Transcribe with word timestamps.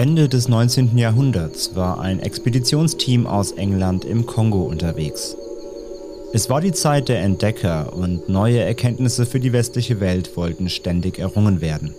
Ende 0.00 0.30
des 0.30 0.48
19. 0.48 0.96
Jahrhunderts 0.96 1.76
war 1.76 2.00
ein 2.00 2.20
Expeditionsteam 2.20 3.26
aus 3.26 3.52
England 3.52 4.06
im 4.06 4.24
Kongo 4.24 4.62
unterwegs. 4.62 5.36
Es 6.32 6.48
war 6.48 6.62
die 6.62 6.72
Zeit 6.72 7.10
der 7.10 7.20
Entdecker 7.20 7.92
und 7.92 8.26
neue 8.26 8.60
Erkenntnisse 8.60 9.26
für 9.26 9.40
die 9.40 9.52
westliche 9.52 10.00
Welt 10.00 10.38
wollten 10.38 10.70
ständig 10.70 11.18
errungen 11.18 11.60
werden. 11.60 11.92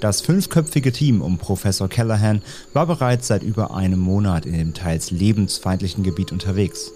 Das 0.00 0.22
fünfköpfige 0.22 0.90
Team 0.90 1.20
um 1.20 1.36
Professor 1.36 1.90
Callahan 1.90 2.40
war 2.72 2.86
bereits 2.86 3.26
seit 3.26 3.42
über 3.42 3.74
einem 3.74 4.00
Monat 4.00 4.46
in 4.46 4.54
dem 4.54 4.72
teils 4.72 5.10
lebensfeindlichen 5.10 6.04
Gebiet 6.04 6.32
unterwegs. 6.32 6.92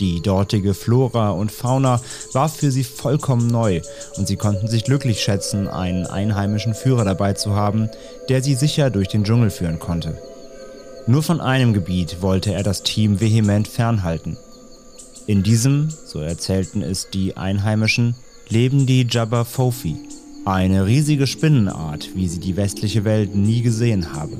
Die 0.00 0.20
dortige 0.20 0.74
Flora 0.74 1.30
und 1.30 1.50
Fauna 1.50 2.00
war 2.32 2.48
für 2.48 2.70
sie 2.70 2.84
vollkommen 2.84 3.48
neu 3.48 3.80
und 4.16 4.28
sie 4.28 4.36
konnten 4.36 4.68
sich 4.68 4.84
glücklich 4.84 5.20
schätzen, 5.20 5.66
einen 5.66 6.06
einheimischen 6.06 6.74
Führer 6.74 7.04
dabei 7.04 7.32
zu 7.32 7.54
haben, 7.54 7.88
der 8.28 8.42
sie 8.42 8.54
sicher 8.54 8.90
durch 8.90 9.08
den 9.08 9.24
Dschungel 9.24 9.50
führen 9.50 9.78
konnte. 9.78 10.18
Nur 11.06 11.22
von 11.22 11.40
einem 11.40 11.72
Gebiet 11.72 12.22
wollte 12.22 12.52
er 12.52 12.62
das 12.62 12.82
Team 12.82 13.20
vehement 13.20 13.66
fernhalten. 13.66 14.36
In 15.26 15.42
diesem, 15.42 15.88
so 16.06 16.20
erzählten 16.20 16.82
es 16.82 17.10
die 17.10 17.36
Einheimischen, 17.36 18.14
leben 18.48 18.86
die 18.86 19.06
Jabba 19.08 19.44
Fofi, 19.44 19.96
eine 20.44 20.86
riesige 20.86 21.26
Spinnenart, 21.26 22.10
wie 22.14 22.28
sie 22.28 22.40
die 22.40 22.56
westliche 22.56 23.04
Welt 23.04 23.34
nie 23.34 23.62
gesehen 23.62 24.14
habe. 24.14 24.38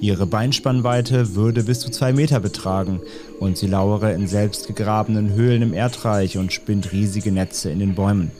Ihre 0.00 0.26
Beinspannweite 0.26 1.34
würde 1.34 1.62
bis 1.62 1.80
zu 1.80 1.90
zwei 1.90 2.12
Meter 2.12 2.40
betragen 2.40 3.00
und 3.40 3.56
sie 3.56 3.66
lauere 3.66 4.12
in 4.12 4.26
selbstgegrabenen 4.26 5.32
Höhlen 5.32 5.62
im 5.62 5.72
Erdreich 5.72 6.36
und 6.36 6.52
spinnt 6.52 6.92
riesige 6.92 7.32
Netze 7.32 7.70
in 7.70 7.78
den 7.78 7.94
Bäumen. 7.94 8.30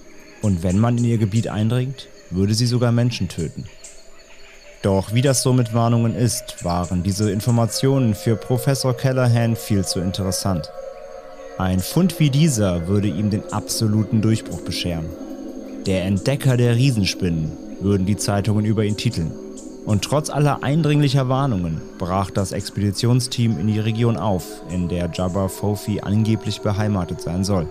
Und 0.43 0.63
wenn 0.63 0.79
man 0.79 0.99
in 0.99 1.05
ihr 1.05 1.19
Gebiet 1.19 1.49
eindringt, 1.49 2.09
würde 2.31 2.55
sie 2.55 2.67
sogar 2.67 2.93
Menschen 2.93 3.29
töten. 3.29 3.65
Doch 4.83 5.15
wie 5.15 5.23
das 5.23 5.43
so 5.43 5.53
mit 5.53 5.73
Warnungen 5.73 6.15
ist, 6.15 6.63
waren 6.65 7.03
diese 7.03 7.31
Informationen 7.31 8.15
für 8.15 8.37
Professor 8.37 8.95
Callahan 8.95 9.57
viel 9.57 9.85
zu 9.85 10.01
interessant. 10.01 10.71
Ein 11.59 11.81
Fund 11.81 12.21
wie 12.21 12.29
dieser 12.29 12.87
würde 12.87 13.09
ihm 13.09 13.31
den 13.31 13.51
absoluten 13.53 14.21
Durchbruch 14.21 14.61
bescheren. 14.61 15.07
Der 15.87 16.05
Entdecker 16.05 16.57
der 16.59 16.77
Riesenspinnen 16.77 17.53
würden 17.81 18.07
die 18.07 18.17
Zeitungen 18.17 18.67
über 18.67 18.85
ihn 18.85 18.97
titeln. 18.97 19.33
Und 19.87 20.03
trotz 20.03 20.31
aller 20.31 20.65
eindringlicher 20.65 21.29
Warnungen 21.29 21.81
brach 21.97 22.33
das 22.33 22.51
Expeditionsteam 22.51 23.57
in 23.59 23.69
die 23.69 23.79
Region 23.79 24.17
auf, 24.17 24.45
in 24.69 24.89
der 24.89 25.09
Jabba 25.13 25.47
Fofi 25.47 26.01
angeblich 26.01 26.61
beheimatet 26.61 27.21
sein 27.21 27.45
soll. 27.45 27.69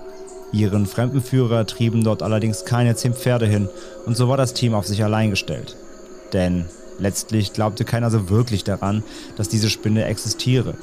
Ihren 0.53 0.85
Fremdenführer 0.85 1.67
trieben 1.67 2.05
dort 2.05 2.23
allerdings 2.23 2.63
keine 2.63 2.95
zehn 2.95 3.13
Pferde 3.13 3.45
hin 3.45 3.67
und 4.05 4.15
so 4.15 4.29
war 4.29 4.37
das 4.37 4.53
Team 4.53 4.73
auf 4.73 4.87
sich 4.87 5.03
allein 5.03 5.29
gestellt. 5.29 5.75
Denn 6.31 6.65
letztlich 6.99 7.51
glaubte 7.51 7.83
keiner 7.83 8.09
so 8.09 8.29
wirklich 8.29 8.63
daran, 8.63 9.03
dass 9.35 9.49
diese 9.49 9.69
Spinne 9.69 10.05
existiere. 10.05 10.75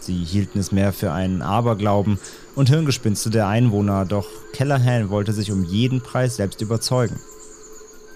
Sie 0.00 0.22
hielten 0.22 0.58
es 0.58 0.72
mehr 0.72 0.92
für 0.92 1.10
einen 1.10 1.40
Aberglauben 1.40 2.18
und 2.54 2.68
Hirngespinste 2.68 3.30
der 3.30 3.48
Einwohner, 3.48 4.04
doch 4.04 4.26
Callahan 4.52 5.08
wollte 5.08 5.32
sich 5.32 5.50
um 5.50 5.64
jeden 5.64 6.02
Preis 6.02 6.36
selbst 6.36 6.60
überzeugen. 6.60 7.18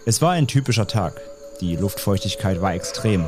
Es 0.04 0.20
war 0.20 0.32
ein 0.32 0.46
typischer 0.46 0.86
Tag. 0.86 1.20
Die 1.60 1.76
Luftfeuchtigkeit 1.76 2.62
war 2.62 2.72
extrem. 2.72 3.26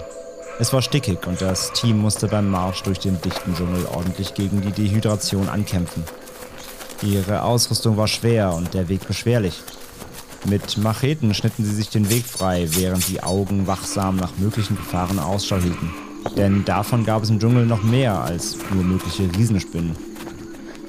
Es 0.58 0.72
war 0.72 0.80
stickig 0.80 1.26
und 1.26 1.42
das 1.42 1.72
Team 1.72 1.98
musste 1.98 2.28
beim 2.28 2.48
Marsch 2.48 2.82
durch 2.82 2.98
den 2.98 3.20
dichten 3.20 3.54
Dschungel 3.54 3.84
ordentlich 3.86 4.32
gegen 4.32 4.62
die 4.62 4.72
Dehydration 4.72 5.50
ankämpfen. 5.50 6.02
Ihre 7.02 7.42
Ausrüstung 7.42 7.98
war 7.98 8.08
schwer 8.08 8.54
und 8.54 8.72
der 8.72 8.88
Weg 8.88 9.06
beschwerlich. 9.06 9.60
Mit 10.46 10.78
Macheten 10.78 11.34
schnitten 11.34 11.64
sie 11.64 11.74
sich 11.74 11.90
den 11.90 12.08
Weg 12.08 12.24
frei, 12.24 12.68
während 12.70 13.06
die 13.08 13.22
Augen 13.22 13.66
wachsam 13.66 14.16
nach 14.16 14.32
möglichen 14.38 14.76
Gefahren 14.76 15.18
Ausschau 15.18 15.56
hielten. 15.56 15.92
Denn 16.36 16.64
davon 16.64 17.04
gab 17.04 17.22
es 17.22 17.30
im 17.30 17.38
Dschungel 17.38 17.66
noch 17.66 17.82
mehr 17.82 18.18
als 18.18 18.56
nur 18.72 18.82
mögliche 18.82 19.24
Riesenspinnen. 19.36 19.94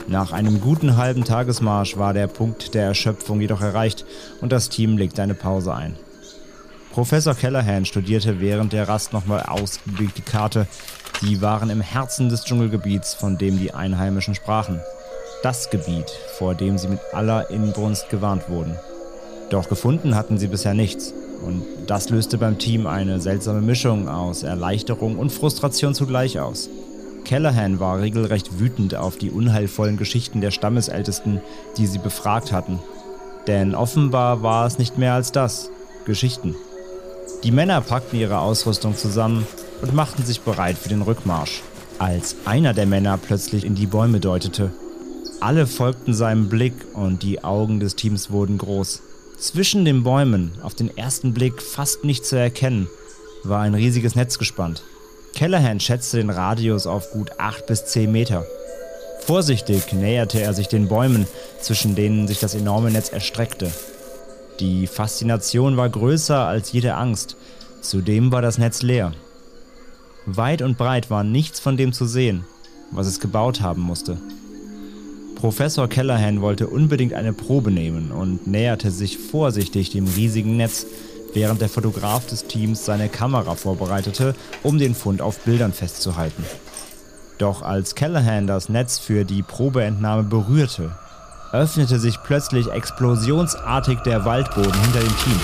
Nach 0.08 0.32
einem 0.32 0.62
guten 0.62 0.96
halben 0.96 1.26
Tagesmarsch 1.26 1.98
war 1.98 2.14
der 2.14 2.28
Punkt 2.28 2.74
der 2.74 2.84
Erschöpfung 2.84 3.42
jedoch 3.42 3.62
erreicht 3.62 4.06
und 4.40 4.52
das 4.52 4.70
Team 4.70 4.98
legte 4.98 5.22
eine 5.22 5.36
Pause 5.36 5.74
ein. 5.74 5.96
Professor 6.94 7.34
Callahan 7.34 7.86
studierte 7.86 8.40
während 8.40 8.72
der 8.72 8.88
Rast 8.88 9.14
nochmal 9.14 9.42
ausgiebig 9.48 10.14
die 10.14 10.22
Karte. 10.22 10.68
Sie 11.22 11.42
waren 11.42 11.72
im 11.72 11.82
Herzen 11.82 12.30
des 12.30 12.44
Dschungelgebiets, 12.46 13.16
von 13.16 13.40
dem 13.40 13.58
die 13.58 13.74
Einheimischen 13.74 14.36
sprachen. 14.36 14.80
Das 15.42 15.72
Gebiet, 15.72 16.06
vor 16.38 16.54
dem 16.54 16.78
sie 16.78 16.90
mit 16.90 17.00
aller 17.12 17.50
Inbrunst 17.50 18.10
gewarnt 18.10 18.48
wurden. 18.48 18.76
Doch 19.50 19.70
gefunden 19.70 20.14
hatten 20.14 20.38
sie 20.38 20.46
bisher 20.46 20.76
nichts. 20.76 21.16
Und 21.44 21.64
das 21.88 22.12
löste 22.12 22.38
beim 22.38 22.60
Team 22.60 22.86
eine 22.86 23.20
seltsame 23.20 23.62
Mischung 23.62 24.08
aus 24.08 24.44
Erleichterung 24.44 25.18
und 25.18 25.32
Frustration 25.32 25.96
zugleich 25.96 26.40
aus. 26.40 26.70
Callahan 27.26 27.80
war 27.80 28.02
regelrecht 28.02 28.60
wütend 28.60 28.94
auf 28.94 29.18
die 29.18 29.32
unheilvollen 29.32 29.98
Geschichten 29.98 30.42
der 30.42 30.52
Stammesältesten, 30.52 31.42
die 31.76 31.88
sie 31.88 31.98
befragt 31.98 32.52
hatten. 32.52 32.78
Denn 33.48 33.74
offenbar 33.74 34.44
war 34.44 34.68
es 34.68 34.78
nicht 34.78 35.00
mehr 35.00 35.16
als 35.16 35.32
das. 35.32 35.72
Geschichten. 36.06 36.56
Die 37.44 37.52
Männer 37.52 37.82
packten 37.82 38.20
ihre 38.20 38.40
Ausrüstung 38.40 38.96
zusammen 38.96 39.46
und 39.82 39.94
machten 39.94 40.24
sich 40.24 40.42
bereit 40.42 40.78
für 40.78 40.90
den 40.90 41.02
Rückmarsch, 41.02 41.62
als 42.00 42.36
einer 42.46 42.74
der 42.74 42.86
Männer 42.86 43.18
plötzlich 43.18 43.66
in 43.66 43.76
die 43.76 43.88
Bäume 43.88 44.20
deutete. 44.20 44.72
Alle 45.42 45.68
folgten 45.68 46.14
seinem 46.14 46.48
Blick 46.48 46.74
und 46.94 47.22
die 47.22 47.44
Augen 47.44 47.82
des 47.82 47.96
Teams 47.96 48.32
wurden 48.32 48.58
groß. 48.58 49.02
Zwischen 49.38 49.84
den 49.84 50.04
Bäumen, 50.04 50.54
auf 50.62 50.74
den 50.74 50.96
ersten 50.96 51.34
Blick 51.34 51.62
fast 51.62 52.06
nicht 52.06 52.26
zu 52.26 52.38
erkennen, 52.38 52.88
war 53.44 53.62
ein 53.62 53.76
riesiges 53.76 54.16
Netz 54.16 54.40
gespannt. 54.40 54.84
Callahan 55.36 55.82
schätzte 55.82 56.18
den 56.18 56.30
Radius 56.30 56.88
auf 56.88 57.12
gut 57.12 57.32
8 57.40 57.66
bis 57.66 57.86
10 57.86 58.10
Meter. 58.10 58.46
Vorsichtig 59.26 59.92
näherte 59.92 60.42
er 60.42 60.54
sich 60.54 60.68
den 60.68 60.88
Bäumen, 60.88 61.28
zwischen 61.60 61.96
denen 61.96 62.28
sich 62.28 62.40
das 62.40 62.56
enorme 62.56 62.92
Netz 62.92 63.10
erstreckte. 63.10 63.72
Die 64.60 64.88
Faszination 64.88 65.78
war 65.78 65.90
größer 65.90 66.38
als 66.38 66.72
jede 66.72 66.96
Angst. 66.96 67.36
Zudem 67.82 68.32
war 68.32 68.42
das 68.42 68.58
Netz 68.58 68.82
leer. 68.82 69.14
Weit 70.26 70.62
und 70.62 70.78
breit 70.78 71.10
war 71.10 71.24
nichts 71.24 71.60
von 71.60 71.76
dem 71.76 71.92
zu 71.92 72.06
sehen, 72.06 72.46
was 72.92 73.08
es 73.08 73.20
gebaut 73.20 73.62
haben 73.62 73.82
musste. 73.82 74.18
Professor 75.36 75.90
Callahan 75.90 76.42
wollte 76.42 76.68
unbedingt 76.68 77.14
eine 77.14 77.34
Probe 77.34 77.72
nehmen 77.72 78.12
und 78.12 78.48
näherte 78.48 78.92
sich 78.92 79.18
vorsichtig 79.18 79.90
dem 79.90 80.08
riesigen 80.08 80.56
Netz, 80.56 80.86
während 81.34 81.60
der 81.60 81.68
Fotograf 81.68 82.26
des 82.28 82.46
Teams 82.46 82.86
seine 82.86 83.10
Kamera 83.10 83.56
vorbereitete, 83.56 84.36
um 84.62 84.78
den 84.78 84.96
Fund 84.96 85.22
auf 85.22 85.40
Bildern 85.40 85.74
festzuhalten. 85.74 86.46
Doch 87.40 87.62
als 87.62 87.96
Callahan 87.96 88.48
das 88.48 88.70
Netz 88.70 89.00
für 89.00 89.26
die 89.26 89.42
Probeentnahme 89.42 90.24
berührte, 90.24 90.96
öffnete 91.54 92.00
sich 92.00 92.22
plötzlich 92.24 92.70
explosionsartig 92.72 94.00
der 94.00 94.26
Waldboden 94.26 94.74
hinter 94.74 95.00
dem 95.00 95.18
Team. 95.20 95.40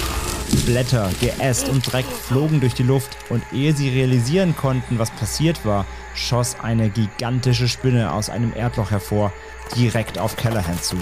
Blätter, 0.66 1.10
Geäst 1.22 1.70
und 1.70 1.92
Dreck 1.92 2.06
flogen 2.06 2.60
durch 2.60 2.74
die 2.74 2.84
Luft 2.84 3.16
und 3.30 3.44
ehe 3.54 3.74
sie 3.76 3.90
realisieren 3.90 4.56
konnten, 4.58 4.98
was 4.98 5.12
passiert 5.12 5.64
war, 5.64 5.86
schoss 6.16 6.58
eine 6.62 6.90
gigantische 6.90 7.68
Spinne 7.68 8.12
aus 8.12 8.32
einem 8.32 8.54
Erdloch 8.56 8.90
hervor, 8.90 9.32
direkt 9.76 10.18
auf 10.18 10.36
Callahan 10.36 10.82
zu. 10.82 10.98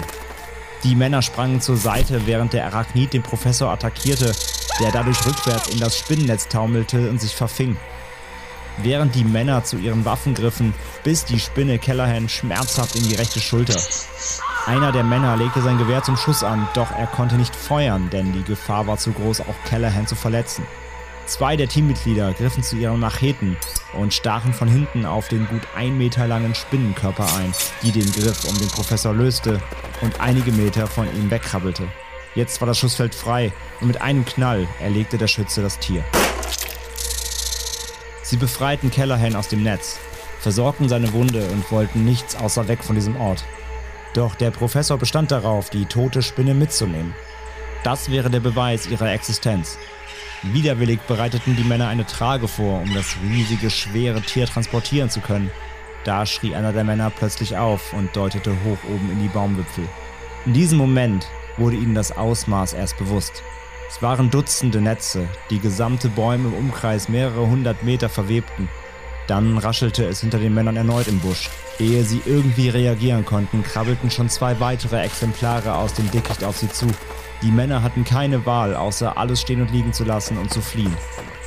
Die 0.84 0.94
Männer 0.94 1.22
sprangen 1.22 1.62
zur 1.62 1.78
Seite, 1.78 2.26
während 2.26 2.52
der 2.52 2.66
Arachnid 2.66 3.14
den 3.14 3.22
Professor 3.22 3.70
attackierte, 3.70 4.32
der 4.78 4.92
dadurch 4.92 5.26
rückwärts 5.26 5.68
in 5.68 5.80
das 5.80 5.98
Spinnennetz 5.98 6.48
taumelte 6.48 7.08
und 7.08 7.20
sich 7.20 7.34
verfing. 7.34 7.78
Während 8.82 9.14
die 9.14 9.24
Männer 9.24 9.64
zu 9.64 9.76
ihren 9.78 10.04
Waffen 10.04 10.34
griffen, 10.34 10.74
biss 11.02 11.24
die 11.24 11.40
Spinne 11.40 11.78
Callahan 11.78 12.28
schmerzhaft 12.28 12.94
in 12.94 13.08
die 13.08 13.14
rechte 13.14 13.40
Schulter. 13.40 13.80
Einer 14.68 14.92
der 14.92 15.02
Männer 15.02 15.34
legte 15.38 15.62
sein 15.62 15.78
Gewehr 15.78 16.02
zum 16.02 16.18
Schuss 16.18 16.44
an, 16.44 16.68
doch 16.74 16.90
er 16.90 17.06
konnte 17.06 17.36
nicht 17.36 17.56
feuern, 17.56 18.10
denn 18.10 18.34
die 18.34 18.42
Gefahr 18.42 18.86
war 18.86 18.98
zu 18.98 19.12
groß, 19.12 19.40
auch 19.40 19.54
Callahan 19.64 20.06
zu 20.06 20.14
verletzen. 20.14 20.66
Zwei 21.24 21.56
der 21.56 21.68
Teammitglieder 21.68 22.34
griffen 22.34 22.62
zu 22.62 22.76
ihren 22.76 23.00
Macheten 23.00 23.56
und 23.94 24.12
stachen 24.12 24.52
von 24.52 24.68
hinten 24.68 25.06
auf 25.06 25.28
den 25.28 25.48
gut 25.48 25.62
ein 25.74 25.96
Meter 25.96 26.26
langen 26.26 26.54
Spinnenkörper 26.54 27.24
ein, 27.38 27.54
die 27.80 27.92
den 27.92 28.12
Griff 28.12 28.44
um 28.44 28.58
den 28.58 28.68
Professor 28.68 29.14
löste 29.14 29.58
und 30.02 30.20
einige 30.20 30.52
Meter 30.52 30.86
von 30.86 31.06
ihm 31.16 31.30
wegkrabbelte. 31.30 31.88
Jetzt 32.34 32.60
war 32.60 32.68
das 32.68 32.78
Schussfeld 32.78 33.14
frei 33.14 33.54
und 33.80 33.86
mit 33.86 34.02
einem 34.02 34.26
Knall 34.26 34.68
erlegte 34.82 35.16
der 35.16 35.28
Schütze 35.28 35.62
das 35.62 35.78
Tier. 35.78 36.04
Sie 38.22 38.36
befreiten 38.36 38.90
Callahan 38.90 39.34
aus 39.34 39.48
dem 39.48 39.62
Netz, 39.62 39.98
versorgten 40.40 40.90
seine 40.90 41.10
Wunde 41.14 41.48
und 41.52 41.72
wollten 41.72 42.04
nichts 42.04 42.36
außer 42.36 42.68
weg 42.68 42.84
von 42.84 42.96
diesem 42.96 43.18
Ort. 43.18 43.46
Doch 44.14 44.34
der 44.34 44.50
Professor 44.50 44.98
bestand 44.98 45.30
darauf, 45.30 45.70
die 45.70 45.86
tote 45.86 46.22
Spinne 46.22 46.54
mitzunehmen. 46.54 47.14
Das 47.84 48.10
wäre 48.10 48.30
der 48.30 48.40
Beweis 48.40 48.86
ihrer 48.86 49.12
Existenz. 49.12 49.78
Widerwillig 50.42 51.00
bereiteten 51.02 51.56
die 51.56 51.64
Männer 51.64 51.88
eine 51.88 52.06
Trage 52.06 52.48
vor, 52.48 52.80
um 52.80 52.94
das 52.94 53.16
riesige, 53.22 53.70
schwere 53.70 54.20
Tier 54.22 54.46
transportieren 54.46 55.10
zu 55.10 55.20
können. 55.20 55.50
Da 56.04 56.26
schrie 56.26 56.54
einer 56.54 56.72
der 56.72 56.84
Männer 56.84 57.10
plötzlich 57.10 57.56
auf 57.56 57.92
und 57.92 58.14
deutete 58.16 58.52
hoch 58.64 58.78
oben 58.88 59.10
in 59.10 59.20
die 59.20 59.28
Baumwipfel. 59.28 59.84
In 60.46 60.52
diesem 60.52 60.78
Moment 60.78 61.26
wurde 61.56 61.76
ihnen 61.76 61.94
das 61.94 62.16
Ausmaß 62.16 62.72
erst 62.72 62.96
bewusst. 62.98 63.42
Es 63.88 64.00
waren 64.00 64.30
Dutzende 64.30 64.80
Netze, 64.80 65.28
die 65.50 65.58
gesamte 65.58 66.08
Bäume 66.08 66.48
im 66.48 66.54
Umkreis 66.54 67.08
mehrere 67.08 67.46
hundert 67.46 67.82
Meter 67.82 68.08
verwebten. 68.08 68.68
Dann 69.28 69.58
raschelte 69.58 70.06
es 70.06 70.22
hinter 70.22 70.38
den 70.38 70.54
Männern 70.54 70.76
erneut 70.76 71.06
im 71.06 71.20
Busch. 71.20 71.50
Ehe 71.78 72.02
sie 72.02 72.22
irgendwie 72.24 72.70
reagieren 72.70 73.26
konnten, 73.26 73.62
krabbelten 73.62 74.10
schon 74.10 74.30
zwei 74.30 74.58
weitere 74.58 75.02
Exemplare 75.02 75.74
aus 75.74 75.92
dem 75.92 76.10
Dickicht 76.10 76.42
auf 76.42 76.56
sie 76.56 76.70
zu. 76.70 76.86
Die 77.42 77.52
Männer 77.52 77.82
hatten 77.82 78.04
keine 78.04 78.46
Wahl, 78.46 78.74
außer 78.74 79.18
alles 79.18 79.42
stehen 79.42 79.60
und 79.60 79.70
liegen 79.70 79.92
zu 79.92 80.04
lassen 80.04 80.38
und 80.38 80.50
zu 80.50 80.62
fliehen. 80.62 80.96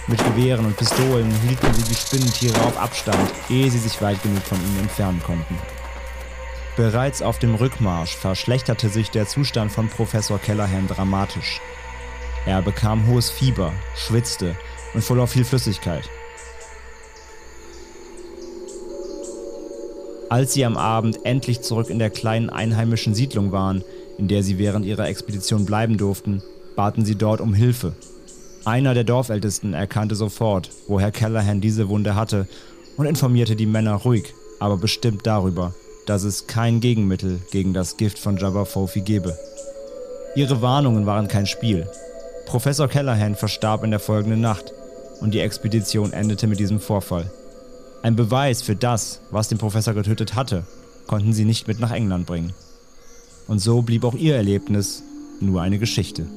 Mit 0.07 0.24
Gewehren 0.24 0.66
und 0.66 0.78
Pistolen 0.78 1.30
hielten 1.48 1.74
sie 1.74 1.83
die 1.83 1.95
Spinnentiere 1.95 2.62
auf 2.62 2.80
Abstand, 2.80 3.31
ehe 3.50 3.69
sie 3.69 3.80
sich 3.80 4.00
weit 4.01 4.22
genug 4.22 4.44
von 4.44 4.60
ihnen 4.60 4.81
entfernen 4.81 5.22
konnten. 5.24 5.57
Bereits 6.78 7.22
auf 7.22 7.39
dem 7.39 7.56
Rückmarsch 7.56 8.16
verschlechterte 8.16 8.89
sich 8.89 9.10
der 9.10 9.28
Zustand 9.28 9.72
von 9.72 9.89
Professor 9.89 10.39
Callahan 10.39 10.88
dramatisch. 10.88 11.60
Er 12.45 12.62
bekam 12.62 13.07
hohes 13.07 13.30
Fieber, 13.30 13.74
schwitzte 13.95 14.56
und 14.94 15.04
verlor 15.04 15.28
viel 15.28 15.45
Flüssigkeit. 15.45 16.10
Als 20.31 20.54
sie 20.54 20.63
am 20.63 20.78
Abend 20.78 21.25
endlich 21.25 21.60
zurück 21.60 21.89
in 21.89 22.00
der 22.00 22.10
kleinen 22.10 22.50
einheimischen 22.50 23.13
Siedlung 23.13 23.51
waren, 23.51 23.83
in 24.18 24.30
der 24.30 24.44
sie 24.44 24.57
während 24.57 24.86
ihrer 24.86 25.10
Expedition 25.10 25.66
bleiben 25.66 25.98
durften, 25.98 26.42
baten 26.78 27.04
sie 27.04 27.16
dort 27.16 27.42
um 27.42 27.54
Hilfe. 27.54 27.95
Einer 28.63 28.94
der 28.94 29.04
Dorfältesten 29.04 29.74
erkannte 29.74 30.16
sofort, 30.16 30.69
woher 30.88 31.12
Callahan 31.12 31.60
diese 31.60 31.89
Wunde 31.89 32.16
hatte 32.16 32.48
und 32.95 33.07
informierte 33.07 33.57
die 33.57 33.66
Männer 33.66 33.95
ruhig, 33.95 34.33
aber 34.62 34.78
bestimmt 34.78 35.28
darüber, 35.28 35.75
dass 36.06 36.24
es 36.24 36.48
kein 36.48 36.80
Gegenmittel 36.80 37.42
gegen 37.51 37.74
das 37.74 37.98
Gift 37.98 38.18
von 38.18 38.38
Jabba 38.38 38.63
Fofi 38.63 39.01
gebe. 39.01 39.38
Ihre 40.38 40.62
Warnungen 40.62 41.06
waren 41.06 41.28
kein 41.28 41.45
Spiel. 41.45 41.89
Professor 42.45 42.88
Callahan 42.88 43.36
verstarb 43.36 43.83
in 43.83 43.92
der 43.92 44.00
folgenden 44.00 44.39
Nacht 44.39 44.72
und 45.19 45.33
die 45.33 45.42
Expedition 45.42 46.13
endete 46.13 46.48
mit 46.48 46.62
diesem 46.62 46.80
Vorfall. 46.80 47.30
Ein 48.03 48.15
Beweis 48.15 48.62
für 48.62 48.75
das, 48.75 49.21
was 49.31 49.50
den 49.50 49.57
Professor 49.57 49.94
getötet 49.94 50.36
hatte, 50.36 50.65
konnten 51.07 51.33
sie 51.33 51.45
nicht 51.45 51.68
mit 51.68 51.80
nach 51.80 51.92
England 51.92 52.25
bringen. 52.25 52.53
Und 53.48 53.59
so 53.59 53.81
blieb 53.81 54.03
auch 54.03 54.15
ihr 54.15 54.36
Erlebnis 54.36 55.03
nur 55.39 55.62
eine 55.62 55.77
Geschichte. 55.80 56.27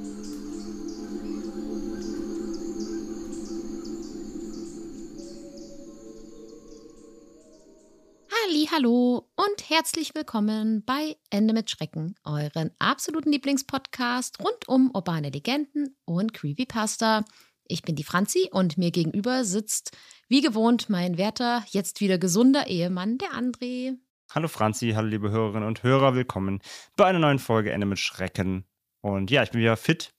Hallo 8.76 9.28
und 9.36 9.70
herzlich 9.70 10.16
willkommen 10.16 10.82
bei 10.84 11.16
Ende 11.30 11.54
mit 11.54 11.70
Schrecken, 11.70 12.16
euren 12.24 12.72
absoluten 12.80 13.30
Lieblingspodcast 13.30 14.40
rund 14.40 14.66
um 14.66 14.90
urbane 14.92 15.30
Legenden 15.30 15.96
und 16.04 16.34
Creepypasta. 16.34 17.24
Ich 17.68 17.82
bin 17.82 17.94
die 17.94 18.02
Franzi 18.02 18.48
und 18.50 18.76
mir 18.76 18.90
gegenüber 18.90 19.44
sitzt 19.44 19.92
wie 20.28 20.40
gewohnt 20.40 20.88
mein 20.88 21.18
werter, 21.18 21.64
jetzt 21.68 22.00
wieder 22.00 22.18
gesunder 22.18 22.66
Ehemann, 22.66 23.18
der 23.18 23.30
André. 23.32 23.96
Hallo 24.32 24.48
Franzi, 24.48 24.92
hallo 24.94 25.08
liebe 25.08 25.30
Hörerinnen 25.30 25.68
und 25.68 25.82
Hörer, 25.82 26.14
willkommen 26.14 26.60
bei 26.96 27.04
einer 27.04 27.18
neuen 27.18 27.38
Folge 27.38 27.72
Ende 27.72 27.86
mit 27.86 27.98
Schrecken. 27.98 28.64
Und 29.00 29.30
ja, 29.30 29.42
ich 29.42 29.50
bin 29.50 29.60
wieder 29.60 29.76
fit. 29.76 30.14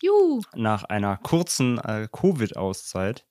Juhu. 0.00 0.42
Nach 0.54 0.84
einer 0.84 1.16
kurzen 1.16 1.78
äh, 1.78 2.08
Covid-Auszeit. 2.10 3.26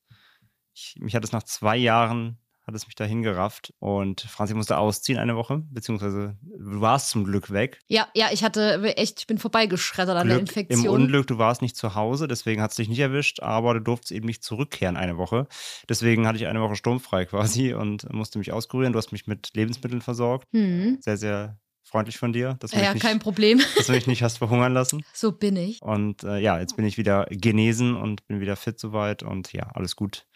Mich 0.97 1.15
hat 1.15 1.24
es 1.24 1.31
nach 1.31 1.44
zwei 1.44 1.77
Jahren 1.77 2.39
hat 2.68 2.75
es 2.75 2.86
mich 2.86 2.96
da 2.96 3.06
hingerafft 3.06 3.74
und 3.80 4.22
Franzi 4.22 4.54
musste 4.54 4.78
ausziehen 4.78 5.18
eine 5.18 5.38
Woche, 5.38 5.64
beziehungsweise 5.72 6.36
du 6.42 6.81
warst 6.81 7.10
zum 7.10 7.24
Glück 7.24 7.50
weg. 7.50 7.80
Ja, 7.88 8.08
ja, 8.14 8.28
ich 8.31 8.44
hatte 8.44 8.84
echt, 8.98 9.22
ich 9.22 9.28
bin 9.28 9.38
vorbeigeschreddert 9.38 10.18
an 10.18 10.28
der 10.28 10.40
Infektion. 10.40 10.84
Im 10.84 10.92
Unglück, 10.92 11.28
du 11.28 11.38
warst 11.38 11.62
nicht 11.62 11.78
zu 11.78 11.96
Hause, 11.96 12.28
deswegen 12.28 12.62
hat 12.62 12.72
es 12.72 12.75
dich 12.75 12.90
nicht 12.90 13.00
erwischt, 13.00 13.40
aber 13.42 13.74
du 13.75 13.80
durftest 13.80 14.12
eben 14.12 14.25
nicht 14.25 14.44
zurückkehren 14.44 14.98
eine 14.98 15.18
Woche. 15.18 15.48
Deswegen 15.88 16.28
hatte 16.28 16.38
ich 16.38 16.48
eine 16.48 16.62
Woche 16.62 16.75
sturmfrei 16.75 17.25
quasi 17.25 17.74
und 17.74 18.12
musste 18.12 18.38
mich 18.38 18.52
auskurieren. 18.52 18.92
Du 18.92 19.00
hast 19.00 19.13
mich 19.13 19.28
mit 19.28 19.52
Lebensmitteln 19.54 20.02
versorgt. 20.02 20.46
Mhm. 20.52 20.98
Sehr, 21.00 21.16
sehr 21.16 21.58
freundlich 21.88 22.18
von 22.18 22.34
dir. 22.34 22.58
Dass 22.60 22.72
du 22.72 22.80
ja, 22.80 22.94
nicht, 22.94 23.02
kein 23.02 23.20
Problem. 23.20 23.62
Dass 23.78 23.88
du 23.88 23.94
mich 23.94 24.08
nicht 24.08 24.24
hast 24.24 24.38
verhungern 24.38 24.74
lassen. 24.74 25.04
So 25.13 25.31
bin 25.31 25.56
ich. 25.56 25.81
Und 25.81 26.24
äh, 26.24 26.38
ja, 26.40 26.60
jetzt 26.60 26.75
bin 26.75 26.86
ich 26.86 26.98
wieder 26.98 27.25
genesen 27.31 27.96
und 27.96 28.28
bin 28.28 28.40
wieder 28.40 28.56
fit 28.56 28.78
soweit 28.80 29.24
und 29.24 29.52
ja, 29.54 29.70
alles 29.74 29.96
gut. 29.96 30.28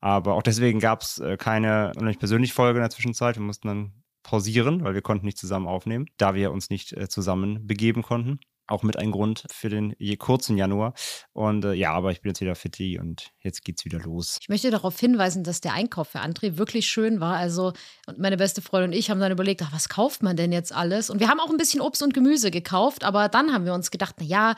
Aber 0.00 0.34
auch 0.34 0.42
deswegen 0.42 0.80
gab 0.80 1.02
es 1.02 1.18
äh, 1.18 1.36
keine 1.36 1.92
persönliche 2.18 2.54
Folge 2.54 2.78
in 2.78 2.82
der 2.82 2.90
Zwischenzeit. 2.90 3.36
Wir 3.36 3.42
mussten 3.42 3.68
dann 3.68 3.92
pausieren, 4.22 4.82
weil 4.82 4.94
wir 4.94 5.02
konnten 5.02 5.24
nicht 5.24 5.38
zusammen 5.38 5.66
aufnehmen, 5.66 6.06
da 6.16 6.34
wir 6.34 6.50
uns 6.50 6.68
nicht 6.68 6.92
äh, 6.92 7.08
zusammen 7.08 7.66
begeben 7.66 8.02
konnten. 8.02 8.40
Auch 8.68 8.82
mit 8.82 8.98
einem 8.98 9.12
Grund 9.12 9.44
für 9.52 9.68
den 9.68 9.94
je 9.98 10.16
kurzen 10.16 10.58
Januar. 10.58 10.94
Und 11.32 11.64
äh, 11.64 11.72
ja, 11.74 11.92
aber 11.92 12.10
ich 12.10 12.20
bin 12.20 12.30
jetzt 12.30 12.40
wieder 12.40 12.56
fit 12.56 12.80
und 13.00 13.30
jetzt 13.38 13.64
geht's 13.64 13.84
wieder 13.84 14.00
los. 14.00 14.38
Ich 14.40 14.48
möchte 14.48 14.72
darauf 14.72 14.98
hinweisen, 14.98 15.44
dass 15.44 15.60
der 15.60 15.72
Einkauf 15.72 16.08
für 16.08 16.18
André 16.18 16.58
wirklich 16.58 16.88
schön 16.88 17.20
war. 17.20 17.36
Also, 17.36 17.72
und 18.08 18.18
meine 18.18 18.36
beste 18.36 18.62
Freundin 18.62 18.90
und 18.90 18.96
ich 18.96 19.08
haben 19.08 19.20
dann 19.20 19.30
überlegt, 19.30 19.62
ach, 19.62 19.72
was 19.72 19.88
kauft 19.88 20.24
man 20.24 20.36
denn 20.36 20.50
jetzt 20.50 20.74
alles? 20.74 21.10
Und 21.10 21.20
wir 21.20 21.28
haben 21.28 21.38
auch 21.38 21.50
ein 21.50 21.56
bisschen 21.56 21.80
Obst 21.80 22.02
und 22.02 22.12
Gemüse 22.12 22.50
gekauft, 22.50 23.04
aber 23.04 23.28
dann 23.28 23.52
haben 23.52 23.66
wir 23.66 23.74
uns 23.74 23.92
gedacht, 23.92 24.16
na 24.18 24.26
ja, 24.26 24.54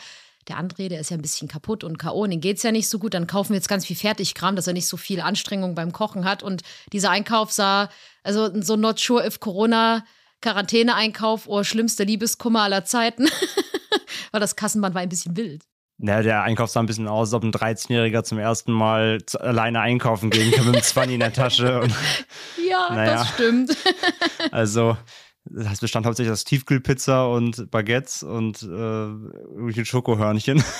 der 0.48 0.58
André, 0.58 0.88
der 0.88 1.00
ist 1.00 1.10
ja 1.10 1.16
ein 1.16 1.22
bisschen 1.22 1.48
kaputt 1.48 1.84
und 1.84 1.98
K.O. 1.98 2.22
und 2.22 2.30
den 2.30 2.40
geht 2.40 2.56
es 2.56 2.62
ja 2.62 2.72
nicht 2.72 2.88
so 2.88 2.98
gut. 2.98 3.14
Dann 3.14 3.26
kaufen 3.26 3.50
wir 3.50 3.56
jetzt 3.56 3.68
ganz 3.68 3.86
viel 3.86 3.96
Fertigkram, 3.96 4.56
dass 4.56 4.66
er 4.66 4.72
nicht 4.72 4.88
so 4.88 4.96
viel 4.96 5.20
Anstrengung 5.20 5.74
beim 5.74 5.92
Kochen 5.92 6.24
hat. 6.24 6.42
Und 6.42 6.62
dieser 6.92 7.10
Einkauf 7.10 7.52
sah, 7.52 7.88
also 8.22 8.50
so 8.60 8.76
not 8.76 8.98
sure 8.98 9.26
if 9.26 9.40
Corona, 9.40 10.04
Quarantäne-Einkauf 10.40 11.46
oder 11.46 11.64
schlimmste 11.64 12.04
Liebeskummer 12.04 12.62
aller 12.62 12.84
Zeiten. 12.84 13.28
Weil 14.32 14.40
das 14.40 14.56
Kassenband 14.56 14.94
war 14.94 15.02
ein 15.02 15.08
bisschen 15.08 15.36
wild. 15.36 15.62
Naja, 16.00 16.22
der 16.22 16.42
Einkauf 16.44 16.70
sah 16.70 16.80
ein 16.80 16.86
bisschen 16.86 17.08
aus, 17.08 17.28
als 17.28 17.34
ob 17.34 17.42
ein 17.42 17.52
13-Jähriger 17.52 18.22
zum 18.22 18.38
ersten 18.38 18.70
Mal 18.70 19.18
alleine 19.40 19.80
einkaufen 19.80 20.30
gehen 20.30 20.52
kann 20.52 20.66
mit 20.66 20.76
einem 20.76 20.82
20 20.82 21.14
in 21.14 21.20
der 21.20 21.32
Tasche. 21.32 21.80
Und, 21.80 21.92
ja, 22.68 22.94
naja. 22.94 23.14
das 23.14 23.28
stimmt. 23.30 23.76
also, 24.52 24.96
das 25.50 25.80
bestand 25.80 26.06
hauptsächlich 26.06 26.32
aus 26.32 26.44
Tiefkühlpizza 26.44 27.26
und 27.26 27.70
Baguettes 27.70 28.22
und 28.22 28.62
äh, 28.62 29.84
Schokohörnchen. 29.84 30.62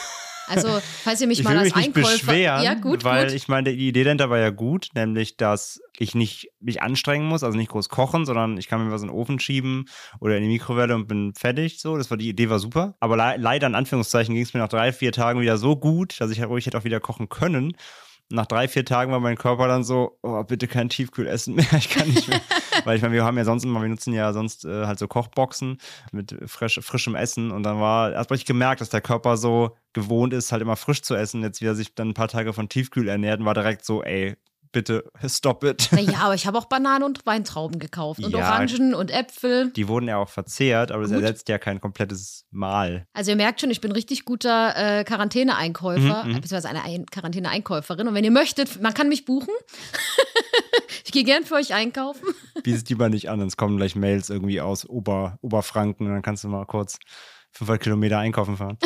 Also, 0.50 0.80
falls 1.04 1.20
ihr 1.20 1.26
mich 1.26 1.40
ich 1.40 1.44
mal 1.44 1.56
als 1.56 1.74
mich 1.74 1.76
Einkäufer... 1.76 2.10
Nicht 2.10 2.26
beschweren, 2.26 2.62
ja, 2.62 2.74
gut, 2.74 3.04
weil 3.04 3.26
gut. 3.26 3.34
ich 3.34 3.48
meine, 3.48 3.74
die 3.74 3.88
Idee 3.88 4.04
dahinter 4.04 4.30
war 4.30 4.38
ja 4.38 4.50
gut, 4.50 4.88
nämlich, 4.94 5.36
dass 5.36 5.80
ich 5.98 6.14
nicht 6.14 6.48
mich 6.60 6.80
anstrengen 6.80 7.26
muss, 7.26 7.44
also 7.44 7.56
nicht 7.56 7.70
groß 7.70 7.88
kochen, 7.88 8.24
sondern 8.24 8.56
ich 8.56 8.66
kann 8.66 8.84
mir 8.84 8.90
was 8.90 9.02
in 9.02 9.08
den 9.08 9.14
Ofen 9.14 9.38
schieben 9.40 9.84
oder 10.20 10.36
in 10.36 10.42
die 10.42 10.48
Mikrowelle 10.48 10.94
und 10.94 11.06
bin 11.06 11.34
fertig. 11.34 11.80
So, 11.80 11.96
das 11.96 12.10
war 12.10 12.16
die 12.16 12.28
Idee, 12.28 12.48
war 12.48 12.58
super. 12.58 12.96
Aber 13.00 13.16
le 13.16 13.36
leider 13.36 13.66
in 13.66 13.74
Anführungszeichen 13.74 14.34
ging 14.34 14.42
es 14.42 14.54
mir 14.54 14.60
nach 14.60 14.68
drei, 14.68 14.92
vier 14.92 15.12
Tagen 15.12 15.40
wieder 15.40 15.58
so 15.58 15.76
gut, 15.76 16.18
dass 16.20 16.30
ich 16.30 16.42
ruhig 16.42 16.64
hätte 16.64 16.78
auch 16.78 16.84
wieder 16.84 17.00
kochen 17.00 17.28
können 17.28 17.74
nach 18.30 18.46
drei, 18.46 18.68
vier 18.68 18.84
Tagen 18.84 19.10
war 19.10 19.20
mein 19.20 19.36
Körper 19.36 19.68
dann 19.68 19.84
so, 19.84 20.18
oh, 20.22 20.42
bitte 20.44 20.68
kein 20.68 20.88
Tiefkühlessen 20.88 21.54
mehr, 21.54 21.66
ich 21.78 21.88
kann 21.88 22.08
nicht 22.08 22.28
mehr. 22.28 22.40
Weil 22.84 22.96
ich 22.96 23.02
meine, 23.02 23.14
wir 23.14 23.24
haben 23.24 23.36
ja 23.38 23.44
sonst 23.44 23.64
immer, 23.64 23.80
wir 23.80 23.88
nutzen 23.88 24.12
ja 24.12 24.32
sonst 24.32 24.64
äh, 24.64 24.86
halt 24.86 24.98
so 24.98 25.08
Kochboxen 25.08 25.78
mit 26.12 26.36
frisch, 26.46 26.80
frischem 26.82 27.14
Essen 27.14 27.50
und 27.50 27.62
dann 27.62 27.80
war, 27.80 28.12
erst 28.12 28.30
ich 28.30 28.44
gemerkt, 28.44 28.80
dass 28.80 28.90
der 28.90 29.00
Körper 29.00 29.36
so 29.36 29.76
gewohnt 29.92 30.32
ist, 30.32 30.52
halt 30.52 30.62
immer 30.62 30.76
frisch 30.76 31.02
zu 31.02 31.14
essen, 31.14 31.42
jetzt 31.42 31.60
wie 31.60 31.66
er 31.66 31.74
sich 31.74 31.94
dann 31.94 32.10
ein 32.10 32.14
paar 32.14 32.28
Tage 32.28 32.52
von 32.52 32.68
Tiefkühl 32.68 33.08
ernährt 33.08 33.40
und 33.40 33.46
war 33.46 33.54
direkt 33.54 33.84
so, 33.84 34.02
ey, 34.02 34.36
bitte 34.72 35.04
stop 35.26 35.64
it. 35.64 35.88
Naja, 35.92 36.20
aber 36.20 36.34
ich 36.34 36.46
habe 36.46 36.58
auch 36.58 36.66
Bananen 36.66 37.04
und 37.04 37.24
Weintrauben 37.26 37.78
gekauft 37.78 38.22
und 38.22 38.32
ja, 38.32 38.38
Orangen 38.38 38.94
und 38.94 39.10
Äpfel. 39.10 39.70
Die 39.72 39.88
wurden 39.88 40.08
ja 40.08 40.18
auch 40.18 40.28
verzehrt, 40.28 40.92
aber 40.92 41.04
Gut. 41.04 41.12
das 41.12 41.22
ersetzt 41.22 41.48
ja 41.48 41.58
kein 41.58 41.80
komplettes 41.80 42.44
Mahl. 42.50 43.06
Also 43.12 43.30
ihr 43.30 43.36
merkt 43.36 43.60
schon, 43.60 43.70
ich 43.70 43.80
bin 43.80 43.92
richtig 43.92 44.24
guter 44.24 44.74
äh, 44.76 45.04
Quarantäne-Einkäufer, 45.04 46.24
mhm, 46.24 46.30
mhm. 46.30 46.40
beziehungsweise 46.40 46.68
eine 46.68 46.84
Ein 46.84 47.06
Quarantäne-Einkäuferin. 47.06 48.08
Und 48.08 48.14
wenn 48.14 48.24
ihr 48.24 48.30
möchtet, 48.30 48.80
man 48.80 48.94
kann 48.94 49.08
mich 49.08 49.24
buchen. 49.24 49.52
ich 51.08 51.12
gehe 51.12 51.24
gern 51.24 51.44
für 51.44 51.54
euch 51.54 51.72
einkaufen. 51.72 52.28
Bietet 52.62 52.90
die 52.90 52.94
mal 52.94 53.08
nicht 53.08 53.30
an, 53.30 53.40
sonst 53.40 53.56
kommen 53.56 53.78
gleich 53.78 53.96
Mails 53.96 54.28
irgendwie 54.28 54.60
aus 54.60 54.86
Ober, 54.86 55.38
Oberfranken 55.40 56.06
und 56.06 56.12
dann 56.12 56.20
kannst 56.20 56.44
du 56.44 56.48
mal 56.48 56.66
kurz 56.66 56.98
500 57.52 57.82
Kilometer 57.82 58.18
einkaufen 58.18 58.58
fahren. 58.58 58.76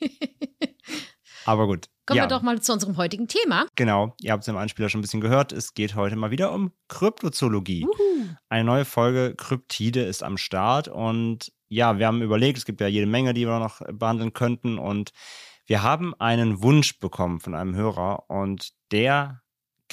Aber 1.46 1.66
gut. 1.66 1.88
Kommen 2.06 2.18
ja, 2.18 2.24
wir 2.24 2.28
doch 2.28 2.42
mal 2.42 2.62
zu 2.62 2.72
unserem 2.72 2.96
heutigen 2.96 3.26
Thema. 3.26 3.66
Genau, 3.74 4.14
ihr 4.20 4.30
habt 4.30 4.42
es 4.44 4.48
im 4.48 4.56
Einspieler 4.56 4.88
schon 4.88 5.00
ein 5.00 5.02
bisschen 5.02 5.20
gehört. 5.20 5.52
Es 5.52 5.74
geht 5.74 5.96
heute 5.96 6.14
mal 6.14 6.30
wieder 6.30 6.52
um 6.52 6.70
Kryptozoologie. 6.86 7.88
Eine 8.48 8.64
neue 8.64 8.84
Folge 8.84 9.34
Kryptide 9.36 10.02
ist 10.04 10.22
am 10.22 10.36
Start 10.36 10.86
und 10.86 11.52
ja, 11.66 11.98
wir 11.98 12.06
haben 12.06 12.22
überlegt, 12.22 12.58
es 12.58 12.66
gibt 12.66 12.80
ja 12.80 12.86
jede 12.86 13.06
Menge, 13.06 13.34
die 13.34 13.48
wir 13.48 13.58
noch 13.58 13.80
behandeln 13.92 14.32
könnten 14.32 14.78
und 14.78 15.10
wir 15.66 15.82
haben 15.82 16.14
einen 16.20 16.62
Wunsch 16.62 17.00
bekommen 17.00 17.40
von 17.40 17.56
einem 17.56 17.74
Hörer 17.74 18.30
und 18.30 18.70
der 18.92 19.42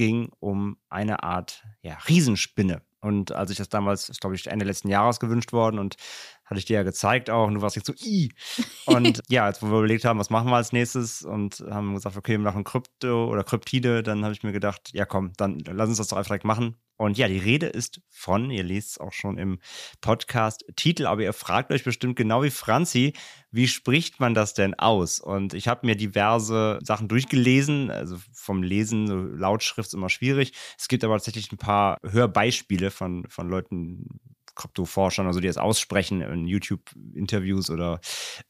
ging 0.01 0.31
um 0.39 0.77
eine 0.89 1.21
Art 1.21 1.63
ja, 1.83 1.93
Riesenspinne. 2.09 2.81
Und 3.01 3.33
als 3.33 3.51
ich 3.51 3.57
das 3.57 3.69
damals, 3.69 4.09
ist 4.09 4.19
glaube 4.19 4.35
ich 4.35 4.47
Ende 4.47 4.65
letzten 4.65 4.89
Jahres 4.89 5.19
gewünscht 5.19 5.53
worden 5.53 5.77
und 5.77 5.95
hatte 6.43 6.57
ich 6.57 6.65
dir 6.65 6.77
ja 6.77 6.81
gezeigt 6.81 7.29
auch 7.29 7.45
und 7.45 7.53
du 7.53 7.61
warst 7.61 7.75
jetzt 7.75 7.85
so, 7.85 7.93
i. 8.03 8.31
Und 8.87 9.21
ja, 9.29 9.45
als 9.45 9.61
wir 9.61 9.69
überlegt 9.69 10.03
haben, 10.03 10.17
was 10.17 10.31
machen 10.31 10.49
wir 10.49 10.55
als 10.55 10.71
nächstes 10.71 11.21
und 11.21 11.63
haben 11.69 11.93
gesagt, 11.93 12.17
okay, 12.17 12.31
wir 12.31 12.39
machen 12.39 12.63
Krypto 12.63 13.27
oder 13.29 13.43
Kryptide, 13.43 14.01
dann 14.01 14.23
habe 14.23 14.33
ich 14.33 14.41
mir 14.41 14.51
gedacht, 14.51 14.89
ja 14.91 15.05
komm, 15.05 15.33
dann 15.37 15.59
lass 15.59 15.87
uns 15.87 15.99
das 15.99 16.07
doch 16.07 16.17
einfach 16.17 16.29
direkt 16.29 16.45
machen. 16.45 16.77
Und 17.01 17.17
ja, 17.17 17.27
die 17.27 17.39
Rede 17.39 17.65
ist 17.65 17.99
von, 18.09 18.51
ihr 18.51 18.61
lest 18.61 18.91
es 18.91 18.97
auch 18.99 19.11
schon 19.11 19.39
im 19.39 19.57
Podcast-Titel, 20.01 21.07
aber 21.07 21.23
ihr 21.23 21.33
fragt 21.33 21.71
euch 21.71 21.83
bestimmt 21.83 22.15
genau 22.15 22.43
wie 22.43 22.51
Franzi, 22.51 23.13
wie 23.49 23.67
spricht 23.67 24.19
man 24.19 24.35
das 24.35 24.53
denn 24.53 24.75
aus? 24.75 25.19
Und 25.19 25.55
ich 25.55 25.67
habe 25.67 25.87
mir 25.87 25.95
diverse 25.95 26.77
Sachen 26.83 27.07
durchgelesen, 27.07 27.89
also 27.89 28.19
vom 28.31 28.61
Lesen, 28.61 29.07
so 29.07 29.15
Lautschrift 29.15 29.87
ist 29.87 29.95
immer 29.95 30.09
schwierig. 30.09 30.53
Es 30.77 30.87
gibt 30.87 31.03
aber 31.03 31.15
tatsächlich 31.15 31.51
ein 31.51 31.57
paar 31.57 31.97
Hörbeispiele 32.03 32.91
von, 32.91 33.25
von 33.29 33.49
Leuten, 33.49 34.19
Kryptoforschern, 34.53 35.25
also 35.25 35.39
die 35.39 35.47
es 35.47 35.57
aussprechen 35.57 36.21
in 36.21 36.45
YouTube-Interviews 36.45 37.71
oder 37.71 37.99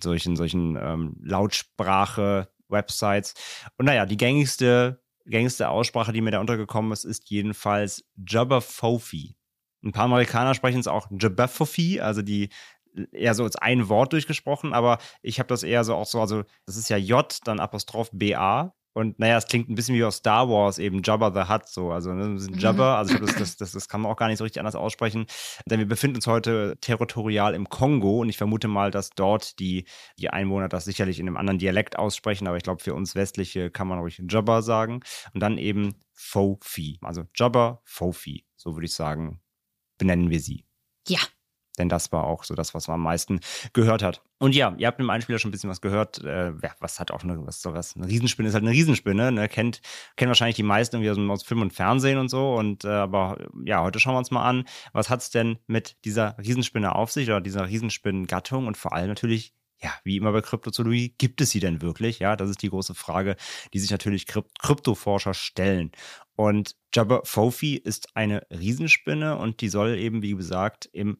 solchen, 0.03 0.35
solchen 0.35 0.75
ähm, 0.75 1.15
Lautsprache-Websites. 1.23 3.33
Und 3.77 3.85
naja, 3.85 4.05
die 4.05 4.17
gängigste, 4.17 5.00
gängigste 5.25 5.69
Aussprache, 5.69 6.13
die 6.13 6.21
mir 6.21 6.31
da 6.31 6.39
untergekommen 6.39 6.91
ist, 6.91 7.03
ist 7.03 7.29
jedenfalls 7.29 8.03
Jabberfofi. 8.15 9.35
Ein 9.83 9.91
paar 9.91 10.05
Amerikaner 10.05 10.53
sprechen 10.53 10.79
es 10.79 10.87
auch 10.87 11.07
Jabberfofi, 11.11 12.01
also 12.01 12.21
die 12.21 12.49
eher 13.11 13.33
so 13.33 13.43
als 13.43 13.55
ein 13.55 13.89
Wort 13.89 14.13
durchgesprochen, 14.13 14.73
aber 14.73 14.97
ich 15.21 15.39
habe 15.39 15.47
das 15.47 15.63
eher 15.63 15.83
so 15.83 15.95
auch 15.95 16.05
so, 16.05 16.19
also 16.19 16.43
das 16.65 16.77
ist 16.77 16.89
ja 16.89 16.97
J, 16.97 17.39
dann 17.45 17.59
Apostroph 17.59 18.09
BA 18.11 18.73
und 18.93 19.19
naja, 19.19 19.37
es 19.37 19.45
klingt 19.45 19.69
ein 19.69 19.75
bisschen 19.75 19.95
wie 19.95 20.03
aus 20.03 20.17
Star 20.17 20.49
Wars, 20.49 20.77
eben 20.77 21.01
Jabba 21.03 21.31
the 21.31 21.51
Hutt, 21.51 21.67
so. 21.67 21.91
Also 21.91 22.13
ne, 22.13 22.37
Jabba, 22.57 22.97
also 22.97 23.17
das, 23.17 23.35
das, 23.35 23.57
das, 23.57 23.71
das 23.71 23.87
kann 23.87 24.01
man 24.01 24.11
auch 24.11 24.17
gar 24.17 24.27
nicht 24.27 24.37
so 24.37 24.43
richtig 24.43 24.59
anders 24.59 24.75
aussprechen. 24.75 25.27
Denn 25.65 25.79
wir 25.79 25.87
befinden 25.87 26.17
uns 26.17 26.27
heute 26.27 26.77
territorial 26.81 27.53
im 27.53 27.69
Kongo 27.69 28.19
und 28.19 28.29
ich 28.29 28.37
vermute 28.37 28.67
mal, 28.67 28.91
dass 28.91 29.11
dort 29.11 29.59
die, 29.59 29.85
die 30.19 30.29
Einwohner 30.29 30.67
das 30.67 30.85
sicherlich 30.85 31.19
in 31.19 31.27
einem 31.27 31.37
anderen 31.37 31.59
Dialekt 31.59 31.97
aussprechen, 31.97 32.47
aber 32.47 32.57
ich 32.57 32.63
glaube, 32.63 32.83
für 32.83 32.93
uns 32.93 33.15
Westliche 33.15 33.71
kann 33.71 33.87
man 33.87 33.99
ruhig 33.99 34.21
Jabba 34.29 34.61
sagen. 34.61 35.01
Und 35.33 35.39
dann 35.39 35.57
eben 35.57 35.95
Fofi. 36.13 36.99
Also 37.01 37.23
Jabba, 37.35 37.81
Fofi, 37.85 38.45
so 38.57 38.75
würde 38.75 38.85
ich 38.85 38.93
sagen, 38.93 39.41
benennen 39.97 40.29
wir 40.29 40.39
sie. 40.39 40.65
Ja. 41.07 41.19
Denn 41.81 41.89
das 41.89 42.11
war 42.11 42.25
auch 42.25 42.43
so 42.43 42.53
das, 42.53 42.73
was 42.73 42.87
man 42.87 42.95
am 42.95 43.01
meisten 43.01 43.39
gehört 43.73 44.03
hat. 44.03 44.21
Und 44.37 44.55
ja, 44.55 44.73
ihr 44.77 44.87
habt 44.87 44.99
im 44.99 45.09
Einspieler 45.09 45.39
schon 45.39 45.49
ein 45.49 45.51
bisschen 45.51 45.69
was 45.69 45.81
gehört. 45.81 46.23
Äh, 46.23 46.53
was 46.79 46.99
hat 46.99 47.11
auch 47.11 47.23
eine, 47.23 47.45
was 47.45 47.61
sowas? 47.61 47.95
Eine 47.95 48.07
Riesenspinne 48.07 48.47
ist 48.47 48.53
halt 48.53 48.63
eine 48.63 48.71
Riesenspinne. 48.71 49.31
Ne? 49.31 49.49
Kennt, 49.49 49.81
kennen 50.15 50.29
wahrscheinlich 50.29 50.55
die 50.55 50.63
meisten 50.63 50.97
irgendwie 50.97 51.31
aus 51.31 51.43
Film 51.43 51.61
und 51.61 51.73
Fernsehen 51.73 52.19
und 52.19 52.29
so. 52.29 52.53
Und 52.53 52.85
äh, 52.85 52.89
aber 52.89 53.37
ja, 53.65 53.81
heute 53.81 53.99
schauen 53.99 54.13
wir 54.13 54.19
uns 54.19 54.31
mal 54.31 54.47
an, 54.47 54.65
was 54.93 55.09
hat 55.09 55.21
es 55.21 55.31
denn 55.31 55.57
mit 55.67 55.97
dieser 56.05 56.37
Riesenspinne 56.37 56.93
auf 56.93 57.11
sich 57.11 57.27
oder 57.27 57.41
dieser 57.41 57.67
Riesenspinnengattung 57.67 58.67
und 58.67 58.77
vor 58.77 58.93
allem 58.93 59.07
natürlich 59.07 59.53
ja, 59.83 59.91
wie 60.03 60.17
immer 60.17 60.31
bei 60.31 60.41
Kryptozoologie, 60.41 61.15
gibt 61.17 61.41
es 61.41 61.49
sie 61.49 61.59
denn 61.59 61.81
wirklich? 61.81 62.19
Ja, 62.19 62.35
das 62.35 62.51
ist 62.51 62.61
die 62.61 62.69
große 62.69 62.93
Frage, 62.93 63.35
die 63.73 63.79
sich 63.79 63.89
natürlich 63.89 64.27
Krypt 64.27 64.59
Kryptoforscher 64.59 65.33
stellen. 65.33 65.91
Und 66.35 66.75
Jabba 66.93 67.21
Fofi 67.23 67.77
ist 67.77 68.15
eine 68.15 68.45
Riesenspinne 68.51 69.37
und 69.37 69.61
die 69.61 69.69
soll 69.69 69.97
eben, 69.97 70.21
wie 70.21 70.35
gesagt, 70.35 70.87
im 70.93 71.17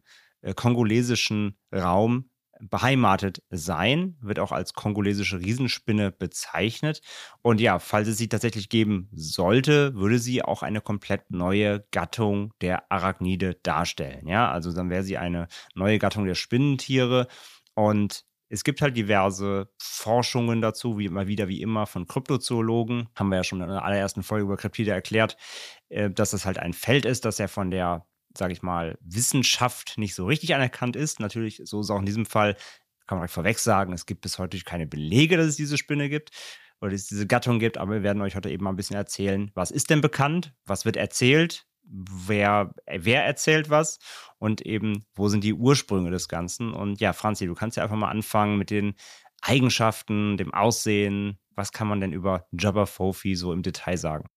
kongolesischen 0.56 1.58
Raum 1.74 2.32
beheimatet 2.70 3.42
sein, 3.50 4.18
wird 4.22 4.40
auch 4.40 4.52
als 4.52 4.74
kongolesische 4.74 5.40
Riesenspinne 5.40 6.12
bezeichnet. 6.12 7.02
Und 7.42 7.60
ja, 7.60 7.80
falls 7.80 8.08
es 8.08 8.18
sie 8.18 8.30
tatsächlich 8.30 8.70
geben 8.70 9.10
sollte, 9.14 9.96
würde 9.96 10.20
sie 10.20 10.44
auch 10.44 10.62
eine 10.62 10.82
komplett 10.82 11.32
neue 11.32 11.86
Gattung 11.92 12.54
der 12.62 12.92
Arachnide 12.92 13.56
darstellen. 13.64 14.28
Ja, 14.28 14.52
also 14.52 14.72
dann 14.74 14.90
wäre 14.90 15.04
sie 15.04 15.18
eine 15.18 15.48
neue 15.74 15.98
Gattung 15.98 16.26
der 16.26 16.36
Spinnentiere. 16.36 17.28
Und 17.74 18.26
es 18.50 18.64
gibt 18.64 18.82
halt 18.82 18.98
diverse 18.98 19.70
Forschungen 19.80 20.62
dazu, 20.62 20.98
wie 20.98 21.06
immer 21.06 21.28
wieder, 21.28 21.48
wie 21.48 21.62
immer, 21.62 21.88
von 21.88 22.06
Kryptozoologen. 22.06 23.08
Haben 23.16 23.30
wir 23.30 23.38
ja 23.38 23.44
schon 23.44 23.62
in 23.62 23.70
der 23.70 23.84
allerersten 23.84 24.24
Folge 24.24 24.44
über 24.44 24.58
Kryptide 24.58 24.92
erklärt, 24.92 25.38
äh, 25.90 26.10
dass 26.12 26.32
das 26.32 26.46
halt 26.46 26.60
ein 26.60 26.74
Feld 26.74 27.06
ist, 27.06 27.26
das 27.26 27.38
ja 27.38 27.48
von 27.48 27.72
der 27.72 28.06
sage 28.38 28.54
ich 28.54 28.62
mal, 28.62 28.98
Wissenschaft 29.02 29.98
nicht 29.98 30.16
so 30.16 30.26
richtig 30.26 30.56
anerkannt 30.56 30.96
ist. 30.96 31.20
Natürlich, 31.20 31.62
so 31.66 31.82
ist 31.82 31.90
auch 31.90 32.00
in 32.00 32.06
diesem 32.06 32.26
Fall, 32.26 32.56
kann 33.08 33.18
man 33.18 33.24
direkt 33.24 33.34
vorweg 33.34 33.60
sagen, 33.60 33.94
es 33.94 34.06
gibt 34.06 34.22
bis 34.22 34.40
heute 34.40 34.60
keine 34.62 34.88
Belege, 34.88 35.38
dass 35.38 35.48
es 35.48 35.56
diese 35.58 35.78
Spinne 35.78 36.10
gibt 36.10 36.32
oder 36.80 36.92
dass 36.92 37.02
es 37.02 37.08
diese 37.08 37.28
Gattung 37.28 37.60
gibt, 37.60 37.78
aber 37.78 37.94
wir 37.94 38.04
werden 38.04 38.22
euch 38.22 38.36
heute 38.36 38.50
eben 38.50 38.64
mal 38.64 38.72
ein 38.72 38.78
bisschen 38.78 38.96
erzählen, 38.96 39.52
was 39.54 39.72
ist 39.72 39.90
denn 39.90 40.02
bekannt, 40.02 40.54
was 40.66 40.86
wird 40.86 40.96
erzählt, 40.96 41.68
wer, 41.84 42.74
wer 42.88 43.26
erzählt 43.26 43.70
was 43.70 44.00
und 44.40 44.62
eben, 44.62 45.06
wo 45.14 45.28
sind 45.28 45.44
die 45.44 45.54
Ursprünge 45.54 46.10
des 46.10 46.28
Ganzen. 46.28 46.74
Und 46.74 47.02
ja, 47.02 47.14
Franzi, 47.14 47.46
du 47.46 47.54
kannst 47.54 47.78
ja 47.78 47.84
einfach 47.84 47.98
mal 47.98 48.10
anfangen 48.10 48.58
mit 48.58 48.70
den 48.70 48.96
Eigenschaften, 49.42 50.38
dem 50.38 50.54
Aussehen. 50.54 51.38
Was 51.56 51.72
kann 51.72 51.88
man 51.88 52.00
denn 52.00 52.14
über 52.14 52.48
Jabba 52.52 52.86
Fofi 52.86 53.36
so 53.36 53.52
im 53.52 53.62
Detail 53.62 53.98
sagen? 53.98 54.30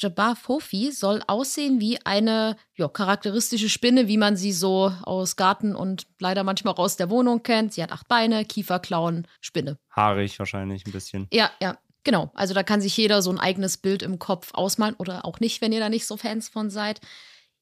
Jabbar 0.00 0.36
Fofi 0.36 0.90
soll 0.92 1.22
aussehen 1.26 1.80
wie 1.80 1.98
eine 2.04 2.56
ja, 2.74 2.88
charakteristische 2.88 3.68
Spinne, 3.68 4.08
wie 4.08 4.16
man 4.16 4.36
sie 4.36 4.52
so 4.52 4.92
aus 5.02 5.36
Garten 5.36 5.74
und 5.74 6.06
leider 6.18 6.42
manchmal 6.42 6.74
auch 6.74 6.78
aus 6.78 6.96
der 6.96 7.10
Wohnung 7.10 7.42
kennt. 7.42 7.74
Sie 7.74 7.82
hat 7.82 7.92
acht 7.92 8.08
Beine, 8.08 8.44
Kieferklauen, 8.44 9.26
Spinne. 9.40 9.78
Haarig 9.90 10.38
wahrscheinlich 10.38 10.86
ein 10.86 10.92
bisschen. 10.92 11.26
Ja, 11.32 11.50
ja. 11.60 11.78
Genau, 12.02 12.30
also 12.34 12.54
da 12.54 12.62
kann 12.62 12.80
sich 12.80 12.96
jeder 12.96 13.20
so 13.20 13.30
ein 13.30 13.38
eigenes 13.38 13.76
Bild 13.76 14.02
im 14.02 14.18
Kopf 14.18 14.52
ausmalen 14.54 14.94
oder 14.94 15.26
auch 15.26 15.38
nicht, 15.38 15.60
wenn 15.60 15.70
ihr 15.70 15.80
da 15.80 15.90
nicht 15.90 16.06
so 16.06 16.16
Fans 16.16 16.48
von 16.48 16.70
seid. 16.70 17.00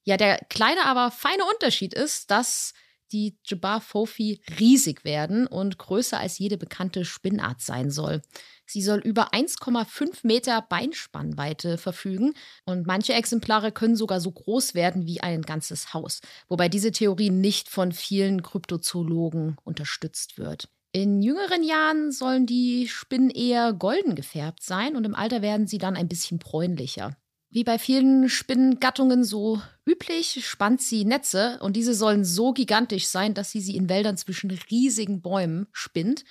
Ja, 0.05 0.15
der 0.15 0.37
kleine, 0.49 0.85
aber 0.85 1.11
feine 1.11 1.43
Unterschied 1.53 1.93
ist, 1.93 2.31
dass 2.31 2.73
die 3.11 3.37
Jabbar 3.45 3.81
Fofi 3.81 4.41
riesig 4.59 5.03
werden 5.03 5.47
und 5.47 5.77
größer 5.77 6.19
als 6.19 6.37
jede 6.37 6.57
bekannte 6.57 7.05
Spinnart 7.05 7.61
sein 7.61 7.91
soll. 7.91 8.21
Sie 8.65 8.81
soll 8.81 8.99
über 8.99 9.33
1,5 9.33 10.19
Meter 10.23 10.61
Beinspannweite 10.61 11.77
verfügen 11.77 12.33
und 12.65 12.85
manche 12.85 13.13
Exemplare 13.13 13.71
können 13.71 13.95
sogar 13.95 14.21
so 14.21 14.31
groß 14.31 14.75
werden 14.75 15.05
wie 15.07 15.21
ein 15.21 15.41
ganzes 15.41 15.93
Haus, 15.93 16.21
wobei 16.47 16.69
diese 16.69 16.91
Theorie 16.91 17.31
nicht 17.31 17.67
von 17.67 17.91
vielen 17.91 18.43
Kryptozoologen 18.43 19.57
unterstützt 19.63 20.37
wird. 20.37 20.69
In 20.91 21.21
jüngeren 21.21 21.63
Jahren 21.63 22.11
sollen 22.11 22.45
die 22.45 22.87
Spinnen 22.87 23.29
eher 23.29 23.73
golden 23.73 24.15
gefärbt 24.15 24.63
sein 24.63 24.95
und 24.95 25.05
im 25.05 25.13
Alter 25.13 25.41
werden 25.41 25.67
sie 25.67 25.77
dann 25.77 25.95
ein 25.95 26.07
bisschen 26.07 26.39
bräunlicher. 26.39 27.15
Wie 27.51 27.63
bei 27.63 27.79
vielen 27.79 28.29
Spinnengattungen 28.29 29.23
so 29.23 29.59
üblich, 29.85 30.45
spannt 30.45 30.81
sie 30.81 31.03
Netze 31.03 31.57
und 31.61 31.75
diese 31.75 31.95
sollen 31.95 32.23
so 32.23 32.53
gigantisch 32.53 33.07
sein, 33.07 33.33
dass 33.33 33.49
sie 33.49 33.61
sie 33.61 33.75
in 33.75 33.89
Wäldern 33.89 34.17
zwischen 34.17 34.51
riesigen 34.51 35.21
Bäumen 35.21 35.67
spinnt 35.71 36.25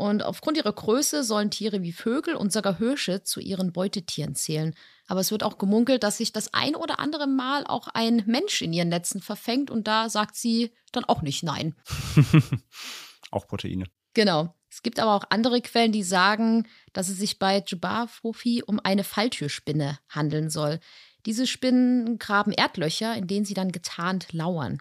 und 0.00 0.22
aufgrund 0.22 0.56
ihrer 0.56 0.72
Größe 0.72 1.24
sollen 1.24 1.50
Tiere 1.50 1.82
wie 1.82 1.92
Vögel 1.92 2.34
und 2.34 2.52
sogar 2.52 2.78
Hirsche 2.78 3.22
zu 3.22 3.38
ihren 3.38 3.72
Beutetieren 3.72 4.34
zählen. 4.34 4.74
Aber 5.06 5.20
es 5.20 5.30
wird 5.30 5.42
auch 5.42 5.58
gemunkelt, 5.58 6.04
dass 6.04 6.16
sich 6.16 6.32
das 6.32 6.54
ein 6.54 6.74
oder 6.74 7.00
andere 7.00 7.26
Mal 7.26 7.66
auch 7.66 7.88
ein 7.88 8.22
Mensch 8.26 8.62
in 8.62 8.72
ihren 8.72 8.88
Netzen 8.88 9.20
verfängt 9.20 9.70
und 9.70 9.86
da 9.86 10.08
sagt 10.08 10.36
sie 10.36 10.72
dann 10.92 11.04
auch 11.04 11.20
nicht 11.20 11.42
nein. 11.42 11.74
auch 13.30 13.46
Proteine. 13.46 13.84
Genau. 14.14 14.54
Es 14.80 14.82
gibt 14.82 14.98
aber 14.98 15.14
auch 15.14 15.24
andere 15.28 15.60
Quellen, 15.60 15.92
die 15.92 16.02
sagen, 16.02 16.66
dass 16.94 17.10
es 17.10 17.18
sich 17.18 17.38
bei 17.38 17.62
Jabbar-Fofi 17.66 18.62
um 18.66 18.80
eine 18.82 19.04
Falltürspinne 19.04 19.98
handeln 20.08 20.48
soll. 20.48 20.80
Diese 21.26 21.46
Spinnen 21.46 22.18
graben 22.18 22.50
Erdlöcher, 22.50 23.14
in 23.14 23.26
denen 23.26 23.44
sie 23.44 23.52
dann 23.52 23.72
getarnt 23.72 24.32
lauern. 24.32 24.78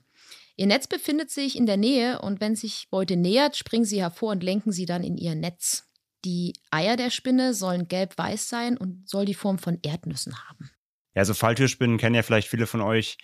Ihr 0.56 0.68
Netz 0.68 0.88
befindet 0.88 1.32
sich 1.32 1.58
in 1.58 1.66
der 1.66 1.76
Nähe 1.76 2.22
und 2.22 2.40
wenn 2.40 2.56
sich 2.56 2.88
Beute 2.90 3.18
nähert, 3.18 3.58
springen 3.58 3.84
sie 3.84 4.00
hervor 4.00 4.32
und 4.32 4.42
lenken 4.42 4.72
sie 4.72 4.86
dann 4.86 5.04
in 5.04 5.18
ihr 5.18 5.36
Netz. 5.36 5.90
Die 6.24 6.54
Eier 6.72 6.96
der 6.96 7.10
Spinne 7.10 7.54
sollen 7.54 7.90
gelb-weiß 7.90 8.48
sein 8.48 8.78
und 8.78 9.10
soll 9.10 9.26
die 9.26 9.34
Form 9.34 9.60
von 9.60 9.80
Erdnüssen 9.82 10.48
haben. 10.48 10.72
Ja, 11.14 11.26
so 11.26 11.34
Falltürspinnen 11.34 11.98
kennen 11.98 12.16
ja 12.16 12.24
vielleicht 12.24 12.48
viele 12.48 12.68
von 12.68 12.80
euch 12.80 13.18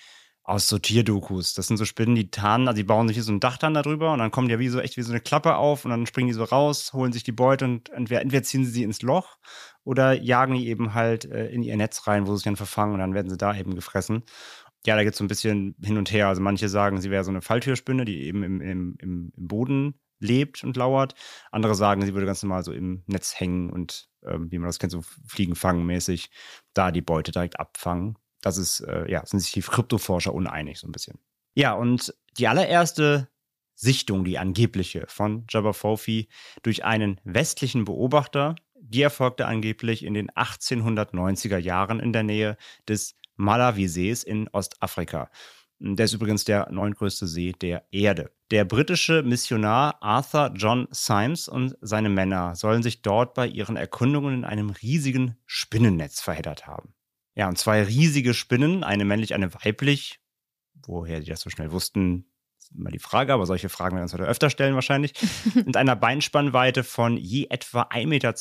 aus 0.46 0.68
so 0.68 0.78
Tierdokus. 0.78 1.54
Das 1.56 1.68
sind 1.68 1.78
so 1.78 1.86
Spinnen, 1.86 2.16
die 2.16 2.30
tarnen, 2.30 2.68
also 2.68 2.78
die 2.78 2.84
bauen 2.84 3.08
sich 3.08 3.16
hier 3.16 3.24
so 3.24 3.34
ein 3.34 3.40
Dach 3.40 3.58
dann 3.58 3.74
darüber 3.74 4.14
und 4.14 4.20
dann 4.20 4.32
kommen 4.32 4.48
die 4.48 4.54
ja 4.54 4.60
wie 4.60 4.70
so 4.70 4.80
echt 4.80 4.96
wie 4.96 5.02
so 5.02 5.12
eine 5.12 5.20
Klappe 5.20 5.56
auf 5.56 5.86
und 5.86 5.92
dann 5.92 6.06
springen 6.06 6.28
die 6.28 6.34
so 6.34 6.44
raus, 6.44 6.94
holen 6.94 7.12
sich 7.12 7.24
die 7.24 7.32
Beute 7.32 7.66
und 7.66 7.90
entweder, 7.90 8.22
entweder 8.22 8.44
ziehen 8.44 8.64
sie 8.64 8.72
sie 8.72 8.84
ins 8.84 9.02
Loch 9.02 9.38
oder 9.84 10.14
jagen 10.14 10.54
die 10.54 10.68
eben 10.68 10.94
halt 10.94 11.26
äh, 11.26 11.48
in 11.48 11.64
ihr 11.64 11.76
Netz 11.76 12.08
rein, 12.08 12.28
wo 12.28 12.32
sie 12.32 12.38
sich 12.38 12.46
dann 12.46 12.56
verfangen 12.56 12.94
und 12.94 13.00
dann 13.00 13.14
werden 13.14 13.30
sie 13.30 13.38
da 13.38 13.56
eben 13.56 13.76
gefressen 13.76 14.24
ja, 14.86 14.96
da 14.96 15.04
gibt 15.04 15.14
es 15.14 15.18
so 15.18 15.24
ein 15.24 15.28
bisschen 15.28 15.76
hin 15.84 15.98
und 15.98 16.12
her. 16.12 16.28
Also 16.28 16.42
manche 16.42 16.70
sagen, 16.70 17.02
sie 17.02 17.12
wäre 17.12 17.24
so 17.24 17.32
eine 17.32 17.42
Falltürspinne, 17.42 18.06
die 18.06 18.24
eben 18.26 18.44
im, 18.44 18.62
im, 18.62 18.96
im, 19.00 19.32
Boden 19.36 20.00
lebt 20.20 20.64
und 20.64 20.78
lauert. 20.78 21.16
Andere 21.52 21.76
sagen, 21.76 22.04
sie 22.06 22.14
würde 22.14 22.26
ganz 22.26 22.44
normal 22.44 22.64
so 22.64 22.72
im 22.72 23.04
Netz 23.08 23.40
hängen 23.40 23.70
und 23.70 24.10
ähm, 24.24 24.52
wie 24.52 24.60
man 24.60 24.68
das 24.68 24.80
kennt, 24.80 24.92
so 24.92 25.02
Fliegenfangen-mäßig, 25.28 26.30
da 26.74 26.92
die 26.92 27.02
Beute 27.02 27.32
direkt 27.32 27.60
abfangen. 27.60 28.18
Das 28.46 28.58
ist, 28.60 28.82
äh, 28.82 29.10
ja, 29.10 29.26
sind 29.26 29.40
sich 29.40 29.54
die 29.54 29.62
Kryptoforscher 29.62 30.32
uneinig 30.32 30.78
so 30.78 30.88
ein 30.88 30.92
bisschen. 30.92 31.18
Ja, 31.56 31.74
und 31.74 32.14
die 32.38 32.48
allererste 32.48 33.28
Sichtung, 33.74 34.24
die 34.24 34.38
angebliche 34.38 35.06
von 35.08 35.46
Jabba 35.50 35.74
Fofi 35.74 36.30
durch 36.62 36.86
einen 36.86 37.20
westlichen 37.24 37.86
Beobachter, 37.86 38.54
die 38.80 39.02
erfolgte 39.02 39.48
angeblich 39.48 40.06
in 40.06 40.14
den 40.14 40.30
1890er 40.30 41.58
Jahren 41.58 42.00
in 42.00 42.14
der 42.14 42.22
Nähe 42.22 42.56
des 42.88 43.16
Malawisees 43.36 44.24
in 44.24 44.48
Ostafrika. 44.50 45.32
Der 45.80 46.06
ist 46.06 46.14
übrigens 46.14 46.46
der 46.46 46.72
neuntgrößte 46.72 47.26
See 47.26 47.52
der 47.52 47.88
Erde. 47.92 48.32
Der 48.52 48.64
britische 48.64 49.24
Missionar 49.24 49.98
Arthur 50.04 50.52
John 50.56 50.88
Symes 50.92 51.48
und 51.48 51.76
seine 51.82 52.10
Männer 52.10 52.56
sollen 52.56 52.84
sich 52.84 53.02
dort 53.02 53.34
bei 53.34 53.48
ihren 53.48 53.76
Erkundungen 53.76 54.36
in 54.36 54.46
einem 54.46 54.70
riesigen 54.70 55.36
Spinnennetz 55.48 56.22
verheddert 56.22 56.68
haben. 56.68 56.95
Ja, 57.36 57.48
und 57.50 57.58
zwei 57.58 57.84
riesige 57.84 58.34
Spinnen, 58.34 58.84
eine 58.84 59.06
männlich, 59.06 59.34
eine 59.34 59.54
weiblich. 59.54 60.20
Woher 60.86 61.20
die 61.20 61.30
das 61.30 61.42
so 61.42 61.50
schnell 61.50 61.72
wussten, 61.72 62.26
immer 62.74 62.92
die 62.92 63.00
Frage, 63.00 63.34
aber 63.34 63.46
solche 63.46 63.70
Fragen 63.70 63.96
werden 63.96 64.02
wir 64.02 64.04
uns 64.04 64.14
heute 64.14 64.24
öfter 64.24 64.50
stellen 64.50 64.76
wahrscheinlich. 64.76 65.14
Mit 65.54 65.78
einer 65.78 65.96
Beinspannweite 65.96 66.84
von 66.84 67.18
je 67.18 67.48
etwa 67.50 67.84
1,20 67.84 68.08
Meter 68.08 68.34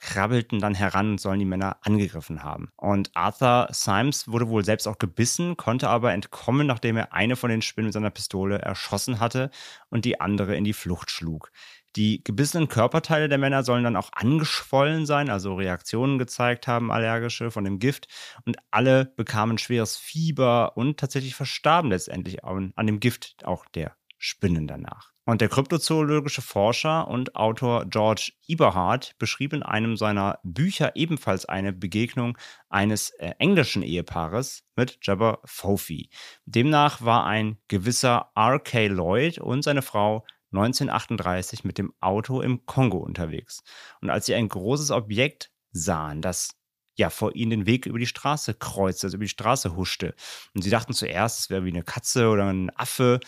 krabbelten 0.00 0.60
dann 0.60 0.74
heran 0.74 1.12
und 1.12 1.20
sollen 1.20 1.38
die 1.38 1.44
Männer 1.44 1.78
angegriffen 1.82 2.42
haben. 2.42 2.70
Und 2.76 3.10
Arthur 3.14 3.68
Symes 3.70 4.28
wurde 4.28 4.48
wohl 4.48 4.64
selbst 4.64 4.86
auch 4.86 4.98
gebissen, 4.98 5.56
konnte 5.56 5.88
aber 5.88 6.12
entkommen, 6.12 6.66
nachdem 6.66 6.96
er 6.96 7.12
eine 7.12 7.36
von 7.36 7.50
den 7.50 7.62
Spinnen 7.62 7.86
mit 7.86 7.94
seiner 7.94 8.10
Pistole 8.10 8.58
erschossen 8.58 9.20
hatte 9.20 9.50
und 9.90 10.04
die 10.04 10.20
andere 10.20 10.56
in 10.56 10.64
die 10.64 10.72
Flucht 10.72 11.10
schlug. 11.10 11.50
Die 11.96 12.24
gebissenen 12.24 12.68
Körperteile 12.68 13.28
der 13.28 13.38
Männer 13.38 13.62
sollen 13.62 13.84
dann 13.84 13.96
auch 13.96 14.10
angeschwollen 14.12 15.06
sein, 15.06 15.30
also 15.30 15.54
Reaktionen 15.54 16.18
gezeigt 16.18 16.66
haben, 16.66 16.90
allergische 16.90 17.50
von 17.50 17.64
dem 17.64 17.78
Gift. 17.78 18.08
Und 18.44 18.56
alle 18.70 19.06
bekamen 19.16 19.58
schweres 19.58 19.96
Fieber 19.96 20.76
und 20.76 20.98
tatsächlich 20.98 21.34
verstarben 21.34 21.90
letztendlich 21.90 22.44
an, 22.44 22.72
an 22.74 22.86
dem 22.86 23.00
Gift 23.00 23.44
auch 23.44 23.64
der 23.66 23.96
Spinnen 24.18 24.66
danach. 24.66 25.14
Und 25.26 25.40
der 25.40 25.48
kryptozoologische 25.48 26.42
Forscher 26.42 27.08
und 27.08 27.34
Autor 27.34 27.86
George 27.86 28.32
Eberhard 28.46 29.14
beschrieb 29.18 29.54
in 29.54 29.62
einem 29.62 29.96
seiner 29.96 30.38
Bücher 30.42 30.96
ebenfalls 30.96 31.46
eine 31.46 31.72
Begegnung 31.72 32.36
eines 32.68 33.10
äh, 33.10 33.32
englischen 33.38 33.82
Ehepaares 33.82 34.64
mit 34.76 34.98
Jabba 35.00 35.38
Fofi. 35.44 36.10
Demnach 36.44 37.00
war 37.00 37.24
ein 37.24 37.56
gewisser 37.68 38.32
R.K. 38.34 38.88
Lloyd 38.88 39.38
und 39.38 39.62
seine 39.62 39.80
Frau 39.80 40.26
1938 40.56 41.64
mit 41.64 41.78
dem 41.78 41.92
Auto 42.00 42.40
im 42.40 42.64
Kongo 42.66 42.98
unterwegs. 42.98 43.62
Und 44.00 44.10
als 44.10 44.26
sie 44.26 44.34
ein 44.34 44.48
großes 44.48 44.90
Objekt 44.90 45.50
sahen, 45.72 46.22
das 46.22 46.56
ja 46.96 47.10
vor 47.10 47.34
ihnen 47.34 47.50
den 47.50 47.66
Weg 47.66 47.86
über 47.86 47.98
die 47.98 48.06
Straße 48.06 48.54
kreuzte, 48.54 49.08
also 49.08 49.16
über 49.16 49.24
die 49.24 49.30
Straße 49.30 49.76
huschte. 49.76 50.14
Und 50.54 50.62
sie 50.62 50.70
dachten 50.70 50.92
zuerst, 50.92 51.40
es 51.40 51.50
wäre 51.50 51.64
wie 51.64 51.70
eine 51.70 51.82
Katze 51.82 52.28
oder 52.28 52.46
ein 52.46 52.70
Affe, 52.76 53.20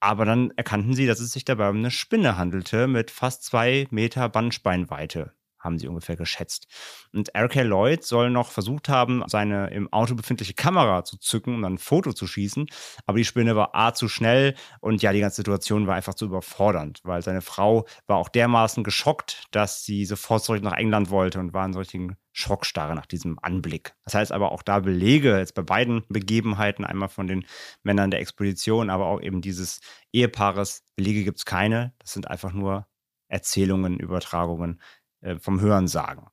aber 0.00 0.24
dann 0.24 0.50
erkannten 0.56 0.94
sie, 0.94 1.06
dass 1.06 1.20
es 1.20 1.32
sich 1.32 1.44
dabei 1.44 1.68
um 1.70 1.76
eine 1.76 1.90
Spinne 1.90 2.36
handelte 2.36 2.86
mit 2.86 3.10
fast 3.10 3.44
zwei 3.44 3.86
Meter 3.90 4.28
Bandspeinweite 4.28 5.34
haben 5.60 5.78
sie 5.78 5.88
ungefähr 5.88 6.16
geschätzt. 6.16 6.66
Und 7.12 7.34
R.K. 7.34 7.62
Lloyd 7.62 8.02
soll 8.02 8.30
noch 8.30 8.50
versucht 8.50 8.88
haben, 8.88 9.22
seine 9.26 9.68
im 9.70 9.92
Auto 9.92 10.14
befindliche 10.14 10.54
Kamera 10.54 11.04
zu 11.04 11.18
zücken, 11.18 11.54
um 11.54 11.62
dann 11.62 11.74
ein 11.74 11.78
Foto 11.78 12.12
zu 12.12 12.26
schießen. 12.26 12.66
Aber 13.06 13.18
die 13.18 13.24
Spinne 13.24 13.54
war 13.56 13.74
A 13.74 13.94
zu 13.94 14.08
schnell 14.08 14.54
und 14.80 15.02
ja, 15.02 15.12
die 15.12 15.20
ganze 15.20 15.36
Situation 15.36 15.86
war 15.86 15.94
einfach 15.94 16.14
zu 16.14 16.26
überfordernd, 16.26 17.00
weil 17.04 17.22
seine 17.22 17.42
Frau 17.42 17.86
war 18.06 18.16
auch 18.16 18.28
dermaßen 18.28 18.84
geschockt, 18.84 19.44
dass 19.50 19.84
sie 19.84 20.04
sofort 20.04 20.42
zurück 20.42 20.62
nach 20.62 20.76
England 20.76 21.10
wollte 21.10 21.38
und 21.38 21.52
war 21.52 21.66
in 21.66 21.72
solchen 21.72 22.16
Schockstarre 22.32 22.94
nach 22.94 23.06
diesem 23.06 23.38
Anblick. 23.40 23.94
Das 24.04 24.14
heißt 24.14 24.32
aber 24.32 24.52
auch 24.52 24.62
da 24.62 24.80
Belege, 24.80 25.38
jetzt 25.38 25.54
bei 25.54 25.62
beiden 25.62 26.04
Begebenheiten, 26.08 26.84
einmal 26.84 27.08
von 27.08 27.26
den 27.26 27.44
Männern 27.82 28.10
der 28.10 28.20
Expedition, 28.20 28.90
aber 28.90 29.06
auch 29.06 29.20
eben 29.20 29.40
dieses 29.40 29.80
Ehepaares, 30.12 30.84
Belege 30.96 31.24
gibt 31.24 31.38
es 31.38 31.44
keine. 31.44 31.92
Das 31.98 32.12
sind 32.12 32.28
einfach 32.28 32.52
nur 32.52 32.86
Erzählungen, 33.28 33.98
Übertragungen 33.98 34.80
äh, 35.20 35.38
vom 35.38 35.60
Hören 35.60 35.88
sagen. 35.88 36.28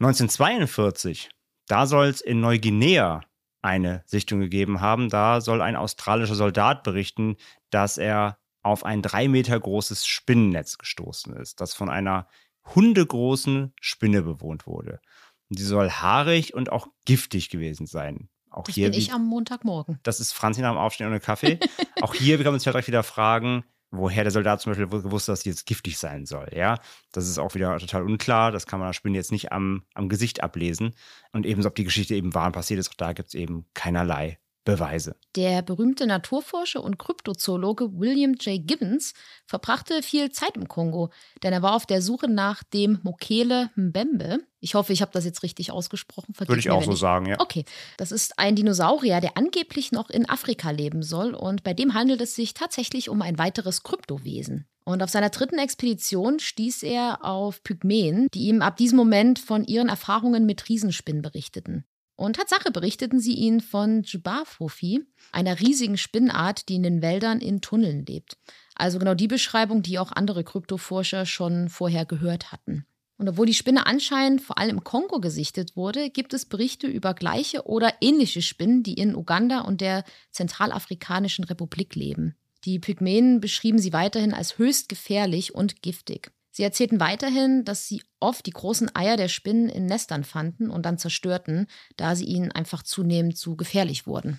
1942, 0.00 1.30
da 1.68 1.86
soll 1.86 2.06
es 2.06 2.20
in 2.20 2.40
Neuguinea 2.40 3.20
eine 3.62 4.02
Sichtung 4.06 4.40
gegeben 4.40 4.80
haben. 4.80 5.08
Da 5.08 5.40
soll 5.40 5.62
ein 5.62 5.76
australischer 5.76 6.34
Soldat 6.34 6.82
berichten, 6.82 7.36
dass 7.70 7.98
er 7.98 8.38
auf 8.62 8.84
ein 8.84 9.02
drei 9.02 9.28
Meter 9.28 9.58
großes 9.58 10.06
Spinnennetz 10.06 10.78
gestoßen 10.78 11.34
ist, 11.36 11.60
das 11.60 11.74
von 11.74 11.88
einer 11.88 12.26
hundegroßen 12.74 13.72
Spinne 13.80 14.22
bewohnt 14.22 14.66
wurde. 14.66 15.00
Und 15.48 15.58
die 15.58 15.64
soll 15.64 15.90
haarig 15.90 16.54
und 16.54 16.70
auch 16.70 16.88
giftig 17.04 17.50
gewesen 17.50 17.86
sein. 17.86 18.28
Auch 18.50 18.64
das 18.64 18.74
hier 18.74 18.90
bin 18.90 18.98
ich 18.98 19.12
am 19.12 19.26
Montagmorgen. 19.26 19.98
Das 20.02 20.20
ist 20.20 20.32
Franzi 20.32 20.60
nach 20.60 20.72
dem 20.72 20.78
Aufstehen 20.78 21.06
ohne 21.06 21.20
Kaffee. 21.20 21.58
auch 22.00 22.14
hier 22.14 22.36
kann 22.38 22.52
man 22.52 22.60
sich 22.60 22.66
halt 22.66 22.74
direkt 22.74 22.88
wieder 22.88 23.02
fragen, 23.02 23.64
woher 23.92 24.24
der 24.24 24.32
Soldat 24.32 24.60
zum 24.60 24.72
Beispiel 24.72 24.88
gewusst 24.88 25.28
hat, 25.28 25.34
dass 25.34 25.42
die 25.42 25.50
jetzt 25.50 25.66
giftig 25.66 25.98
sein 25.98 26.26
soll. 26.26 26.48
Ja, 26.52 26.78
das 27.12 27.28
ist 27.28 27.38
auch 27.38 27.54
wieder 27.54 27.78
total 27.78 28.02
unklar. 28.02 28.50
Das 28.50 28.66
kann 28.66 28.80
man 28.80 28.88
der 28.88 28.94
Spinne 28.94 29.16
jetzt 29.16 29.30
nicht 29.30 29.52
am, 29.52 29.84
am 29.94 30.08
Gesicht 30.08 30.42
ablesen. 30.42 30.94
Und 31.32 31.46
ebenso, 31.46 31.68
ob 31.68 31.74
die 31.76 31.84
Geschichte 31.84 32.14
eben 32.14 32.34
wahr 32.34 32.50
passiert 32.50 32.80
ist, 32.80 32.88
auch 32.88 32.94
da 32.94 33.12
gibt 33.12 33.28
es 33.28 33.34
eben 33.34 33.66
keinerlei 33.74 34.38
Beweise. 34.64 35.16
Der 35.34 35.62
berühmte 35.62 36.06
Naturforscher 36.06 36.84
und 36.84 36.98
Kryptozoologe 36.98 37.98
William 37.98 38.34
J. 38.34 38.64
Gibbons 38.64 39.12
verbrachte 39.44 40.02
viel 40.02 40.30
Zeit 40.30 40.56
im 40.56 40.68
Kongo, 40.68 41.10
denn 41.42 41.52
er 41.52 41.62
war 41.62 41.74
auf 41.74 41.84
der 41.84 42.00
Suche 42.00 42.28
nach 42.28 42.62
dem 42.62 43.00
Mokele 43.02 43.70
Mbembe. 43.74 44.38
Ich 44.60 44.76
hoffe, 44.76 44.92
ich 44.92 45.02
habe 45.02 45.10
das 45.12 45.24
jetzt 45.24 45.42
richtig 45.42 45.72
ausgesprochen. 45.72 46.34
Vergeht 46.34 46.50
Würde 46.50 46.60
ich 46.60 46.70
auch 46.70 46.84
so 46.84 46.92
sagen, 46.92 47.26
ja. 47.26 47.40
Okay, 47.40 47.64
das 47.96 48.12
ist 48.12 48.38
ein 48.38 48.54
Dinosaurier, 48.54 49.20
der 49.20 49.36
angeblich 49.36 49.90
noch 49.90 50.10
in 50.10 50.28
Afrika 50.28 50.70
leben 50.70 51.02
soll 51.02 51.34
und 51.34 51.64
bei 51.64 51.74
dem 51.74 51.94
handelt 51.94 52.20
es 52.20 52.36
sich 52.36 52.54
tatsächlich 52.54 53.08
um 53.08 53.20
ein 53.20 53.38
weiteres 53.38 53.82
Kryptowesen. 53.82 54.68
Und 54.84 55.02
auf 55.02 55.10
seiner 55.10 55.30
dritten 55.30 55.58
Expedition 55.58 56.38
stieß 56.38 56.82
er 56.82 57.24
auf 57.24 57.62
Pygmäen, 57.62 58.28
die 58.34 58.48
ihm 58.48 58.62
ab 58.62 58.76
diesem 58.76 58.96
Moment 58.96 59.38
von 59.38 59.64
ihren 59.64 59.88
Erfahrungen 59.88 60.44
mit 60.46 60.68
Riesenspinnen 60.68 61.22
berichteten. 61.22 61.84
Und 62.16 62.36
Tatsache 62.36 62.70
berichteten 62.70 63.20
sie 63.20 63.34
ihnen 63.34 63.60
von 63.60 64.02
Djibarfofi, 64.02 65.04
einer 65.32 65.60
riesigen 65.60 65.96
Spinnart, 65.96 66.68
die 66.68 66.76
in 66.76 66.82
den 66.82 67.02
Wäldern 67.02 67.40
in 67.40 67.60
Tunneln 67.60 68.04
lebt. 68.06 68.36
Also 68.74 68.98
genau 68.98 69.14
die 69.14 69.28
Beschreibung, 69.28 69.82
die 69.82 69.98
auch 69.98 70.12
andere 70.12 70.44
Kryptoforscher 70.44 71.26
schon 71.26 71.68
vorher 71.68 72.04
gehört 72.04 72.52
hatten. 72.52 72.86
Und 73.22 73.28
obwohl 73.28 73.46
die 73.46 73.54
Spinne 73.54 73.86
anscheinend 73.86 74.40
vor 74.40 74.58
allem 74.58 74.78
im 74.78 74.84
Kongo 74.84 75.20
gesichtet 75.20 75.76
wurde, 75.76 76.10
gibt 76.10 76.34
es 76.34 76.44
Berichte 76.44 76.88
über 76.88 77.14
gleiche 77.14 77.66
oder 77.66 77.94
ähnliche 78.00 78.42
Spinnen, 78.42 78.82
die 78.82 78.94
in 78.94 79.14
Uganda 79.14 79.60
und 79.60 79.80
der 79.80 80.04
Zentralafrikanischen 80.32 81.44
Republik 81.44 81.94
leben. 81.94 82.34
Die 82.64 82.78
Pygmäen 82.78 83.40
beschrieben 83.40 83.78
sie 83.78 83.92
weiterhin 83.92 84.34
als 84.34 84.58
höchst 84.58 84.88
gefährlich 84.88 85.54
und 85.54 85.82
giftig. 85.82 86.32
Sie 86.52 86.62
erzählten 86.62 87.00
weiterhin, 87.00 87.64
dass 87.64 87.88
sie 87.88 88.02
oft 88.20 88.44
die 88.44 88.50
großen 88.50 88.94
Eier 88.94 89.16
der 89.16 89.28
Spinnen 89.28 89.70
in 89.70 89.86
Nestern 89.86 90.22
fanden 90.22 90.70
und 90.70 90.84
dann 90.84 90.98
zerstörten, 90.98 91.66
da 91.96 92.14
sie 92.14 92.26
ihnen 92.26 92.52
einfach 92.52 92.82
zunehmend 92.82 93.38
zu 93.38 93.56
gefährlich 93.56 94.06
wurden. 94.06 94.38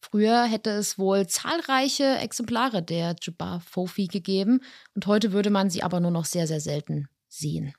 Früher 0.00 0.44
hätte 0.44 0.70
es 0.70 0.98
wohl 0.98 1.26
zahlreiche 1.26 2.16
Exemplare 2.18 2.82
der 2.82 3.14
Jabbar 3.20 3.60
Fofi 3.60 4.08
gegeben 4.08 4.60
und 4.94 5.06
heute 5.06 5.32
würde 5.32 5.50
man 5.50 5.70
sie 5.70 5.82
aber 5.82 6.00
nur 6.00 6.10
noch 6.10 6.24
sehr, 6.24 6.46
sehr 6.46 6.60
selten 6.60 7.08
sehen. 7.28 7.74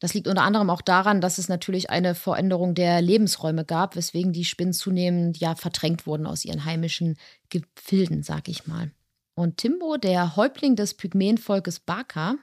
Das 0.00 0.14
liegt 0.14 0.26
unter 0.26 0.42
anderem 0.42 0.68
auch 0.68 0.82
daran, 0.82 1.20
dass 1.20 1.38
es 1.38 1.48
natürlich 1.48 1.90
eine 1.90 2.16
Veränderung 2.16 2.74
der 2.74 3.00
Lebensräume 3.00 3.64
gab, 3.64 3.94
weswegen 3.94 4.32
die 4.32 4.44
Spinnen 4.44 4.72
zunehmend 4.72 5.38
ja 5.38 5.54
verdrängt 5.54 6.08
wurden 6.08 6.26
aus 6.26 6.44
ihren 6.44 6.64
heimischen 6.64 7.16
Gefilden, 7.50 8.24
sag 8.24 8.48
ich 8.48 8.66
mal. 8.66 8.90
Und 9.34 9.58
Timbo, 9.58 9.96
der 9.96 10.34
Häuptling 10.34 10.74
des 10.74 10.94
Pygmäenvolkes 10.94 11.78
Baka, 11.78 12.34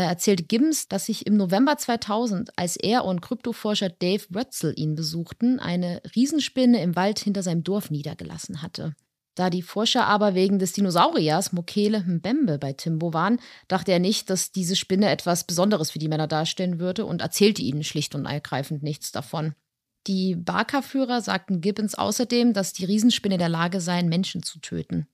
erzählte 0.00 0.44
Gibbons, 0.44 0.88
dass 0.88 1.06
sich 1.06 1.26
im 1.26 1.36
November 1.36 1.76
2000, 1.76 2.50
als 2.56 2.76
er 2.76 3.04
und 3.04 3.20
Kryptoforscher 3.20 3.90
Dave 3.90 4.24
Wötzel 4.30 4.72
ihn 4.76 4.94
besuchten, 4.94 5.58
eine 5.60 6.00
Riesenspinne 6.16 6.82
im 6.82 6.96
Wald 6.96 7.18
hinter 7.18 7.42
seinem 7.42 7.62
Dorf 7.62 7.90
niedergelassen 7.90 8.62
hatte. 8.62 8.94
Da 9.34 9.48
die 9.48 9.62
Forscher 9.62 10.06
aber 10.06 10.34
wegen 10.34 10.58
des 10.58 10.72
Dinosauriers 10.72 11.52
Mokele 11.52 12.00
Mbembe 12.00 12.58
bei 12.58 12.74
Timbo 12.74 13.14
waren, 13.14 13.40
dachte 13.66 13.92
er 13.92 13.98
nicht, 13.98 14.28
dass 14.28 14.52
diese 14.52 14.76
Spinne 14.76 15.08
etwas 15.10 15.44
Besonderes 15.44 15.90
für 15.90 15.98
die 15.98 16.08
Männer 16.08 16.26
darstellen 16.26 16.78
würde 16.78 17.06
und 17.06 17.22
erzählte 17.22 17.62
ihnen 17.62 17.82
schlicht 17.82 18.14
und 18.14 18.26
ergreifend 18.26 18.82
nichts 18.82 19.10
davon. 19.10 19.54
Die 20.06 20.34
Barker-Führer 20.34 21.20
sagten 21.22 21.60
Gibbons 21.60 21.94
außerdem, 21.94 22.52
dass 22.52 22.72
die 22.72 22.84
Riesenspinne 22.84 23.36
in 23.36 23.38
der 23.38 23.48
Lage 23.48 23.80
seien, 23.80 24.08
Menschen 24.08 24.42
zu 24.42 24.58
töten. 24.58 25.06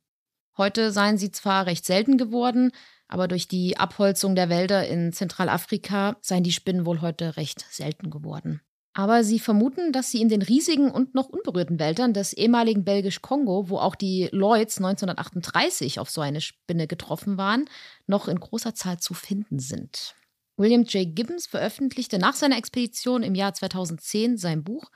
Heute 0.57 0.91
seien 0.91 1.19
sie 1.19 1.31
zwar 1.31 1.67
recht 1.67 1.85
selten 1.85 2.19
geworden, 2.19 2.73
aber 3.09 3.27
durch 3.27 3.49
die 3.49 3.79
Abholzung 3.79 4.35
der 4.35 4.49
Wälder 4.49 4.87
in 4.87 5.13
Zentralafrika 5.13 6.17
seien 6.21 6.45
die 6.45 6.53
Spinnen 6.53 6.87
wohl 6.87 7.01
heute 7.01 7.37
recht 7.37 7.65
selten 7.71 8.11
geworden. 8.11 8.61
Aber 8.93 9.23
sie 9.23 9.39
vermuten, 9.39 9.93
dass 9.93 10.11
sie 10.11 10.21
in 10.21 10.29
den 10.29 10.43
riesigen 10.43 10.91
und 10.91 11.15
noch 11.15 11.29
unberührten 11.29 11.79
Wäldern 11.79 12.13
des 12.13 12.33
ehemaligen 12.33 12.85
Belgisch-Kongo, 12.85 13.69
wo 13.69 13.79
auch 13.79 13.95
die 13.95 14.29
Lloyds 14.33 14.79
1938 14.79 16.01
auf 16.01 16.11
so 16.11 16.21
eine 16.21 16.41
Spinne 16.41 16.87
getroffen 16.87 17.39
waren, 17.39 17.67
noch 18.07 18.29
in 18.29 18.41
großer 18.41 18.75
Zahl 18.75 18.99
zu 18.99 19.15
finden 19.15 19.61
sind. 19.61 20.15
William 20.57 20.83
J. 20.83 21.15
Gibbons 21.15 21.47
veröffentlichte 21.47 22.19
nach 22.19 22.35
seiner 22.35 22.59
Expedition 22.59 23.23
im 23.23 23.37
Jahr 23.37 23.55
2010 23.55 24.37
sein 24.37 24.65
Buch 24.65 24.91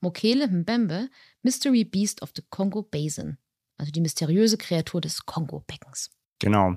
Mokele 0.00 0.46
Mbembe, 0.46 1.08
Mystery 1.42 1.84
Beast 1.84 2.22
of 2.22 2.30
the 2.36 2.42
Congo 2.50 2.82
Basin, 2.82 3.38
also 3.76 3.90
die 3.90 4.00
mysteriöse 4.00 4.56
Kreatur 4.56 5.00
des 5.00 5.26
Kongo-Beckens. 5.26 6.10
Genau. 6.38 6.76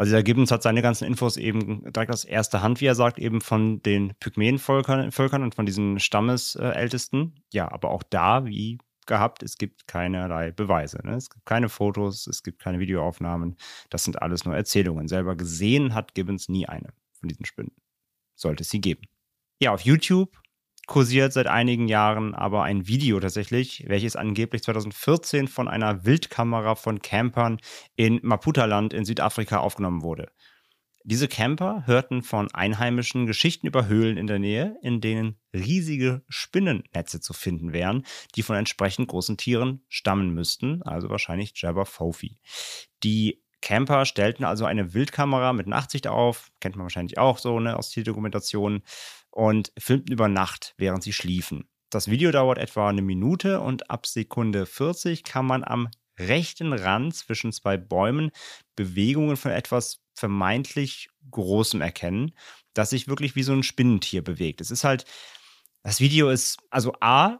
Also 0.00 0.12
der 0.12 0.22
Gibbons 0.22 0.50
hat 0.50 0.62
seine 0.62 0.80
ganzen 0.80 1.04
Infos 1.04 1.36
eben 1.36 1.84
direkt 1.92 2.10
aus 2.10 2.24
erster 2.24 2.62
Hand, 2.62 2.80
wie 2.80 2.86
er 2.86 2.94
sagt, 2.94 3.18
eben 3.18 3.42
von 3.42 3.82
den 3.82 4.14
Pygmäenvölkern 4.18 5.12
Völkern 5.12 5.42
und 5.42 5.54
von 5.54 5.66
diesen 5.66 6.00
Stammesältesten. 6.00 7.34
Ja, 7.52 7.70
aber 7.70 7.90
auch 7.90 8.02
da, 8.02 8.46
wie 8.46 8.78
gehabt, 9.04 9.42
es 9.42 9.58
gibt 9.58 9.86
keinerlei 9.86 10.52
Beweise. 10.52 11.00
Ne? 11.04 11.16
Es 11.16 11.28
gibt 11.28 11.44
keine 11.44 11.68
Fotos, 11.68 12.26
es 12.26 12.42
gibt 12.42 12.62
keine 12.62 12.78
Videoaufnahmen. 12.78 13.58
Das 13.90 14.04
sind 14.04 14.22
alles 14.22 14.46
nur 14.46 14.56
Erzählungen. 14.56 15.06
Selber 15.06 15.36
gesehen 15.36 15.92
hat 15.92 16.14
Gibbons 16.14 16.48
nie 16.48 16.64
eine 16.64 16.94
von 17.18 17.28
diesen 17.28 17.44
Spinnen. 17.44 17.72
Sollte 18.36 18.62
es 18.62 18.70
sie 18.70 18.80
geben. 18.80 19.02
Ja, 19.60 19.74
auf 19.74 19.82
YouTube 19.82 20.39
kursiert 20.90 21.32
seit 21.32 21.46
einigen 21.46 21.86
Jahren 21.86 22.34
aber 22.34 22.64
ein 22.64 22.88
Video 22.88 23.20
tatsächlich, 23.20 23.84
welches 23.86 24.16
angeblich 24.16 24.64
2014 24.64 25.46
von 25.46 25.68
einer 25.68 26.04
Wildkamera 26.04 26.74
von 26.74 27.00
Campern 27.00 27.60
in 27.94 28.18
Maputaland 28.24 28.92
in 28.92 29.04
Südafrika 29.04 29.58
aufgenommen 29.58 30.02
wurde. 30.02 30.32
Diese 31.04 31.28
Camper 31.28 31.84
hörten 31.86 32.22
von 32.22 32.52
Einheimischen 32.52 33.26
Geschichten 33.26 33.68
über 33.68 33.86
Höhlen 33.86 34.16
in 34.16 34.26
der 34.26 34.40
Nähe, 34.40 34.76
in 34.82 35.00
denen 35.00 35.38
riesige 35.54 36.22
Spinnennetze 36.28 37.20
zu 37.20 37.34
finden 37.34 37.72
wären, 37.72 38.04
die 38.34 38.42
von 38.42 38.56
entsprechend 38.56 39.06
großen 39.06 39.36
Tieren 39.36 39.84
stammen 39.88 40.34
müssten, 40.34 40.82
also 40.82 41.08
wahrscheinlich 41.08 41.52
Jabba 41.54 41.84
Fofi. 41.84 42.40
Die 43.04 43.44
Camper 43.62 44.06
stellten 44.06 44.44
also 44.44 44.64
eine 44.64 44.94
Wildkamera 44.94 45.52
mit 45.52 45.66
Nachtsicht 45.66 46.06
auf, 46.06 46.50
kennt 46.60 46.76
man 46.76 46.84
wahrscheinlich 46.84 47.18
auch 47.18 47.38
so 47.38 47.60
ne, 47.60 47.76
aus 47.76 47.90
Tierdokumentationen, 47.90 48.82
und 49.30 49.72
filmten 49.78 50.12
über 50.12 50.28
Nacht, 50.28 50.74
während 50.76 51.02
sie 51.02 51.12
schliefen. 51.12 51.68
Das 51.90 52.08
Video 52.08 52.30
dauert 52.30 52.58
etwa 52.58 52.88
eine 52.88 53.02
Minute 53.02 53.60
und 53.60 53.90
ab 53.90 54.06
Sekunde 54.06 54.66
40 54.66 55.24
kann 55.24 55.46
man 55.46 55.64
am 55.64 55.88
rechten 56.18 56.72
Rand 56.72 57.14
zwischen 57.14 57.52
zwei 57.52 57.76
Bäumen 57.76 58.30
Bewegungen 58.76 59.36
von 59.36 59.50
etwas 59.50 60.00
vermeintlich 60.14 61.08
Großem 61.30 61.80
erkennen, 61.80 62.32
das 62.74 62.90
sich 62.90 63.08
wirklich 63.08 63.36
wie 63.36 63.42
so 63.42 63.52
ein 63.52 63.62
Spinnentier 63.62 64.22
bewegt. 64.22 64.60
Es 64.60 64.70
ist 64.70 64.84
halt, 64.84 65.04
das 65.82 66.00
Video 66.00 66.30
ist, 66.30 66.58
also 66.70 66.94
A, 67.00 67.38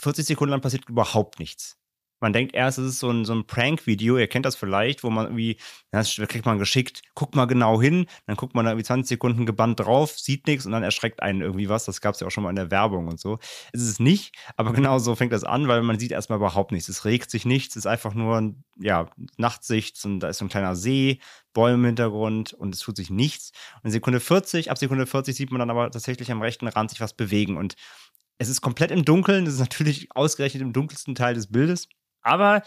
40 0.00 0.26
Sekunden 0.26 0.52
lang 0.52 0.60
passiert 0.60 0.88
überhaupt 0.88 1.38
nichts. 1.38 1.78
Man 2.20 2.32
denkt 2.32 2.54
erst, 2.54 2.78
es 2.78 2.88
ist 2.88 2.98
so 2.98 3.10
ein, 3.10 3.24
so 3.24 3.32
ein 3.32 3.46
Prank-Video, 3.46 4.16
ihr 4.18 4.26
kennt 4.26 4.46
das 4.46 4.56
vielleicht, 4.56 5.04
wo 5.04 5.10
man 5.10 5.26
irgendwie, 5.26 5.56
das 5.90 6.16
kriegt 6.16 6.46
man 6.46 6.58
geschickt, 6.58 7.02
guckt 7.14 7.34
mal 7.34 7.46
genau 7.46 7.80
hin, 7.80 8.06
dann 8.26 8.36
guckt 8.36 8.54
man 8.54 8.64
da 8.64 8.72
irgendwie 8.72 8.84
20 8.84 9.08
Sekunden 9.08 9.46
gebannt 9.46 9.80
drauf, 9.80 10.18
sieht 10.18 10.46
nichts 10.46 10.66
und 10.66 10.72
dann 10.72 10.82
erschreckt 10.82 11.22
einen 11.22 11.40
irgendwie 11.40 11.68
was. 11.68 11.84
Das 11.84 12.00
gab 12.00 12.14
es 12.14 12.20
ja 12.20 12.26
auch 12.26 12.30
schon 12.30 12.44
mal 12.44 12.50
in 12.50 12.56
der 12.56 12.70
Werbung 12.70 13.08
und 13.08 13.20
so. 13.20 13.38
Es 13.72 13.82
ist 13.82 14.00
nicht, 14.00 14.34
aber 14.56 14.72
genau 14.72 14.98
so 14.98 15.14
fängt 15.14 15.32
das 15.32 15.44
an, 15.44 15.68
weil 15.68 15.82
man 15.82 15.98
sieht 15.98 16.12
erstmal 16.12 16.38
überhaupt 16.38 16.72
nichts. 16.72 16.88
Es 16.88 17.04
regt 17.04 17.30
sich 17.30 17.44
nichts, 17.44 17.76
es 17.76 17.84
ist 17.84 17.86
einfach 17.86 18.14
nur, 18.14 18.54
ja, 18.76 19.08
Nachtsicht 19.36 20.04
und 20.04 20.20
da 20.20 20.28
ist 20.28 20.38
so 20.38 20.44
ein 20.44 20.48
kleiner 20.50 20.76
See, 20.76 21.20
Bäume 21.52 21.74
im 21.74 21.84
Hintergrund 21.86 22.52
und 22.52 22.74
es 22.74 22.80
tut 22.80 22.96
sich 22.96 23.10
nichts. 23.10 23.52
Und 23.76 23.86
in 23.86 23.90
Sekunde 23.92 24.20
40, 24.20 24.70
ab 24.70 24.78
Sekunde 24.78 25.06
40 25.06 25.36
sieht 25.36 25.50
man 25.50 25.60
dann 25.60 25.70
aber 25.70 25.90
tatsächlich 25.90 26.30
am 26.30 26.42
rechten 26.42 26.68
Rand 26.68 26.90
sich 26.90 27.00
was 27.00 27.14
bewegen 27.14 27.56
und 27.56 27.74
es 28.38 28.48
ist 28.48 28.60
komplett 28.60 28.92
im 28.92 29.04
Dunkeln, 29.04 29.46
es 29.46 29.54
ist 29.54 29.60
natürlich 29.60 30.08
ausgerechnet 30.14 30.62
im 30.62 30.72
dunkelsten 30.72 31.14
Teil 31.14 31.34
des 31.34 31.48
Bildes. 31.48 31.88
Aber 32.22 32.62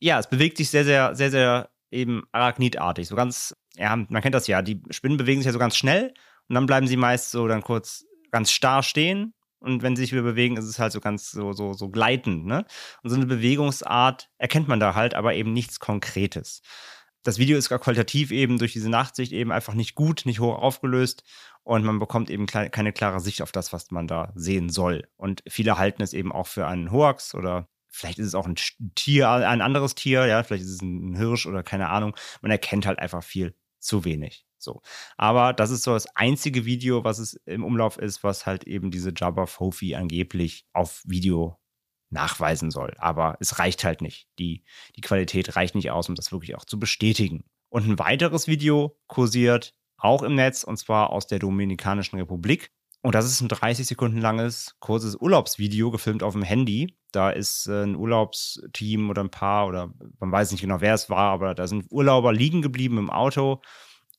ja, 0.00 0.18
es 0.18 0.28
bewegt 0.28 0.56
sich 0.58 0.70
sehr, 0.70 0.84
sehr, 0.84 1.14
sehr, 1.14 1.30
sehr 1.30 1.70
eben 1.90 2.24
arachnidartig. 2.32 3.08
So 3.08 3.16
ganz, 3.16 3.56
ja, 3.76 3.94
man 3.96 4.22
kennt 4.22 4.34
das 4.34 4.46
ja, 4.46 4.62
die 4.62 4.82
Spinnen 4.90 5.16
bewegen 5.16 5.40
sich 5.40 5.46
ja 5.46 5.52
so 5.52 5.58
ganz 5.58 5.76
schnell 5.76 6.12
und 6.48 6.54
dann 6.54 6.66
bleiben 6.66 6.86
sie 6.86 6.96
meist 6.96 7.30
so 7.30 7.46
dann 7.48 7.62
kurz 7.62 8.04
ganz 8.30 8.50
starr 8.50 8.82
stehen. 8.82 9.34
Und 9.60 9.82
wenn 9.82 9.96
sie 9.96 10.02
sich 10.02 10.12
wieder 10.12 10.22
bewegen, 10.22 10.58
ist 10.58 10.66
es 10.66 10.78
halt 10.78 10.92
so 10.92 11.00
ganz 11.00 11.30
so, 11.30 11.54
so, 11.54 11.72
so 11.72 11.88
gleitend, 11.88 12.44
ne? 12.44 12.66
Und 13.02 13.08
so 13.08 13.16
eine 13.16 13.24
Bewegungsart 13.24 14.28
erkennt 14.36 14.68
man 14.68 14.78
da 14.78 14.94
halt, 14.94 15.14
aber 15.14 15.34
eben 15.34 15.54
nichts 15.54 15.80
Konkretes. 15.80 16.60
Das 17.22 17.38
Video 17.38 17.56
ist 17.56 17.70
qualitativ 17.70 18.30
eben 18.30 18.58
durch 18.58 18.74
diese 18.74 18.90
Nachtsicht 18.90 19.32
eben 19.32 19.50
einfach 19.50 19.72
nicht 19.72 19.94
gut, 19.94 20.26
nicht 20.26 20.40
hoch 20.40 20.58
aufgelöst 20.58 21.22
und 21.62 21.82
man 21.82 21.98
bekommt 21.98 22.28
eben 22.28 22.44
keine 22.44 22.92
klare 22.92 23.20
Sicht 23.20 23.40
auf 23.40 23.52
das, 23.52 23.72
was 23.72 23.90
man 23.90 24.06
da 24.06 24.32
sehen 24.34 24.68
soll. 24.68 25.08
Und 25.16 25.42
viele 25.48 25.78
halten 25.78 26.02
es 26.02 26.12
eben 26.12 26.30
auch 26.30 26.46
für 26.46 26.66
einen 26.66 26.92
Hoax 26.92 27.34
oder 27.34 27.66
vielleicht 27.94 28.18
ist 28.18 28.26
es 28.26 28.34
auch 28.34 28.46
ein 28.46 28.56
Tier, 28.94 29.30
ein 29.30 29.60
anderes 29.60 29.94
Tier, 29.94 30.26
ja, 30.26 30.42
vielleicht 30.42 30.64
ist 30.64 30.70
es 30.70 30.82
ein 30.82 31.16
Hirsch 31.16 31.46
oder 31.46 31.62
keine 31.62 31.88
Ahnung. 31.88 32.16
Man 32.42 32.50
erkennt 32.50 32.86
halt 32.86 32.98
einfach 32.98 33.22
viel 33.22 33.54
zu 33.78 34.04
wenig. 34.04 34.44
So. 34.58 34.82
Aber 35.16 35.52
das 35.52 35.70
ist 35.70 35.82
so 35.84 35.92
das 35.92 36.06
einzige 36.16 36.64
Video, 36.64 37.04
was 37.04 37.18
es 37.18 37.34
im 37.46 37.64
Umlauf 37.64 37.98
ist, 37.98 38.24
was 38.24 38.46
halt 38.46 38.64
eben 38.64 38.90
diese 38.90 39.12
Jabba 39.14 39.46
Fofi 39.46 39.94
angeblich 39.94 40.66
auf 40.72 41.02
Video 41.04 41.58
nachweisen 42.10 42.70
soll. 42.70 42.94
Aber 42.98 43.36
es 43.40 43.58
reicht 43.58 43.84
halt 43.84 44.00
nicht. 44.00 44.28
Die, 44.38 44.64
die 44.96 45.00
Qualität 45.00 45.54
reicht 45.56 45.74
nicht 45.74 45.90
aus, 45.90 46.08
um 46.08 46.14
das 46.14 46.32
wirklich 46.32 46.56
auch 46.56 46.64
zu 46.64 46.78
bestätigen. 46.78 47.44
Und 47.68 47.86
ein 47.86 47.98
weiteres 47.98 48.48
Video 48.48 48.98
kursiert 49.06 49.74
auch 49.98 50.22
im 50.22 50.34
Netz 50.34 50.64
und 50.64 50.76
zwar 50.78 51.10
aus 51.10 51.26
der 51.26 51.38
Dominikanischen 51.38 52.18
Republik. 52.18 52.72
Und 53.04 53.14
das 53.14 53.26
ist 53.26 53.42
ein 53.42 53.48
30 53.48 53.86
Sekunden 53.86 54.16
langes, 54.16 54.76
kurzes 54.80 55.14
Urlaubsvideo 55.14 55.90
gefilmt 55.90 56.22
auf 56.22 56.32
dem 56.32 56.42
Handy. 56.42 56.96
Da 57.12 57.28
ist 57.28 57.66
äh, 57.66 57.82
ein 57.82 57.96
Urlaubsteam 57.96 59.10
oder 59.10 59.22
ein 59.22 59.30
Paar 59.30 59.68
oder 59.68 59.92
man 60.20 60.32
weiß 60.32 60.52
nicht 60.52 60.62
genau, 60.62 60.80
wer 60.80 60.94
es 60.94 61.10
war, 61.10 61.30
aber 61.30 61.54
da 61.54 61.66
sind 61.66 61.84
Urlauber 61.90 62.32
liegen 62.32 62.62
geblieben 62.62 62.96
im 62.96 63.10
Auto. 63.10 63.60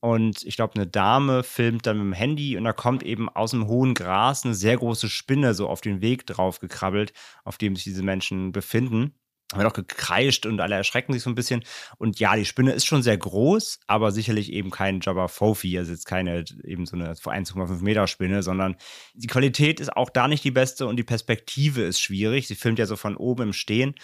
Und 0.01 0.43
ich 0.43 0.55
glaube, 0.55 0.75
eine 0.75 0.85
Dame 0.85 1.41
filmt 1.41 1.87
dann 1.87 1.97
mit 1.97 2.05
dem 2.05 2.13
Handy 2.13 2.57
und 2.57 2.63
da 2.63 2.73
kommt 2.73 3.01
eben 3.01 3.27
aus 3.27 3.51
dem 3.51 3.65
hohen 3.65 3.95
Gras 3.95 4.45
eine 4.45 4.53
sehr 4.53 4.77
große 4.77 5.09
Spinne 5.09 5.55
so 5.55 5.67
auf 5.67 5.81
den 5.81 6.01
Weg 6.01 6.27
drauf 6.27 6.59
gekrabbelt, 6.59 7.11
auf 7.43 7.57
dem 7.57 7.75
sich 7.75 7.85
diese 7.85 8.03
Menschen 8.03 8.51
befinden 8.51 9.15
wird 9.57 9.67
auch 9.67 9.73
gekreischt 9.73 10.45
und 10.45 10.59
alle 10.59 10.75
erschrecken 10.75 11.13
sich 11.13 11.23
so 11.23 11.29
ein 11.29 11.35
bisschen. 11.35 11.63
Und 11.97 12.19
ja, 12.19 12.35
die 12.35 12.45
Spinne 12.45 12.73
ist 12.73 12.85
schon 12.85 13.03
sehr 13.03 13.17
groß, 13.17 13.79
aber 13.87 14.11
sicherlich 14.11 14.51
eben 14.51 14.71
kein 14.71 14.99
Jabba 15.01 15.27
Fofi, 15.27 15.77
also 15.77 15.91
jetzt 15.91 16.05
keine 16.05 16.45
eben 16.63 16.85
so 16.85 16.95
eine 16.95 17.13
1,5 17.13 17.81
Meter 17.81 18.07
Spinne, 18.07 18.43
sondern 18.43 18.75
die 19.13 19.27
Qualität 19.27 19.79
ist 19.79 19.95
auch 19.95 20.09
da 20.09 20.27
nicht 20.27 20.43
die 20.43 20.51
beste 20.51 20.87
und 20.87 20.97
die 20.97 21.03
Perspektive 21.03 21.81
ist 21.81 21.99
schwierig. 21.99 22.47
Sie 22.47 22.55
filmt 22.55 22.79
ja 22.79 22.85
so 22.85 22.95
von 22.95 23.15
oben 23.15 23.43
im 23.43 23.53
Stehen 23.53 23.95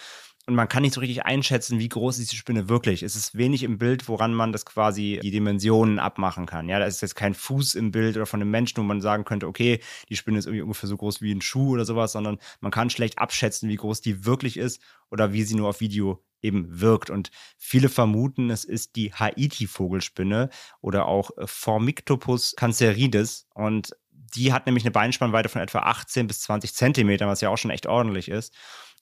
und 0.46 0.56
man 0.56 0.68
kann 0.68 0.82
nicht 0.82 0.94
so 0.94 1.00
richtig 1.00 1.24
einschätzen, 1.24 1.78
wie 1.78 1.88
groß 1.88 2.18
ist 2.18 2.32
die 2.32 2.36
Spinne 2.36 2.68
wirklich. 2.68 3.04
Es 3.04 3.14
ist 3.14 3.36
wenig 3.36 3.62
im 3.62 3.78
Bild, 3.78 4.08
woran 4.08 4.34
man 4.34 4.52
das 4.52 4.66
quasi 4.66 5.20
die 5.22 5.30
Dimensionen 5.30 6.00
abmachen 6.00 6.46
kann. 6.46 6.68
Ja, 6.68 6.80
da 6.80 6.86
ist 6.86 7.00
jetzt 7.00 7.14
kein 7.14 7.34
Fuß 7.34 7.76
im 7.76 7.92
Bild 7.92 8.16
oder 8.16 8.26
von 8.26 8.40
einem 8.40 8.50
Menschen, 8.50 8.78
wo 8.78 8.82
man 8.82 9.00
sagen 9.00 9.24
könnte, 9.24 9.46
okay, 9.46 9.78
die 10.08 10.16
Spinne 10.16 10.38
ist 10.38 10.46
irgendwie 10.46 10.62
ungefähr 10.62 10.88
so 10.88 10.96
groß 10.96 11.22
wie 11.22 11.32
ein 11.32 11.42
Schuh 11.42 11.74
oder 11.74 11.84
sowas, 11.84 12.12
sondern 12.12 12.38
man 12.60 12.72
kann 12.72 12.90
schlecht 12.90 13.20
abschätzen, 13.20 13.68
wie 13.68 13.76
groß 13.76 14.00
die 14.00 14.24
wirklich 14.24 14.56
ist 14.56 14.80
oder 15.10 15.32
wie 15.32 15.44
sie 15.44 15.54
nur 15.54 15.68
auf 15.68 15.80
Video 15.80 16.24
eben 16.40 16.80
wirkt. 16.80 17.10
Und 17.10 17.30
viele 17.56 17.88
vermuten, 17.88 18.50
es 18.50 18.64
ist 18.64 18.96
die 18.96 19.14
Haiti-Vogelspinne 19.14 20.50
oder 20.80 21.06
auch 21.06 21.30
Formictopus 21.44 22.54
canceridis. 22.56 23.46
Und 23.54 23.96
die 24.10 24.52
hat 24.52 24.66
nämlich 24.66 24.84
eine 24.84 24.90
Beinspannweite 24.90 25.48
von 25.48 25.62
etwa 25.62 25.80
18 25.80 26.26
bis 26.26 26.40
20 26.42 26.74
Zentimetern, 26.74 27.28
was 27.28 27.40
ja 27.42 27.48
auch 27.48 27.58
schon 27.58 27.70
echt 27.70 27.86
ordentlich 27.86 28.28
ist. 28.28 28.52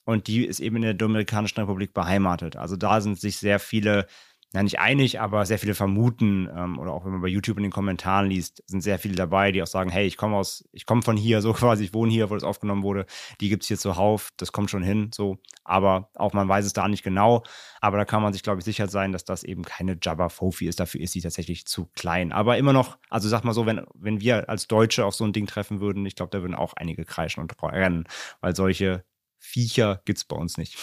Und 0.05 0.27
die 0.27 0.45
ist 0.45 0.61
eben 0.61 0.77
in 0.77 0.83
der 0.83 0.95
Dominikanischen 0.95 1.61
Republik 1.61 1.93
beheimatet. 1.93 2.57
Also 2.57 2.77
da 2.77 3.01
sind 3.01 3.19
sich 3.21 3.39
sehr 3.39 3.59
viele, 3.59 4.07
ja 4.53 4.63
nicht 4.63 4.81
einig, 4.81 5.21
aber 5.21 5.47
sehr 5.47 5.59
viele 5.59 5.75
vermuten, 5.75 6.49
ähm, 6.55 6.79
oder 6.79 6.93
auch 6.93 7.05
wenn 7.05 7.13
man 7.13 7.21
bei 7.21 7.29
YouTube 7.29 7.59
in 7.59 7.63
den 7.63 7.73
Kommentaren 7.73 8.29
liest, 8.29 8.65
sind 8.67 8.81
sehr 8.81 8.99
viele 8.99 9.15
dabei, 9.15 9.53
die 9.53 9.63
auch 9.63 9.69
sagen, 9.69 9.91
hey, 9.91 10.07
ich 10.07 10.17
komme 10.17 10.37
aus, 10.37 10.69
ich 10.73 10.87
komme 10.87 11.03
von 11.03 11.17
hier, 11.17 11.41
so 11.43 11.53
quasi, 11.53 11.85
ich 11.85 11.95
wohne 11.95 12.11
hier, 12.11 12.31
wo 12.31 12.35
das 12.35 12.43
aufgenommen 12.43 12.83
wurde, 12.83 13.07
die 13.41 13.49
gibt 13.49 13.63
es 13.63 13.69
hier 13.69 13.79
zuhauf, 13.79 14.31
das 14.37 14.53
kommt 14.53 14.71
schon 14.71 14.83
hin, 14.83 15.11
so. 15.15 15.39
Aber 15.63 16.11
auch 16.17 16.33
man 16.33 16.49
weiß 16.49 16.65
es 16.65 16.73
da 16.73 16.89
nicht 16.89 17.05
genau. 17.05 17.45
Aber 17.81 17.97
da 17.97 18.05
kann 18.05 18.23
man 18.23 18.33
sich, 18.33 18.43
glaube 18.43 18.59
ich, 18.59 18.65
sicher 18.65 18.89
sein, 18.89 19.13
dass 19.13 19.25
das 19.25 19.45
eben 19.45 19.63
keine 19.63 19.97
Jabba 20.03 20.29
Fofi 20.29 20.67
ist. 20.67 20.81
Dafür 20.81 21.01
ist 21.01 21.13
sie 21.13 21.21
tatsächlich 21.21 21.67
zu 21.67 21.87
klein. 21.95 22.33
Aber 22.33 22.59
immer 22.59 22.73
noch, 22.73 22.99
also 23.09 23.29
sag 23.29 23.45
mal 23.45 23.53
so, 23.53 23.67
wenn, 23.67 23.83
wenn 23.95 24.21
wir 24.21 24.49
als 24.49 24.67
Deutsche 24.67 25.05
auf 25.05 25.15
so 25.15 25.25
ein 25.25 25.33
Ding 25.33 25.47
treffen 25.47 25.81
würden, 25.81 26.05
ich 26.07 26.17
glaube, 26.17 26.31
da 26.31 26.43
würden 26.43 26.57
auch 26.57 26.73
einige 26.75 27.05
kreischen 27.05 27.41
und 27.41 27.55
rennen, 27.63 28.05
weil 28.41 28.57
solche 28.57 29.05
Viecher 29.41 30.03
gibt 30.05 30.19
es 30.19 30.25
bei 30.25 30.37
uns 30.37 30.59
nicht. 30.59 30.77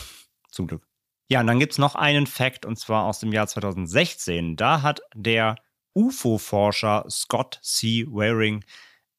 Zum 0.52 0.68
Glück. 0.68 0.86
Ja, 1.30 1.42
und 1.42 1.48
dann 1.48 1.60
gibt 1.60 1.74
es 1.74 1.78
noch 1.78 1.96
einen 1.96 2.28
Fact, 2.28 2.66
und 2.66 2.78
zwar 2.78 3.06
aus 3.06 3.20
dem 3.20 3.32
Jahr 3.32 3.48
2016. 3.48 4.56
Da 4.56 4.82
hat 4.82 5.02
der 5.14 5.56
UFO-Forscher 5.94 7.06
Scott 7.10 7.60
C. 7.62 8.06
Waring 8.08 8.64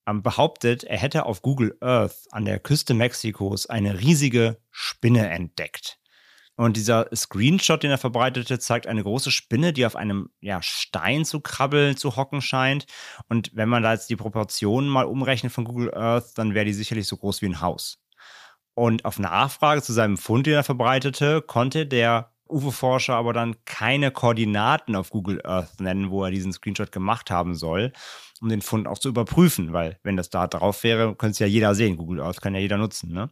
ähm, 0.06 0.22
behauptet, 0.22 0.84
er 0.84 0.98
hätte 0.98 1.26
auf 1.26 1.42
Google 1.42 1.76
Earth 1.80 2.26
an 2.30 2.44
der 2.44 2.58
Küste 2.60 2.94
Mexikos 2.94 3.66
eine 3.66 4.00
riesige 4.00 4.58
Spinne 4.70 5.28
entdeckt. 5.28 5.98
Und 6.56 6.76
dieser 6.76 7.08
Screenshot, 7.14 7.84
den 7.84 7.92
er 7.92 7.98
verbreitete, 7.98 8.58
zeigt 8.58 8.88
eine 8.88 9.04
große 9.04 9.30
Spinne, 9.30 9.72
die 9.72 9.86
auf 9.86 9.94
einem 9.94 10.30
ja, 10.40 10.60
Stein 10.60 11.24
zu 11.24 11.40
krabbeln, 11.40 11.96
zu 11.96 12.16
hocken 12.16 12.42
scheint. 12.42 12.86
Und 13.28 13.50
wenn 13.54 13.68
man 13.68 13.84
da 13.84 13.92
jetzt 13.92 14.10
die 14.10 14.16
Proportionen 14.16 14.88
mal 14.88 15.04
umrechnet 15.04 15.52
von 15.52 15.64
Google 15.64 15.94
Earth, 15.94 16.36
dann 16.36 16.54
wäre 16.54 16.64
die 16.64 16.72
sicherlich 16.72 17.06
so 17.06 17.16
groß 17.16 17.42
wie 17.42 17.46
ein 17.46 17.60
Haus. 17.60 18.00
Und 18.78 19.04
auf 19.04 19.18
Nachfrage 19.18 19.82
zu 19.82 19.92
seinem 19.92 20.16
Fund, 20.16 20.46
den 20.46 20.54
er 20.54 20.62
verbreitete, 20.62 21.42
konnte 21.42 21.84
der 21.84 22.30
UFO-Forscher 22.48 23.16
aber 23.16 23.32
dann 23.32 23.56
keine 23.64 24.12
Koordinaten 24.12 24.94
auf 24.94 25.10
Google 25.10 25.40
Earth 25.44 25.80
nennen, 25.80 26.12
wo 26.12 26.22
er 26.22 26.30
diesen 26.30 26.52
Screenshot 26.52 26.92
gemacht 26.92 27.28
haben 27.28 27.56
soll, 27.56 27.92
um 28.40 28.48
den 28.48 28.62
Fund 28.62 28.86
auch 28.86 29.00
zu 29.00 29.08
überprüfen, 29.08 29.72
weil 29.72 29.98
wenn 30.04 30.16
das 30.16 30.30
da 30.30 30.46
drauf 30.46 30.84
wäre, 30.84 31.16
könnte 31.16 31.32
es 31.32 31.38
ja 31.40 31.48
jeder 31.48 31.74
sehen. 31.74 31.96
Google 31.96 32.20
Earth 32.20 32.40
kann 32.40 32.54
ja 32.54 32.60
jeder 32.60 32.78
nutzen, 32.78 33.12
ne? 33.12 33.30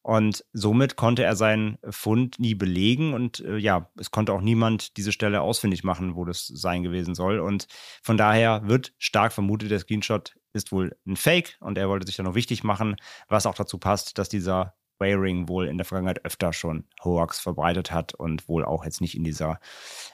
Und 0.00 0.42
somit 0.54 0.96
konnte 0.96 1.22
er 1.22 1.36
seinen 1.36 1.76
Fund 1.90 2.38
nie 2.38 2.54
belegen 2.54 3.12
und 3.12 3.40
äh, 3.40 3.58
ja, 3.58 3.90
es 3.98 4.10
konnte 4.10 4.32
auch 4.32 4.40
niemand 4.40 4.96
diese 4.96 5.12
Stelle 5.12 5.42
ausfindig 5.42 5.84
machen, 5.84 6.14
wo 6.14 6.24
das 6.24 6.46
sein 6.46 6.82
gewesen 6.82 7.14
soll. 7.14 7.40
Und 7.40 7.66
von 8.02 8.16
daher 8.16 8.66
wird 8.66 8.94
stark 8.96 9.34
vermutet, 9.34 9.70
der 9.70 9.80
Screenshot 9.80 10.34
ist 10.54 10.72
wohl 10.72 10.96
ein 11.06 11.16
Fake 11.16 11.58
und 11.60 11.76
er 11.76 11.90
wollte 11.90 12.06
sich 12.06 12.16
dann 12.16 12.24
noch 12.24 12.34
wichtig 12.34 12.64
machen, 12.64 12.96
was 13.28 13.44
auch 13.44 13.54
dazu 13.54 13.76
passt, 13.76 14.16
dass 14.16 14.30
dieser 14.30 14.77
Wayring 14.98 15.48
wohl 15.48 15.66
in 15.66 15.78
der 15.78 15.84
Vergangenheit 15.84 16.24
öfter 16.24 16.52
schon 16.52 16.84
Hoax 17.04 17.40
verbreitet 17.40 17.90
hat 17.90 18.14
und 18.14 18.48
wohl 18.48 18.64
auch 18.64 18.84
jetzt 18.84 19.00
nicht 19.00 19.16
in 19.16 19.24
dieser 19.24 19.60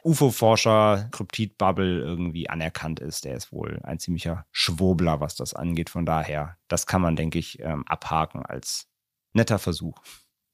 UFO-Forscher-Kryptid-Bubble 0.02 2.00
irgendwie 2.00 2.48
anerkannt 2.48 3.00
ist. 3.00 3.24
Der 3.24 3.36
ist 3.36 3.52
wohl 3.52 3.80
ein 3.82 3.98
ziemlicher 3.98 4.46
Schwurbler, 4.52 5.20
was 5.20 5.36
das 5.36 5.54
angeht. 5.54 5.90
Von 5.90 6.06
daher, 6.06 6.56
das 6.68 6.86
kann 6.86 7.02
man, 7.02 7.16
denke 7.16 7.38
ich, 7.38 7.60
ähm, 7.60 7.84
abhaken 7.86 8.44
als 8.44 8.88
netter 9.32 9.58
Versuch. 9.58 10.00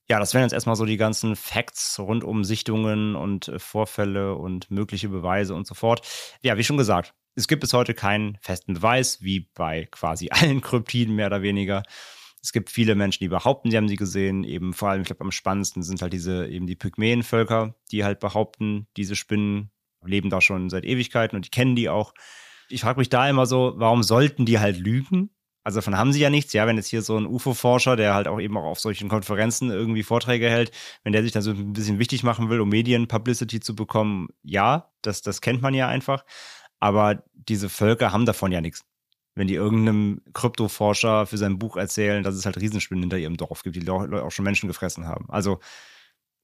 Ja, 0.09 0.19
das 0.19 0.35
wären 0.35 0.43
jetzt 0.43 0.53
erstmal 0.53 0.75
so 0.75 0.87
die 0.87 0.97
ganzen 0.97 1.37
Facts 1.37 1.99
rund 2.01 2.25
um 2.25 2.43
Sichtungen 2.43 3.15
und 3.15 3.47
äh, 3.47 3.61
Vorfälle 3.61 4.35
und 4.35 4.69
mögliche 4.71 5.09
Beweise 5.09 5.55
und 5.55 5.69
so 5.69 5.75
fort. 5.75 6.05
Ja, 6.43 6.57
wie 6.57 6.65
schon 6.65 6.77
gesagt, 6.77 7.15
es 7.37 7.47
gibt 7.47 7.61
bis 7.61 7.73
heute 7.73 7.95
keinen 7.95 8.37
festen 8.41 8.75
Beweis, 8.75 9.23
wie 9.23 9.49
bei 9.55 9.87
quasi 9.91 10.29
allen 10.31 10.61
Kryptiden 10.61 11.15
mehr 11.15 11.29
oder 11.29 11.43
weniger. 11.43 11.85
Es 12.43 12.53
gibt 12.53 12.71
viele 12.71 12.95
Menschen, 12.95 13.23
die 13.23 13.29
behaupten, 13.29 13.71
sie 13.71 13.77
haben 13.77 13.89
sie 13.89 13.97
gesehen. 13.97 14.45
Eben 14.45 14.73
vor 14.73 14.91
allem, 14.91 15.03
ich 15.03 15.07
glaube, 15.07 15.23
am 15.23 15.33
spannendsten 15.33 15.83
sind 15.83 16.01
halt 16.01 16.13
diese 16.13 16.49
eben 16.49 16.67
die 16.67 16.77
Pygmäenvölker, 16.77 17.75
die 17.91 18.05
halt 18.05 18.21
behaupten, 18.21 18.87
diese 18.97 19.17
Spinnen 19.17 19.71
leben 20.05 20.31
da 20.31 20.41
schon 20.41 20.71
seit 20.71 20.85
Ewigkeiten 20.85 21.37
und 21.37 21.45
die 21.45 21.51
kennen 21.51 21.77
die 21.77 21.89
auch. 21.89 22.15
Ich 22.69 22.81
frage 22.83 22.99
mich 22.99 23.11
da 23.11 23.29
immer 23.29 23.47
so, 23.47 23.75
warum 23.77 24.03
sollten 24.03 24.47
die 24.47 24.59
halt 24.59 24.79
lügen? 24.79 25.31
Also 25.63 25.79
davon 25.79 25.99
haben 25.99 26.13
sie 26.13 26.21
ja 26.21 26.31
nichts. 26.31 26.53
Ja, 26.55 26.67
wenn 26.67 26.77
jetzt 26.77 26.89
hier 26.89 27.03
so 27.03 27.19
ein 27.19 27.27
UFO-Forscher, 27.27 27.97
der 27.97 28.15
halt 28.15 28.29
auch 28.29 28.41
eben 28.41 28.57
auch 28.57 28.65
auf 28.65 28.81
solchen 28.81 29.09
Konferenzen 29.09 29.71
irgendwie 29.71 30.03
Vorträge 30.03 30.49
hält, 30.49 30.71
wenn 31.05 31.13
der 31.13 31.23
sich 31.23 31.33
dann 31.33 31.43
so 31.43 31.51
ein 31.51 31.75
bisschen 31.75 31.99
wichtig 31.99 32.23
machen 32.23 32.49
will, 32.49 32.61
um 32.61 32.71
Medien-Publicity 32.71 33.61
zu 33.61 33.75
bekommen, 33.75 34.29
ja, 34.43 34.91
das, 35.03 35.21
das 35.21 35.43
kennt 35.43 35.61
man 35.61 35.75
ja 35.75 35.89
einfach. 35.89 36.25
Aber 36.79 37.25
diese 37.35 37.69
Völker 37.69 38.13
haben 38.13 38.25
davon 38.25 38.53
ja 38.53 38.63
nichts 38.63 38.85
wenn 39.35 39.47
die 39.47 39.55
irgendeinem 39.55 40.21
Kryptoforscher 40.33 41.27
für 41.27 41.39
sein 41.39 41.59
Buch 41.59 41.77
erzählen, 41.77 42.23
dass 42.23 42.35
es 42.35 42.47
halt 42.47 42.61
Riesenspinnen 42.61 43.03
hinter 43.03 43.19
ihrem 43.19 43.37
Dorf 43.37 43.63
gibt, 43.63 43.77
die 43.77 43.89
auch 43.89 44.31
schon 44.31 44.45
Menschen 44.45 44.67
gefressen 44.67 45.07
haben. 45.07 45.27
Also, 45.29 45.61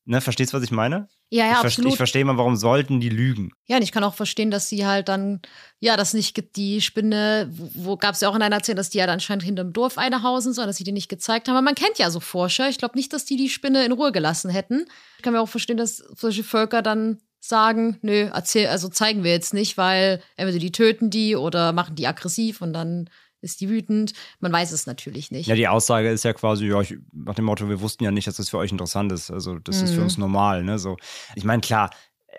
ne, 0.05 0.20
verstehst 0.20 0.53
du, 0.53 0.57
was 0.57 0.64
ich 0.64 0.70
meine? 0.70 1.09
Ja, 1.29 1.46
ja, 1.46 1.53
ich 1.53 1.59
absolut. 1.59 1.90
ich 1.90 1.96
verstehe 1.96 2.25
mal, 2.25 2.38
warum 2.38 2.55
sollten 2.55 3.01
die 3.01 3.09
lügen? 3.09 3.51
Ja, 3.66 3.77
und 3.77 3.83
ich 3.83 3.90
kann 3.90 4.05
auch 4.05 4.14
verstehen, 4.14 4.53
dass 4.53 4.68
sie 4.68 4.87
halt 4.87 5.09
dann, 5.09 5.40
ja, 5.81 5.96
das 5.96 6.14
nicht 6.14 6.57
die 6.57 6.81
Spinne, 6.81 7.51
wo, 7.51 7.70
wo 7.75 7.96
gab 7.96 8.14
es 8.14 8.20
ja 8.20 8.29
auch 8.29 8.37
in 8.37 8.42
einer 8.42 8.57
Erzählung, 8.57 8.77
dass 8.77 8.90
die 8.90 9.01
halt 9.01 9.11
anscheinend 9.11 9.42
hinterm 9.42 9.72
Dorf 9.72 9.99
eine 9.99 10.22
hausen 10.22 10.53
sollen, 10.53 10.68
dass 10.68 10.77
sie 10.77 10.85
die 10.85 10.92
nicht 10.92 11.09
gezeigt 11.09 11.49
haben. 11.49 11.57
Aber 11.57 11.64
man 11.64 11.75
kennt 11.75 11.99
ja 11.99 12.11
so 12.11 12.20
Forscher. 12.20 12.68
Ich 12.68 12.79
glaube 12.79 12.96
nicht, 12.96 13.12
dass 13.12 13.25
die 13.25 13.37
die 13.37 13.49
Spinne 13.49 13.85
in 13.85 13.92
Ruhe 13.92 14.12
gelassen 14.12 14.51
hätten. 14.51 14.87
Ich 15.16 15.22
kann 15.22 15.33
mir 15.33 15.40
auch 15.40 15.49
verstehen, 15.49 15.77
dass 15.77 15.96
solche 15.96 16.44
Völker 16.44 16.83
dann 16.83 17.18
sagen, 17.48 17.98
nö, 18.02 18.28
erzähl, 18.32 18.68
also 18.68 18.88
zeigen 18.88 19.24
wir 19.24 19.32
jetzt 19.32 19.54
nicht, 19.54 19.76
weil 19.78 20.20
entweder 20.37 20.59
die 20.59 20.72
töten 20.72 21.11
die 21.11 21.37
oder 21.37 21.72
machen 21.72 21.94
die 21.94 22.06
aggressiv 22.06 22.61
und 22.61 22.72
dann 22.72 23.09
ist 23.40 23.61
die 23.61 23.68
wütend. 23.68 24.12
Man 24.40 24.52
weiß 24.52 24.72
es 24.72 24.87
natürlich 24.87 25.30
nicht. 25.30 25.46
Ja, 25.46 25.54
die 25.54 25.68
Aussage 25.68 26.11
ist 26.11 26.24
ja 26.24 26.32
quasi, 26.32 26.66
ja, 26.66 26.80
ich, 26.80 26.96
nach 27.12 27.35
dem 27.35 27.44
Motto, 27.44 27.68
wir 27.68 27.80
wussten 27.80 28.04
ja 28.04 28.11
nicht, 28.11 28.26
dass 28.26 28.37
das 28.37 28.48
für 28.48 28.59
euch 28.59 28.72
interessant 28.72 29.12
ist. 29.12 29.30
Also 29.30 29.59
das 29.59 29.78
mhm. 29.78 29.85
ist 29.85 29.94
für 29.94 30.02
uns 30.02 30.16
mhm. 30.16 30.22
normal, 30.22 30.64
ne? 30.64 30.78
So, 30.78 30.96
ich 31.35 31.44
meine, 31.44 31.61
klar, 31.61 31.90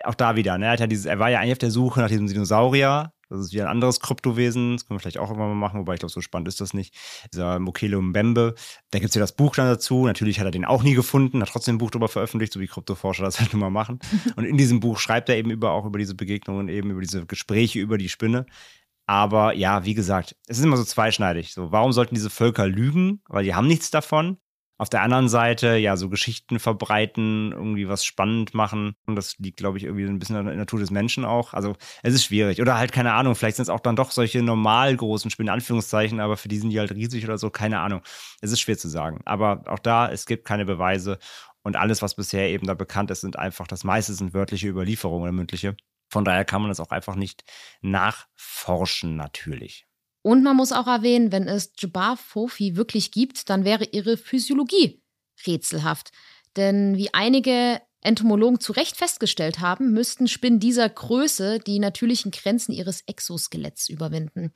auch 0.04 0.14
da 0.14 0.36
wieder, 0.36 0.58
ne? 0.58 0.66
Er, 0.66 0.72
hat 0.72 0.80
ja 0.80 0.86
dieses, 0.86 1.06
er 1.06 1.18
war 1.18 1.30
ja 1.30 1.40
eigentlich 1.40 1.52
auf 1.52 1.58
der 1.58 1.70
Suche 1.70 2.00
nach 2.00 2.08
diesem 2.08 2.26
Dinosaurier, 2.26 3.12
das 3.28 3.40
ist 3.40 3.52
wie 3.52 3.60
ein 3.60 3.68
anderes 3.68 4.00
Kryptowesen. 4.00 4.76
Das 4.76 4.86
können 4.86 4.96
wir 4.96 5.00
vielleicht 5.00 5.18
auch 5.18 5.28
irgendwann 5.28 5.50
mal 5.50 5.54
machen, 5.54 5.80
wobei 5.80 5.94
ich 5.94 6.00
glaube, 6.00 6.12
so 6.12 6.20
spannend 6.20 6.48
ist 6.48 6.60
das 6.60 6.72
nicht. 6.72 6.94
Dieser 7.32 7.58
Mokele 7.58 8.00
Mbembe. 8.00 8.54
Da 8.90 8.98
gibt 8.98 9.10
es 9.10 9.14
ja 9.14 9.20
das 9.20 9.36
Buch 9.36 9.54
dann 9.54 9.66
dazu. 9.66 10.06
Natürlich 10.06 10.40
hat 10.40 10.46
er 10.46 10.50
den 10.50 10.64
auch 10.64 10.82
nie 10.82 10.94
gefunden, 10.94 11.42
hat 11.42 11.50
trotzdem 11.50 11.76
ein 11.76 11.78
Buch 11.78 11.90
darüber 11.90 12.08
veröffentlicht, 12.08 12.52
so 12.52 12.60
wie 12.60 12.66
Kryptoforscher 12.66 13.24
das 13.24 13.38
halt 13.40 13.52
immer 13.52 13.70
machen. 13.70 13.98
Und 14.36 14.44
in 14.44 14.56
diesem 14.56 14.80
Buch 14.80 14.98
schreibt 14.98 15.28
er 15.28 15.36
eben 15.36 15.50
über, 15.50 15.72
auch 15.72 15.84
über 15.84 15.98
diese 15.98 16.14
Begegnungen, 16.14 16.68
eben 16.68 16.90
über 16.90 17.00
diese 17.00 17.26
Gespräche 17.26 17.80
über 17.80 17.98
die 17.98 18.08
Spinne. 18.08 18.46
Aber 19.06 19.54
ja, 19.54 19.84
wie 19.84 19.94
gesagt, 19.94 20.36
es 20.46 20.58
ist 20.58 20.64
immer 20.64 20.76
so 20.76 20.84
zweischneidig. 20.84 21.52
So, 21.52 21.72
warum 21.72 21.92
sollten 21.92 22.14
diese 22.14 22.30
Völker 22.30 22.66
lügen? 22.66 23.22
Weil 23.28 23.44
die 23.44 23.54
haben 23.54 23.66
nichts 23.66 23.90
davon. 23.90 24.38
Auf 24.80 24.88
der 24.88 25.02
anderen 25.02 25.28
Seite, 25.28 25.76
ja, 25.76 25.96
so 25.96 26.08
Geschichten 26.08 26.60
verbreiten, 26.60 27.50
irgendwie 27.50 27.88
was 27.88 28.04
spannend 28.04 28.54
machen. 28.54 28.94
Und 29.06 29.16
das 29.16 29.36
liegt, 29.38 29.56
glaube 29.56 29.76
ich, 29.76 29.84
irgendwie 29.84 30.04
ein 30.04 30.20
bisschen 30.20 30.36
in 30.36 30.46
der 30.46 30.54
Natur 30.54 30.78
des 30.78 30.92
Menschen 30.92 31.24
auch. 31.24 31.52
Also 31.52 31.74
es 32.04 32.14
ist 32.14 32.24
schwierig. 32.24 32.62
Oder 32.62 32.78
halt, 32.78 32.92
keine 32.92 33.12
Ahnung, 33.12 33.34
vielleicht 33.34 33.56
sind 33.56 33.64
es 33.64 33.70
auch 33.70 33.80
dann 33.80 33.96
doch 33.96 34.12
solche 34.12 34.40
normal 34.40 34.96
großen 34.96 35.32
Spinnen, 35.32 35.52
Anführungszeichen, 35.52 36.20
aber 36.20 36.36
für 36.36 36.46
die 36.46 36.58
sind 36.58 36.70
die 36.70 36.78
halt 36.78 36.92
riesig 36.92 37.24
oder 37.24 37.38
so, 37.38 37.50
keine 37.50 37.80
Ahnung. 37.80 38.02
Es 38.40 38.52
ist 38.52 38.60
schwer 38.60 38.78
zu 38.78 38.88
sagen. 38.88 39.20
Aber 39.24 39.64
auch 39.66 39.80
da, 39.80 40.08
es 40.10 40.26
gibt 40.26 40.44
keine 40.44 40.64
Beweise. 40.64 41.18
Und 41.64 41.74
alles, 41.74 42.00
was 42.00 42.14
bisher 42.14 42.48
eben 42.48 42.68
da 42.68 42.74
bekannt 42.74 43.10
ist, 43.10 43.22
sind 43.22 43.36
einfach, 43.36 43.66
das 43.66 43.82
meiste 43.82 44.14
sind 44.14 44.32
wörtliche 44.32 44.68
Überlieferungen 44.68 45.22
oder 45.24 45.32
mündliche. 45.32 45.76
Von 46.08 46.24
daher 46.24 46.44
kann 46.44 46.62
man 46.62 46.70
das 46.70 46.78
auch 46.78 46.90
einfach 46.90 47.16
nicht 47.16 47.42
nachforschen, 47.82 49.16
natürlich. 49.16 49.87
Und 50.22 50.42
man 50.42 50.56
muss 50.56 50.72
auch 50.72 50.86
erwähnen, 50.86 51.32
wenn 51.32 51.48
es 51.48 51.72
Jabbar 51.78 52.16
Fofi 52.16 52.76
wirklich 52.76 53.12
gibt, 53.12 53.48
dann 53.50 53.64
wäre 53.64 53.84
ihre 53.84 54.16
Physiologie 54.16 55.02
rätselhaft. 55.46 56.10
Denn 56.56 56.96
wie 56.96 57.14
einige 57.14 57.80
Entomologen 58.00 58.60
zu 58.60 58.72
Recht 58.72 58.96
festgestellt 58.96 59.60
haben, 59.60 59.92
müssten 59.92 60.28
Spinnen 60.28 60.60
dieser 60.60 60.88
Größe 60.88 61.58
die 61.58 61.78
natürlichen 61.78 62.30
Grenzen 62.30 62.72
ihres 62.72 63.02
Exoskeletts 63.02 63.88
überwinden. 63.88 64.52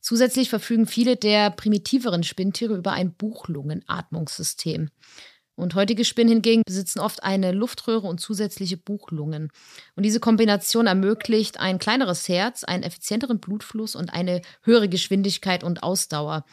Zusätzlich 0.00 0.50
verfügen 0.50 0.86
viele 0.86 1.16
der 1.16 1.50
primitiveren 1.50 2.24
Spinntiere 2.24 2.76
über 2.76 2.92
ein 2.92 3.14
Buchlungenatmungssystem. 3.14 4.90
Und 5.56 5.76
heutige 5.76 6.04
Spinnen 6.04 6.34
hingegen 6.34 6.62
besitzen 6.66 6.98
oft 6.98 7.22
eine 7.22 7.52
Luftröhre 7.52 8.08
und 8.08 8.20
zusätzliche 8.20 8.76
Buchlungen. 8.76 9.50
Und 9.94 10.02
diese 10.04 10.18
Kombination 10.18 10.86
ermöglicht 10.86 11.60
ein 11.60 11.78
kleineres 11.78 12.28
Herz, 12.28 12.64
einen 12.64 12.82
effizienteren 12.82 13.38
Blutfluss 13.38 13.94
und 13.94 14.12
eine 14.12 14.42
höhere 14.62 14.88
Geschwindigkeit 14.88 15.62
und 15.62 15.82
Ausdauer. 15.82 16.44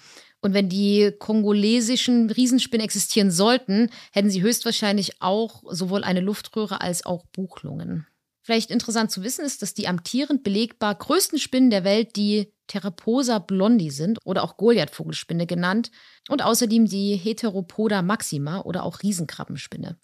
Und 0.42 0.54
wenn 0.54 0.70
die 0.70 1.12
kongolesischen 1.20 2.30
Riesenspinnen 2.30 2.84
existieren 2.84 3.32
sollten, 3.32 3.90
hätten 4.12 4.30
sie 4.30 4.42
höchstwahrscheinlich 4.42 5.22
auch 5.22 5.64
sowohl 5.70 6.04
eine 6.04 6.20
Luftröhre 6.20 6.82
als 6.82 7.06
auch 7.06 7.26
Buchlungen. 7.28 8.08
Vielleicht 8.44 8.72
interessant 8.72 9.12
zu 9.12 9.24
wissen 9.24 9.46
ist, 9.46 9.62
dass 9.62 9.76
die 9.76 9.88
amtierend 9.88 10.44
belegbar 10.44 10.96
größten 10.96 11.38
Spinnen 11.38 11.70
der 11.70 11.84
Welt 11.84 12.16
die 12.16 12.52
Theraposa 12.72 13.40
blondi 13.40 13.90
sind 13.90 14.18
oder 14.24 14.44
auch 14.44 14.56
Goliath-Vogelspinne 14.56 15.46
genannt 15.46 15.92
und 16.30 16.42
außerdem 16.42 16.86
die 16.86 17.18
Heteropoda 17.18 18.02
maxima 18.02 18.62
oder 18.62 18.84
auch 18.84 19.04
Riesenkrabbenspinne. 19.04 19.98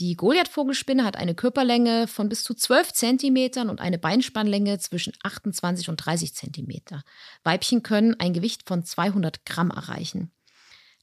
Die 0.00 0.16
Goliath-Vogelspinne 0.16 1.04
hat 1.04 1.16
eine 1.16 1.36
Körperlänge 1.36 2.08
von 2.08 2.28
bis 2.28 2.42
zu 2.42 2.54
12 2.54 2.92
cm 2.92 3.68
und 3.70 3.80
eine 3.80 3.98
Beinspannlänge 3.98 4.78
zwischen 4.78 5.12
28 5.22 5.90
und 5.90 5.96
30 5.98 6.34
cm. 6.34 7.02
Weibchen 7.44 7.84
können 7.84 8.18
ein 8.18 8.32
Gewicht 8.32 8.66
von 8.66 8.84
200 8.84 9.46
Gramm 9.46 9.70
erreichen. 9.70 10.32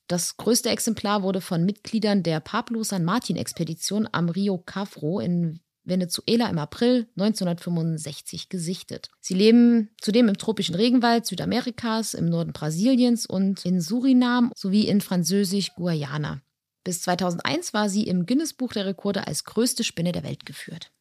Das 0.08 0.36
größte 0.36 0.70
Exemplar 0.70 1.24
wurde 1.24 1.40
von 1.40 1.64
Mitgliedern 1.64 2.24
der 2.24 2.42
Pablo 2.42 2.84
San 2.84 3.06
Martin-Expedition 3.06 4.10
am 4.12 4.28
Rio 4.28 4.58
Cavro 4.58 5.22
in 5.22 5.62
Venezuela 5.90 6.50
im 6.50 6.60
April 6.60 7.08
1965 7.18 8.50
gesichtet. 8.50 9.10
Sie 9.20 9.34
leben 9.34 9.90
zudem 10.00 10.30
im 10.30 10.38
tropischen 10.38 10.76
Regenwald 10.76 11.26
Südamerikas, 11.26 12.14
im 12.14 12.26
Norden 12.26 12.54
Brasiliens 12.54 13.26
und 13.26 13.66
in 13.66 13.82
Surinam 13.82 14.52
sowie 14.56 14.88
in 14.88 15.02
Französisch-Guayana. 15.02 16.42
Bis 16.84 17.02
2001 17.02 17.74
war 17.74 17.90
sie 17.90 18.08
im 18.08 18.26
Guinness-Buch 18.26 18.74
der 18.74 18.86
Rekorde 18.86 19.28
als 19.28 19.44
größte 19.44 19.84
Spinne 19.84 20.12
der 20.12 20.24
Welt 20.24 20.46
geführt. 20.46 20.92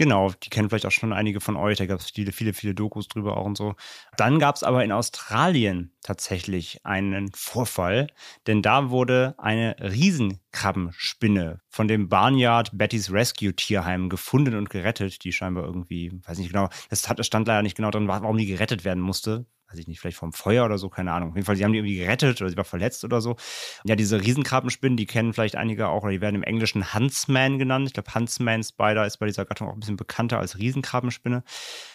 Genau, 0.00 0.30
die 0.30 0.48
kennen 0.48 0.70
vielleicht 0.70 0.86
auch 0.86 0.92
schon 0.92 1.12
einige 1.12 1.42
von 1.42 1.56
euch. 1.56 1.76
Da 1.76 1.84
gab 1.84 2.00
es 2.00 2.10
viele, 2.10 2.32
viele, 2.32 2.54
viele 2.54 2.74
Dokus 2.74 3.06
drüber 3.06 3.36
auch 3.36 3.44
und 3.44 3.58
so. 3.58 3.74
Dann 4.16 4.38
gab 4.38 4.56
es 4.56 4.62
aber 4.62 4.82
in 4.82 4.92
Australien 4.92 5.92
tatsächlich 6.02 6.86
einen 6.86 7.30
Vorfall, 7.34 8.06
denn 8.46 8.62
da 8.62 8.88
wurde 8.88 9.34
eine 9.36 9.76
Riesenkrabbenspinne 9.78 11.60
von 11.68 11.86
dem 11.86 12.08
Barnyard 12.08 12.70
Betty's 12.72 13.12
Rescue 13.12 13.54
Tierheim 13.54 14.08
gefunden 14.08 14.54
und 14.54 14.70
gerettet, 14.70 15.22
die 15.22 15.32
scheinbar 15.32 15.64
irgendwie, 15.64 16.10
weiß 16.24 16.38
nicht 16.38 16.48
genau, 16.48 16.70
das 16.88 17.02
stand 17.26 17.46
leider 17.46 17.60
nicht 17.60 17.76
genau 17.76 17.90
drin, 17.90 18.08
warum 18.08 18.38
die 18.38 18.46
gerettet 18.46 18.86
werden 18.86 19.02
musste 19.02 19.44
weiß 19.70 19.78
ich 19.78 19.86
nicht, 19.86 20.00
vielleicht 20.00 20.16
vom 20.16 20.32
Feuer 20.32 20.64
oder 20.64 20.78
so, 20.78 20.88
keine 20.88 21.12
Ahnung. 21.12 21.30
Auf 21.30 21.36
jeden 21.36 21.46
Fall, 21.46 21.56
sie 21.56 21.64
haben 21.64 21.72
die 21.72 21.78
irgendwie 21.78 21.96
gerettet 21.96 22.40
oder 22.40 22.50
sie 22.50 22.56
war 22.56 22.64
verletzt 22.64 23.04
oder 23.04 23.20
so. 23.20 23.36
Ja, 23.84 23.96
diese 23.96 24.20
Riesenkrabbenspinnen, 24.20 24.96
die 24.96 25.06
kennen 25.06 25.32
vielleicht 25.32 25.56
einige 25.56 25.88
auch, 25.88 26.02
oder 26.02 26.12
die 26.12 26.20
werden 26.20 26.34
im 26.34 26.42
Englischen 26.42 26.92
Huntsman 26.92 27.58
genannt. 27.58 27.86
Ich 27.86 27.92
glaube, 27.94 28.12
Huntsman 28.14 28.62
Spider 28.64 29.06
ist 29.06 29.18
bei 29.18 29.26
dieser 29.26 29.44
Gattung 29.44 29.68
auch 29.68 29.74
ein 29.74 29.80
bisschen 29.80 29.96
bekannter 29.96 30.38
als 30.38 30.58
Riesenkrabbenspinne. 30.58 31.44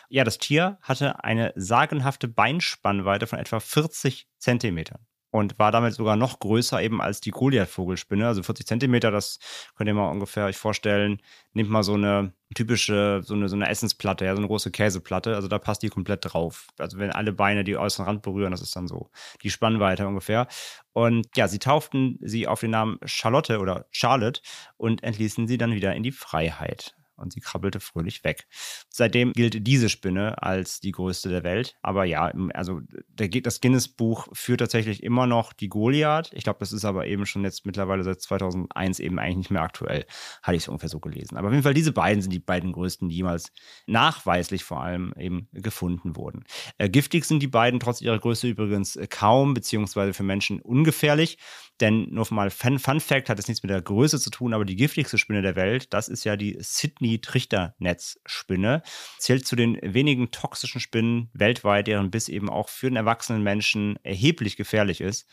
Ja, 0.10 0.24
das 0.24 0.38
Tier 0.38 0.78
hatte 0.82 1.24
eine 1.24 1.52
sagenhafte 1.56 2.28
Beinspannweite 2.28 3.28
von 3.28 3.40
etwa 3.40 3.60
40 3.60 4.28
Zentimetern. 4.38 5.00
und 5.36 5.60
war 5.60 5.72
damit 5.74 5.94
sogar 5.94 6.16
noch 6.16 6.40
größer 6.40 6.82
eben 6.82 7.02
als 7.02 7.20
die 7.20 7.32
Goliath-Vogelspinne. 7.32 8.26
Also 8.26 8.42
40 8.42 8.66
Zentimeter, 8.68 9.12
das 9.12 9.40
könnt 9.76 9.90
ihr 9.90 9.94
mal 9.94 10.10
ungefähr 10.10 10.46
euch 10.46 10.56
vorstellen. 10.56 11.22
Nehmt 11.52 11.70
mal 11.70 11.84
so 11.84 11.96
eine 11.96 12.32
typische, 12.56 13.22
so 13.24 13.36
eine, 13.36 13.48
so 13.48 13.56
eine 13.56 13.70
Essensplatte, 13.70 14.26
ja, 14.26 14.34
so 14.34 14.40
eine 14.40 14.48
große 14.48 14.72
Käseplatte. 14.72 15.36
Also 15.36 15.48
da 15.48 15.60
passt 15.60 15.84
die 15.84 15.90
komplett 15.90 16.26
drauf. 16.26 16.68
Also 16.80 16.98
wenn 16.98 17.12
alle 17.12 17.34
Beine 17.34 17.64
die 17.64 17.78
äußeren 17.78 18.06
Rand 18.06 18.22
berühren, 18.24 18.52
das 18.52 18.62
ist 18.62 18.76
dann 18.76 18.88
so 18.88 19.12
die 19.44 19.52
Spannweite 19.52 20.08
ungefähr. 20.08 20.48
Und 20.94 21.28
ja, 21.36 21.48
sie 21.48 21.60
tauften 21.60 22.18
sie 22.22 22.48
auf 22.48 22.62
den 22.62 22.72
Namen 22.72 22.98
Charlotte 23.06 23.60
oder 23.60 23.86
Charlotte 23.92 24.42
und 24.78 25.04
entließen 25.04 25.48
sie 25.48 25.60
dann 25.60 25.74
wieder 25.74 25.94
in 25.94 26.04
die 26.04 26.12
Freiheit 26.12 26.96
und 27.18 27.34
sie 27.34 27.40
krabbelte 27.40 27.80
fröhlich 27.80 28.24
weg. 28.24 28.48
Seitdem 28.90 29.34
gilt 29.34 29.66
diese 29.68 29.90
Spinne 29.90 30.42
als 30.42 30.80
die 30.80 30.92
größte 30.92 31.30
der 31.30 31.44
Welt. 31.44 31.76
Aber 31.82 32.06
ja, 32.06 32.32
also 32.54 32.82
das 33.16 33.62
Guinness-Buch 33.62 34.28
führt 34.34 34.60
tatsächlich 34.60 35.04
immer 35.04 35.28
noch 35.28 35.54
die 35.54 35.70
Goliath. 35.70 36.32
Ich 36.34 36.44
glaube, 36.44 36.60
das 36.60 36.72
ist 36.72 36.86
aber 36.86 37.08
eben 37.08 37.26
schon 37.26 37.44
jetzt 37.44 37.66
mittlerweile 37.66 38.04
seit 38.04 38.22
2001 38.22 39.00
eben 39.00 39.20
eigentlich 39.20 39.38
nicht 39.38 39.52
mehr 39.52 39.62
aktuell. 39.62 40.06
Hatte 40.44 40.58
ich 40.58 40.64
es 40.64 40.68
ungefähr 40.68 40.90
so 40.90 41.00
gelesen. 41.00 41.38
Aber 41.38 41.48
auf 41.48 41.54
jeden 41.54 41.64
Fall, 41.64 41.74
diese 41.74 41.92
beiden 41.92 42.22
sind 42.22 42.32
die 42.32 42.40
beiden 42.40 42.72
größten, 42.72 43.10
die 43.10 43.16
jemals 43.16 43.52
nachweislich 43.86 44.64
vor 44.64 44.82
allem 44.82 45.14
eben 45.18 45.48
gefunden 45.52 46.16
wurden. 46.16 46.44
Äh, 46.78 46.90
giftig 46.90 47.26
sind 47.26 47.42
die 47.42 47.48
beiden 47.48 47.80
trotz 47.80 48.02
ihrer 48.02 48.20
Größe 48.20 48.48
übrigens 48.48 48.96
äh, 48.96 49.08
kaum, 49.08 49.54
beziehungsweise 49.54 50.14
für 50.14 50.24
Menschen 50.24 50.62
ungefährlich. 50.62 51.38
Denn 51.82 52.08
nur 52.10 52.26
mal 52.32 52.50
Fun, 52.50 52.80
Fun 52.80 53.02
Fact 53.02 53.30
hat 53.30 53.38
es 53.38 53.48
nichts 53.48 53.62
mit 53.62 53.70
der 53.70 53.82
Größe 53.82 54.18
zu 54.20 54.30
tun, 54.30 54.54
aber 54.54 54.64
die 54.64 54.78
giftigste 54.78 55.18
Spinne 55.18 55.42
der 55.42 55.58
Welt, 55.58 55.94
das 55.94 56.08
ist 56.08 56.24
ja 56.24 56.38
die 56.38 56.56
Sydney-Trichternetzspinne. 56.60 58.82
Zählt 59.18 59.46
zu 59.46 59.58
den 59.58 59.78
wenigen 59.82 60.32
toxischen 60.32 60.80
Spinnen 60.80 61.30
weltweit, 61.34 61.88
deren 61.88 62.12
Biss 62.12 62.30
eben 62.30 62.50
auch 62.50 62.70
für 62.70 62.90
den 62.90 62.96
erwachsenen 62.96 63.44
Menschen 63.44 64.00
erheblich 64.04 64.56
gefährlich 64.56 65.02
ist. 65.02 65.30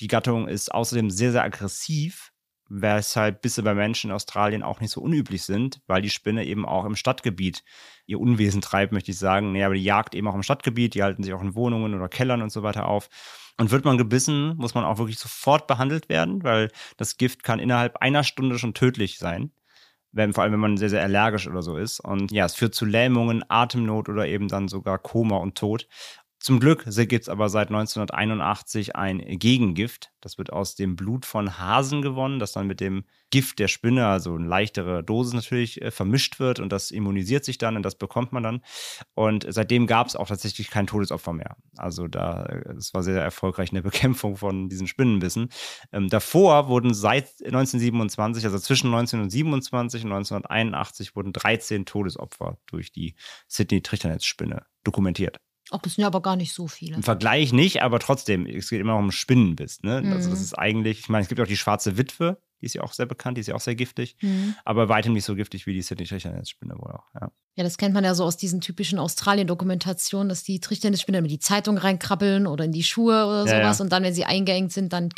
Die 0.00 0.08
Gattung 0.08 0.46
ist 0.46 0.72
außerdem 0.72 1.08
sehr, 1.10 1.32
sehr 1.32 1.42
aggressiv, 1.42 2.32
weshalb 2.68 3.40
Bisse 3.40 3.62
bei 3.62 3.74
Menschen 3.74 4.10
in 4.10 4.14
Australien 4.14 4.62
auch 4.62 4.80
nicht 4.80 4.90
so 4.90 5.00
unüblich 5.00 5.42
sind, 5.42 5.80
weil 5.86 6.02
die 6.02 6.10
Spinne 6.10 6.44
eben 6.44 6.66
auch 6.66 6.84
im 6.84 6.96
Stadtgebiet 6.96 7.64
ihr 8.06 8.20
Unwesen 8.20 8.60
treibt, 8.60 8.92
möchte 8.92 9.10
ich 9.10 9.18
sagen. 9.18 9.52
Nee, 9.52 9.64
aber 9.64 9.74
die 9.74 9.82
jagt 9.82 10.14
eben 10.14 10.28
auch 10.28 10.34
im 10.34 10.42
Stadtgebiet, 10.42 10.94
die 10.94 11.02
halten 11.02 11.22
sich 11.22 11.32
auch 11.32 11.42
in 11.42 11.54
Wohnungen 11.54 11.94
oder 11.94 12.08
Kellern 12.08 12.42
und 12.42 12.50
so 12.50 12.62
weiter 12.62 12.86
auf. 12.86 13.08
Und 13.58 13.72
wird 13.72 13.84
man 13.84 13.98
gebissen, 13.98 14.54
muss 14.56 14.74
man 14.74 14.84
auch 14.84 14.98
wirklich 14.98 15.18
sofort 15.18 15.66
behandelt 15.66 16.08
werden, 16.08 16.44
weil 16.44 16.70
das 16.96 17.16
Gift 17.16 17.42
kann 17.42 17.58
innerhalb 17.58 17.96
einer 17.96 18.22
Stunde 18.22 18.58
schon 18.58 18.72
tödlich 18.72 19.18
sein. 19.18 19.50
Wenn, 20.12 20.32
vor 20.32 20.44
allem, 20.44 20.52
wenn 20.52 20.60
man 20.60 20.76
sehr, 20.76 20.88
sehr 20.90 21.02
allergisch 21.02 21.48
oder 21.48 21.60
so 21.60 21.76
ist. 21.76 22.00
Und 22.00 22.30
ja, 22.30 22.46
es 22.46 22.54
führt 22.54 22.74
zu 22.74 22.86
Lähmungen, 22.86 23.44
Atemnot 23.48 24.08
oder 24.08 24.26
eben 24.26 24.48
dann 24.48 24.68
sogar 24.68 24.98
Koma 24.98 25.36
und 25.36 25.58
Tod. 25.58 25.86
Zum 26.40 26.60
Glück 26.60 26.84
gibt 26.84 27.22
es 27.22 27.28
aber 27.28 27.48
seit 27.48 27.68
1981 27.68 28.94
ein 28.94 29.18
Gegengift. 29.38 30.12
Das 30.20 30.38
wird 30.38 30.52
aus 30.52 30.76
dem 30.76 30.94
Blut 30.94 31.26
von 31.26 31.58
Hasen 31.58 32.00
gewonnen, 32.00 32.38
das 32.38 32.52
dann 32.52 32.68
mit 32.68 32.80
dem 32.80 33.04
Gift 33.30 33.58
der 33.58 33.66
Spinne, 33.66 34.06
also 34.06 34.34
eine 34.36 34.46
leichtere 34.46 35.02
Dosis 35.02 35.34
natürlich, 35.34 35.82
äh, 35.82 35.90
vermischt 35.90 36.38
wird 36.38 36.60
und 36.60 36.70
das 36.72 36.92
immunisiert 36.92 37.44
sich 37.44 37.58
dann 37.58 37.76
und 37.76 37.82
das 37.82 37.96
bekommt 37.96 38.32
man 38.32 38.42
dann. 38.44 38.62
Und 39.14 39.46
seitdem 39.48 39.86
gab 39.86 40.06
es 40.06 40.16
auch 40.16 40.28
tatsächlich 40.28 40.70
kein 40.70 40.86
Todesopfer 40.86 41.32
mehr. 41.32 41.56
Also 41.76 42.06
da, 42.06 42.44
es 42.78 42.94
war 42.94 43.02
sehr 43.02 43.20
erfolgreich 43.20 43.70
in 43.70 43.74
der 43.74 43.82
Bekämpfung 43.88 44.36
von 44.36 44.68
diesen 44.68 44.86
Spinnenbissen. 44.86 45.48
Ähm, 45.92 46.08
davor 46.08 46.68
wurden 46.68 46.94
seit 46.94 47.28
1927, 47.44 48.44
also 48.44 48.58
zwischen 48.58 48.94
1927 48.94 50.04
und 50.04 50.12
1981, 50.12 51.16
wurden 51.16 51.32
13 51.32 51.84
Todesopfer 51.84 52.58
durch 52.66 52.92
die 52.92 53.16
Sydney-Trichternetzspinne 53.48 54.64
dokumentiert. 54.84 55.40
Ach, 55.70 55.78
das 55.82 55.94
sind 55.94 56.02
ja 56.02 56.08
aber 56.08 56.22
gar 56.22 56.36
nicht 56.36 56.52
so 56.52 56.66
viele. 56.66 56.96
Im 56.96 57.02
Vergleich 57.02 57.52
nicht, 57.52 57.82
aber 57.82 57.98
trotzdem, 57.98 58.46
es 58.46 58.70
geht 58.70 58.80
immer 58.80 58.92
noch 58.92 59.00
um 59.00 59.10
Spinnenbiss. 59.12 59.82
Ne? 59.82 60.02
Mhm. 60.02 60.12
Also 60.12 60.30
das 60.30 60.40
ist 60.40 60.54
eigentlich, 60.58 61.00
ich 61.00 61.08
meine, 61.08 61.22
es 61.22 61.28
gibt 61.28 61.40
auch 61.40 61.46
die 61.46 61.56
schwarze 61.56 61.98
Witwe, 61.98 62.38
die 62.60 62.66
ist 62.66 62.74
ja 62.74 62.82
auch 62.82 62.92
sehr 62.92 63.06
bekannt, 63.06 63.36
die 63.36 63.40
ist 63.42 63.46
ja 63.46 63.54
auch 63.54 63.60
sehr 63.60 63.74
giftig, 63.76 64.16
Mhm. 64.20 64.54
aber 64.64 64.88
weitem 64.88 65.12
nicht 65.12 65.24
so 65.24 65.34
giftig 65.36 65.66
wie 65.66 65.74
die 65.74 65.82
Sydney 65.82 66.06
Trichternetzspinne 66.06 66.74
wohl 66.78 66.90
auch. 66.92 67.04
Ja. 67.20 67.30
Ja, 67.56 67.64
das 67.64 67.76
kennt 67.76 67.92
man 67.94 68.04
ja 68.04 68.14
so 68.14 68.24
aus 68.24 68.36
diesen 68.36 68.60
typischen 68.60 68.98
Australien-Dokumentationen, 68.98 70.28
dass 70.28 70.42
die 70.44 70.60
Trichternisspinne 70.60 71.18
in 71.18 71.24
die 71.24 71.38
Zeitung 71.38 71.78
reinkrabbeln 71.78 72.46
oder 72.46 72.64
in 72.64 72.72
die 72.72 72.82
Schuhe 72.84 73.26
oder 73.26 73.46
Ja, 73.46 73.58
sowas 73.62 73.78
ja. 73.78 73.84
und 73.84 73.92
dann, 73.92 74.02
wenn 74.02 74.14
sie 74.14 74.24
eingeengt 74.24 74.72
sind, 74.72 74.92
dann 74.92 75.10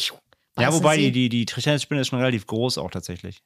Ja, 0.58 0.72
wobei 0.72 0.96
sie. 0.96 1.12
die, 1.12 1.12
die, 1.12 1.28
die 1.28 1.46
Trichternetzspinne 1.46 2.00
ist 2.00 2.08
schon 2.08 2.18
relativ 2.18 2.46
groß 2.46 2.78
auch 2.78 2.90
tatsächlich. 2.90 3.42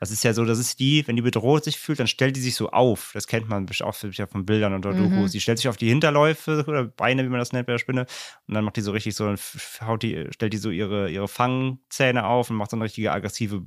Das 0.00 0.10
ist 0.10 0.24
ja 0.24 0.32
so, 0.32 0.44
das 0.44 0.58
ist 0.58 0.80
die, 0.80 1.06
wenn 1.06 1.16
die 1.16 1.22
bedroht 1.22 1.64
sich 1.64 1.78
fühlt, 1.78 2.00
dann 2.00 2.06
stellt 2.06 2.34
die 2.34 2.40
sich 2.40 2.54
so 2.54 2.70
auf. 2.70 3.10
Das 3.12 3.26
kennt 3.26 3.48
man 3.48 3.68
auch 3.82 3.94
von 3.94 4.46
Bildern 4.46 4.74
oder 4.74 4.92
Mhm. 4.92 5.10
Dokus. 5.10 5.32
Die 5.32 5.40
stellt 5.40 5.58
sich 5.58 5.68
auf 5.68 5.76
die 5.76 5.88
Hinterläufe 5.88 6.64
oder 6.66 6.84
Beine, 6.84 7.24
wie 7.24 7.28
man 7.28 7.38
das 7.38 7.52
nennt 7.52 7.66
bei 7.66 7.74
der 7.74 7.78
Spinne. 7.78 8.06
Und 8.46 8.54
dann 8.54 8.64
macht 8.64 8.76
die 8.76 8.80
so 8.80 8.92
richtig 8.92 9.14
so, 9.14 9.34
haut 9.82 10.02
die, 10.02 10.26
stellt 10.30 10.54
die 10.54 10.58
so 10.58 10.70
ihre, 10.70 11.10
ihre 11.10 11.28
Fangzähne 11.28 12.24
auf 12.26 12.48
und 12.50 12.56
macht 12.56 12.70
so 12.70 12.76
eine 12.76 12.84
richtige 12.84 13.12
aggressive 13.12 13.62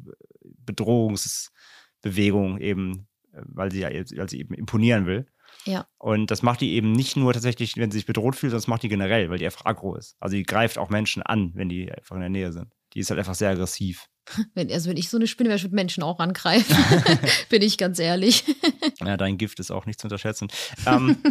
Bedrohungsbewegung 0.65 2.59
eben, 2.59 3.07
weil 3.33 3.71
sie 3.71 3.81
ja 3.81 3.89
weil 3.89 4.29
sie 4.29 4.39
eben 4.39 4.53
imponieren 4.53 5.05
will. 5.05 5.27
Ja. 5.65 5.87
Und 5.97 6.31
das 6.31 6.41
macht 6.41 6.61
die 6.61 6.71
eben 6.73 6.91
nicht 6.91 7.17
nur 7.17 7.33
tatsächlich, 7.33 7.75
wenn 7.77 7.91
sie 7.91 7.97
sich 7.99 8.05
bedroht 8.05 8.35
fühlt, 8.35 8.51
sondern 8.51 8.61
das 8.61 8.67
macht 8.67 8.83
die 8.83 8.89
generell, 8.89 9.29
weil 9.29 9.37
die 9.37 9.45
einfach 9.45 9.65
aggro 9.65 9.95
ist. 9.95 10.15
Also 10.19 10.35
die 10.35 10.43
greift 10.43 10.77
auch 10.77 10.89
Menschen 10.89 11.21
an, 11.21 11.51
wenn 11.55 11.69
die 11.69 11.91
einfach 11.91 12.15
in 12.15 12.21
der 12.21 12.29
Nähe 12.29 12.51
sind. 12.51 12.73
Die 12.93 12.99
ist 12.99 13.09
halt 13.09 13.19
einfach 13.19 13.35
sehr 13.35 13.49
aggressiv. 13.49 14.07
Wenn, 14.53 14.71
also 14.71 14.89
wenn 14.89 14.97
ich 14.97 15.09
so 15.09 15.17
eine 15.17 15.27
Spinne 15.27 15.49
wäre, 15.49 15.57
ich 15.57 15.63
würde 15.63 15.75
Menschen 15.75 16.03
auch 16.03 16.19
angreifen. 16.19 16.75
Bin 17.49 17.61
ich 17.61 17.77
ganz 17.77 17.99
ehrlich. 17.99 18.43
Ja, 19.01 19.15
dein 19.15 19.37
Gift 19.37 19.61
ist 19.61 19.71
auch 19.71 19.85
nicht 19.85 19.97
zu 19.97 20.07
unterschätzen. 20.07 20.49
Ähm, 20.85 21.23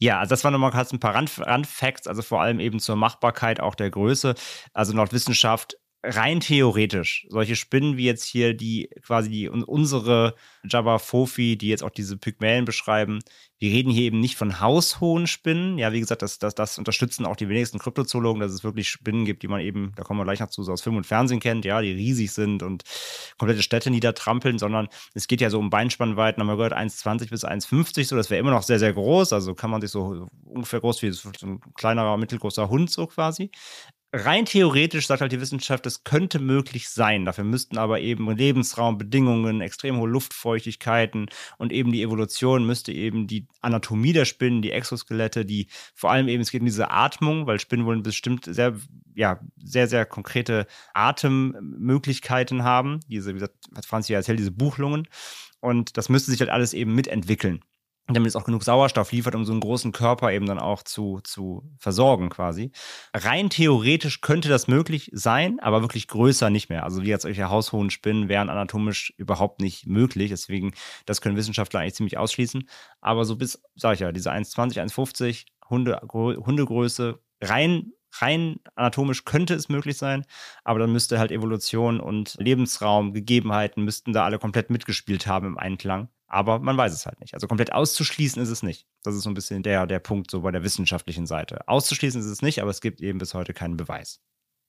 ja, 0.00 0.18
also 0.18 0.30
das 0.30 0.42
waren 0.42 0.52
nochmal 0.52 0.72
kurz 0.72 0.92
ein 0.92 0.98
paar 0.98 1.14
Rand, 1.14 1.30
Randfacts, 1.38 2.08
also 2.08 2.22
vor 2.22 2.42
allem 2.42 2.58
eben 2.58 2.80
zur 2.80 2.96
Machbarkeit 2.96 3.60
auch 3.60 3.76
der 3.76 3.88
Größe. 3.88 4.34
Also 4.72 4.92
laut 4.92 5.12
Wissenschaft 5.12 5.76
rein 6.08 6.40
theoretisch, 6.40 7.26
solche 7.30 7.56
Spinnen 7.56 7.96
wie 7.96 8.04
jetzt 8.04 8.24
hier, 8.24 8.54
die 8.54 8.88
quasi 9.02 9.28
die, 9.30 9.48
un- 9.48 9.64
unsere 9.64 10.34
Jabba 10.64 10.98
Fofi, 10.98 11.56
die 11.58 11.68
jetzt 11.68 11.82
auch 11.82 11.90
diese 11.90 12.16
Pygmäen 12.16 12.64
beschreiben, 12.64 13.18
wir 13.58 13.70
reden 13.70 13.90
hier 13.90 14.02
eben 14.02 14.20
nicht 14.20 14.36
von 14.36 14.60
haushohen 14.60 15.26
Spinnen. 15.26 15.78
Ja, 15.78 15.92
wie 15.92 16.00
gesagt, 16.00 16.20
das, 16.20 16.38
das, 16.38 16.54
das 16.54 16.76
unterstützen 16.78 17.24
auch 17.24 17.36
die 17.36 17.48
wenigsten 17.48 17.78
Kryptozoologen, 17.78 18.40
dass 18.40 18.52
es 18.52 18.64
wirklich 18.64 18.88
Spinnen 18.90 19.24
gibt, 19.24 19.42
die 19.42 19.48
man 19.48 19.60
eben, 19.62 19.92
da 19.96 20.02
kommen 20.02 20.20
wir 20.20 20.24
gleich 20.24 20.40
noch 20.40 20.50
zu, 20.50 20.62
so 20.62 20.72
aus 20.72 20.82
Film 20.82 20.96
und 20.96 21.06
Fernsehen 21.06 21.40
kennt, 21.40 21.64
ja, 21.64 21.80
die 21.80 21.92
riesig 21.92 22.32
sind 22.32 22.62
und 22.62 22.84
komplette 23.38 23.62
Städte 23.62 23.90
niedertrampeln, 23.90 24.58
sondern 24.58 24.88
es 25.14 25.26
geht 25.26 25.40
ja 25.40 25.48
so 25.48 25.58
um 25.58 25.70
Beinspannweiten, 25.70 26.40
haben 26.42 26.48
wir 26.48 26.56
gehört, 26.56 26.74
1,20 26.74 27.30
bis 27.30 27.44
1,50, 27.44 28.04
so, 28.04 28.16
das 28.16 28.28
wäre 28.28 28.40
immer 28.40 28.50
noch 28.50 28.62
sehr, 28.62 28.78
sehr 28.78 28.92
groß. 28.92 29.32
Also 29.32 29.54
kann 29.54 29.70
man 29.70 29.80
sich 29.80 29.90
so 29.90 30.28
ungefähr 30.44 30.80
groß 30.80 31.00
wie 31.02 31.10
so 31.12 31.30
ein 31.42 31.60
kleinerer, 31.76 32.18
mittelgroßer 32.18 32.68
Hund 32.68 32.90
so 32.90 33.06
quasi. 33.06 33.50
Rein 34.18 34.46
theoretisch 34.46 35.06
sagt 35.06 35.20
halt 35.20 35.32
die 35.32 35.40
Wissenschaft, 35.42 35.84
das 35.84 36.02
könnte 36.02 36.38
möglich 36.38 36.88
sein. 36.88 37.26
Dafür 37.26 37.44
müssten 37.44 37.76
aber 37.76 38.00
eben 38.00 38.34
Lebensraumbedingungen, 38.34 39.60
extrem 39.60 39.98
hohe 39.98 40.08
Luftfeuchtigkeiten 40.08 41.28
und 41.58 41.70
eben 41.70 41.92
die 41.92 42.02
Evolution 42.02 42.66
müsste 42.66 42.92
eben 42.92 43.26
die 43.26 43.46
Anatomie 43.60 44.14
der 44.14 44.24
Spinnen, 44.24 44.62
die 44.62 44.72
Exoskelette, 44.72 45.44
die 45.44 45.68
vor 45.94 46.10
allem 46.10 46.28
eben, 46.28 46.40
es 46.40 46.50
geht 46.50 46.62
um 46.62 46.66
diese 46.66 46.90
Atmung, 46.90 47.46
weil 47.46 47.60
Spinnen 47.60 47.84
wollen 47.84 48.02
bestimmt 48.02 48.46
sehr, 48.46 48.74
ja, 49.14 49.38
sehr, 49.62 49.86
sehr 49.86 50.06
konkrete 50.06 50.66
Atemmöglichkeiten 50.94 52.64
haben. 52.64 53.00
Diese, 53.08 53.30
wie 53.30 53.34
gesagt, 53.34 53.56
hat 53.74 53.84
Franz 53.84 54.08
ja 54.08 54.16
erzählt, 54.16 54.38
diese 54.38 54.50
Buchlungen. 54.50 55.08
Und 55.60 55.98
das 55.98 56.08
müsste 56.08 56.30
sich 56.30 56.40
halt 56.40 56.50
alles 56.50 56.72
eben 56.72 56.94
mitentwickeln 56.94 57.60
damit 58.08 58.28
es 58.28 58.36
auch 58.36 58.44
genug 58.44 58.62
Sauerstoff 58.62 59.10
liefert, 59.10 59.34
um 59.34 59.44
so 59.44 59.52
einen 59.52 59.60
großen 59.60 59.90
Körper 59.92 60.32
eben 60.32 60.46
dann 60.46 60.58
auch 60.58 60.82
zu, 60.82 61.20
zu 61.24 61.68
versorgen 61.78 62.28
quasi. 62.28 62.70
Rein 63.14 63.50
theoretisch 63.50 64.20
könnte 64.20 64.48
das 64.48 64.68
möglich 64.68 65.10
sein, 65.12 65.58
aber 65.60 65.82
wirklich 65.82 66.06
größer 66.06 66.48
nicht 66.50 66.68
mehr. 66.68 66.84
Also 66.84 67.02
wie 67.02 67.08
jetzt 67.08 67.22
solche 67.22 67.50
haushohen 67.50 67.90
Spinnen 67.90 68.28
wären 68.28 68.48
anatomisch 68.48 69.12
überhaupt 69.16 69.60
nicht 69.60 69.86
möglich. 69.86 70.30
Deswegen, 70.30 70.72
das 71.04 71.20
können 71.20 71.36
Wissenschaftler 71.36 71.80
eigentlich 71.80 71.94
ziemlich 71.94 72.18
ausschließen. 72.18 72.68
Aber 73.00 73.24
so 73.24 73.36
bis, 73.36 73.60
sag 73.74 73.94
ich 73.94 74.00
ja, 74.00 74.12
diese 74.12 74.30
1,20, 74.30 74.80
1,50 74.80 75.46
Hunde, 75.68 76.00
Hundegröße, 76.12 77.18
rein 77.42 77.92
rein 78.22 78.60
anatomisch 78.76 79.24
könnte 79.24 79.54
es 79.54 79.68
möglich 79.68 79.98
sein, 79.98 80.24
aber 80.64 80.78
dann 80.78 80.92
müsste 80.92 81.18
halt 81.18 81.30
Evolution 81.30 82.00
und 82.00 82.36
Lebensraum, 82.38 83.12
Gegebenheiten 83.12 83.84
müssten 83.84 84.12
da 84.14 84.24
alle 84.24 84.38
komplett 84.38 84.70
mitgespielt 84.70 85.26
haben 85.26 85.46
im 85.46 85.58
Einklang. 85.58 86.08
Aber 86.28 86.58
man 86.58 86.76
weiß 86.76 86.92
es 86.92 87.06
halt 87.06 87.20
nicht. 87.20 87.34
Also 87.34 87.46
komplett 87.46 87.72
auszuschließen 87.72 88.42
ist 88.42 88.48
es 88.48 88.62
nicht. 88.62 88.86
Das 89.02 89.14
ist 89.14 89.22
so 89.22 89.30
ein 89.30 89.34
bisschen 89.34 89.62
der, 89.62 89.86
der 89.86 90.00
Punkt 90.00 90.30
so 90.30 90.40
bei 90.40 90.50
der 90.50 90.64
wissenschaftlichen 90.64 91.26
Seite. 91.26 91.66
Auszuschließen 91.68 92.20
ist 92.20 92.26
es 92.26 92.42
nicht, 92.42 92.60
aber 92.60 92.70
es 92.70 92.80
gibt 92.80 93.00
eben 93.00 93.18
bis 93.18 93.34
heute 93.34 93.54
keinen 93.54 93.76
Beweis, 93.76 94.20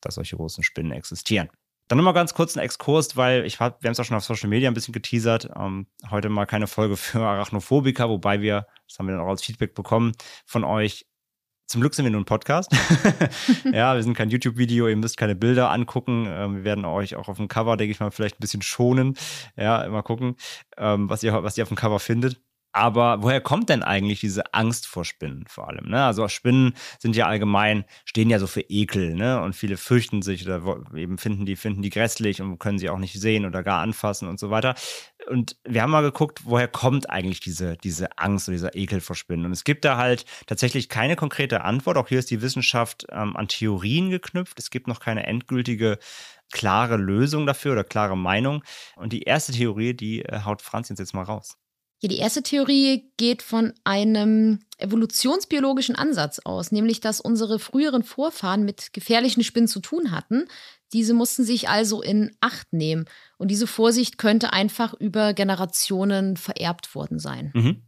dass 0.02 0.16
solche 0.16 0.36
großen 0.36 0.64
Spinnen 0.64 0.92
existieren. 0.92 1.50
Dann 1.88 1.98
nochmal 1.98 2.14
ganz 2.14 2.34
kurz 2.34 2.56
einen 2.56 2.66
Exkurs, 2.66 3.16
weil 3.16 3.46
ich 3.46 3.60
wir 3.60 3.66
haben 3.66 3.78
es 3.84 4.00
auch 4.00 4.04
schon 4.04 4.18
auf 4.18 4.26
Social 4.26 4.50
Media 4.50 4.70
ein 4.70 4.74
bisschen 4.74 4.94
geteasert. 4.94 5.50
Ähm, 5.56 5.88
heute 6.12 6.30
mal 6.30 6.46
keine 6.46 6.68
Folge 6.68 6.98
für 6.98 7.22
Arachnophobiker, 7.22 8.10
wobei 8.10 8.42
wir, 8.42 8.68
das 8.88 9.00
haben 9.00 9.08
wir 9.08 9.16
dann 9.16 9.26
auch 9.26 9.30
als 9.30 9.44
Feedback 9.44 9.74
bekommen 9.74 10.12
von 10.46 10.64
euch, 10.64 11.08
zum 11.68 11.82
Glück 11.82 11.94
sind 11.94 12.06
wir 12.06 12.12
nur 12.12 12.22
ein 12.22 12.26
Podcast. 12.26 12.72
ja, 13.72 13.94
wir 13.94 14.02
sind 14.02 14.16
kein 14.16 14.30
YouTube-Video, 14.30 14.88
ihr 14.88 14.96
müsst 14.96 15.18
keine 15.18 15.36
Bilder 15.36 15.70
angucken. 15.70 16.26
Ähm, 16.30 16.56
wir 16.56 16.64
werden 16.64 16.86
euch 16.86 17.16
auch 17.16 17.28
auf 17.28 17.38
dem 17.38 17.50
Cover, 17.50 17.76
denke 17.76 17.92
ich 17.92 18.00
mal, 18.00 18.10
vielleicht 18.10 18.38
ein 18.38 18.42
bisschen 18.42 18.62
schonen. 18.62 19.18
Ja, 19.58 19.88
mal 19.90 20.02
gucken, 20.02 20.38
ähm, 20.78 21.10
was, 21.10 21.24
ihr, 21.24 21.44
was 21.44 21.58
ihr 21.58 21.64
auf 21.64 21.70
dem 21.70 21.78
Cover 21.78 22.00
findet. 22.00 22.42
Aber 22.72 23.24
woher 23.24 23.42
kommt 23.42 23.70
denn 23.70 23.82
eigentlich 23.82 24.20
diese 24.20 24.54
Angst 24.54 24.86
vor 24.86 25.04
Spinnen 25.04 25.46
vor 25.48 25.68
allem? 25.68 25.90
Ne? 25.90 26.04
Also 26.04 26.28
Spinnen 26.28 26.74
sind 27.00 27.16
ja 27.16 27.26
allgemein, 27.26 27.86
stehen 28.06 28.30
ja 28.30 28.38
so 28.38 28.46
für 28.46 28.62
Ekel, 28.62 29.16
ne? 29.16 29.42
Und 29.42 29.56
viele 29.56 29.78
fürchten 29.78 30.22
sich 30.22 30.46
oder 30.46 30.84
eben 30.96 31.18
finden 31.18 31.46
die, 31.46 31.56
finden 31.56 31.82
die 31.82 31.90
grässlich 31.90 32.42
und 32.42 32.60
können 32.60 32.78
sie 32.78 32.90
auch 32.90 33.00
nicht 33.00 33.20
sehen 33.20 33.46
oder 33.46 33.64
gar 33.64 33.82
anfassen 33.82 34.28
und 34.28 34.40
so 34.40 34.52
weiter. 34.52 34.76
Und 35.30 35.58
wir 35.64 35.82
haben 35.82 35.92
mal 35.92 36.04
geguckt, 36.04 36.42
woher 36.46 36.68
kommt 36.68 37.10
eigentlich 37.10 37.40
diese, 37.40 37.78
diese 37.78 38.18
Angst 38.18 38.48
oder 38.48 38.56
dieser 38.56 38.76
Ekel 38.76 39.02
vor 39.02 39.16
Spinnen? 39.16 39.46
Und 39.46 39.52
es 39.52 39.64
gibt 39.64 39.84
da 39.84 39.98
halt 39.98 40.26
tatsächlich 40.46 40.88
keine 40.90 41.16
konkrete 41.16 41.62
Antwort. 41.62 41.98
Auch 41.98 42.08
hier 42.08 42.20
ist 42.20 42.32
die 42.32 42.42
Wissenschaft 42.42 43.08
ähm, 43.12 43.36
an 43.36 43.48
Theorien 43.48 44.10
geknüpft. 44.10 44.60
Es 44.60 44.70
gibt 44.70 44.88
noch 44.88 45.00
keine 45.00 45.26
endgültige 45.26 45.98
klare 46.52 46.98
Lösung 46.98 47.46
dafür 47.46 47.74
oder 47.74 47.84
klare 47.84 48.18
Meinung. 48.18 48.64
Und 48.96 49.14
die 49.14 49.24
erste 49.24 49.52
Theorie, 49.52 49.94
die 49.94 50.24
äh, 50.24 50.42
haut 50.46 50.62
Franz 50.62 50.90
jetzt 50.90 51.14
mal 51.14 51.24
raus. 51.24 51.58
Ja, 52.00 52.10
die 52.10 52.18
erste 52.18 52.44
Theorie 52.44 53.12
geht 53.18 53.42
von 53.42 53.74
einem 53.84 54.60
evolutionsbiologischen 54.78 55.96
Ansatz 55.96 56.40
aus, 56.40 56.72
nämlich 56.72 57.00
dass 57.00 57.20
unsere 57.20 57.58
früheren 57.58 58.04
Vorfahren 58.04 58.64
mit 58.66 58.94
gefährlichen 58.94 59.44
Spinnen 59.44 59.68
zu 59.68 59.80
tun 59.80 60.12
hatten. 60.12 60.46
Diese 60.94 61.14
mussten 61.14 61.44
sich 61.44 61.70
also 61.70 62.02
in 62.02 62.36
Acht 62.40 62.72
nehmen 62.72 63.06
und 63.38 63.50
diese 63.50 63.68
Vorsicht 63.68 64.20
könnte 64.20 64.54
einfach 64.54 64.94
über 64.94 65.34
Generationen 65.34 66.38
vererbt 66.38 66.94
worden 66.94 67.20
sein. 67.20 67.52
Mhm. 67.56 67.82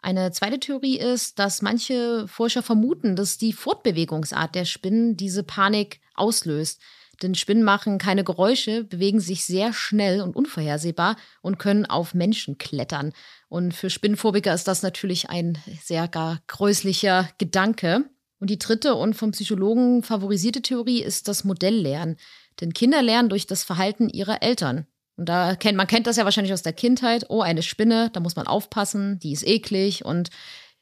Eine 0.00 0.30
zweite 0.30 0.60
Theorie 0.60 0.98
ist, 0.98 1.40
dass 1.40 1.62
manche 1.62 2.28
Forscher 2.28 2.62
vermuten, 2.62 3.16
dass 3.16 3.38
die 3.38 3.52
Fortbewegungsart 3.52 4.54
der 4.54 4.64
Spinnen 4.64 5.16
diese 5.16 5.42
Panik 5.42 6.00
auslöst. 6.14 6.80
Denn 7.22 7.34
Spinnen 7.34 7.64
machen 7.64 7.98
keine 7.98 8.24
Geräusche, 8.24 8.84
bewegen 8.84 9.20
sich 9.20 9.44
sehr 9.44 9.72
schnell 9.72 10.20
und 10.20 10.36
unvorhersehbar 10.36 11.16
und 11.40 11.58
können 11.58 11.86
auf 11.86 12.14
Menschen 12.14 12.58
klettern. 12.58 13.12
Und 13.56 13.72
für 13.72 13.88
Spinnenphobiker 13.88 14.52
ist 14.52 14.68
das 14.68 14.82
natürlich 14.82 15.30
ein 15.30 15.56
sehr 15.82 16.08
gar 16.08 16.40
gräuslicher 16.46 17.30
Gedanke. 17.38 18.04
Und 18.38 18.50
die 18.50 18.58
dritte 18.58 18.94
und 18.94 19.14
vom 19.14 19.30
Psychologen 19.30 20.02
favorisierte 20.02 20.60
Theorie 20.60 21.02
ist 21.02 21.26
das 21.26 21.42
Modelllernen. 21.42 22.18
Denn 22.60 22.74
Kinder 22.74 23.00
lernen 23.00 23.30
durch 23.30 23.46
das 23.46 23.64
Verhalten 23.64 24.10
ihrer 24.10 24.42
Eltern. 24.42 24.86
Und 25.16 25.30
da 25.30 25.56
kennt 25.56 25.78
man 25.78 25.86
kennt 25.86 26.06
das 26.06 26.18
ja 26.18 26.26
wahrscheinlich 26.26 26.52
aus 26.52 26.64
der 26.64 26.74
Kindheit. 26.74 27.24
Oh, 27.30 27.40
eine 27.40 27.62
Spinne, 27.62 28.10
da 28.12 28.20
muss 28.20 28.36
man 28.36 28.46
aufpassen, 28.46 29.18
die 29.20 29.32
ist 29.32 29.46
eklig 29.46 30.04
und 30.04 30.28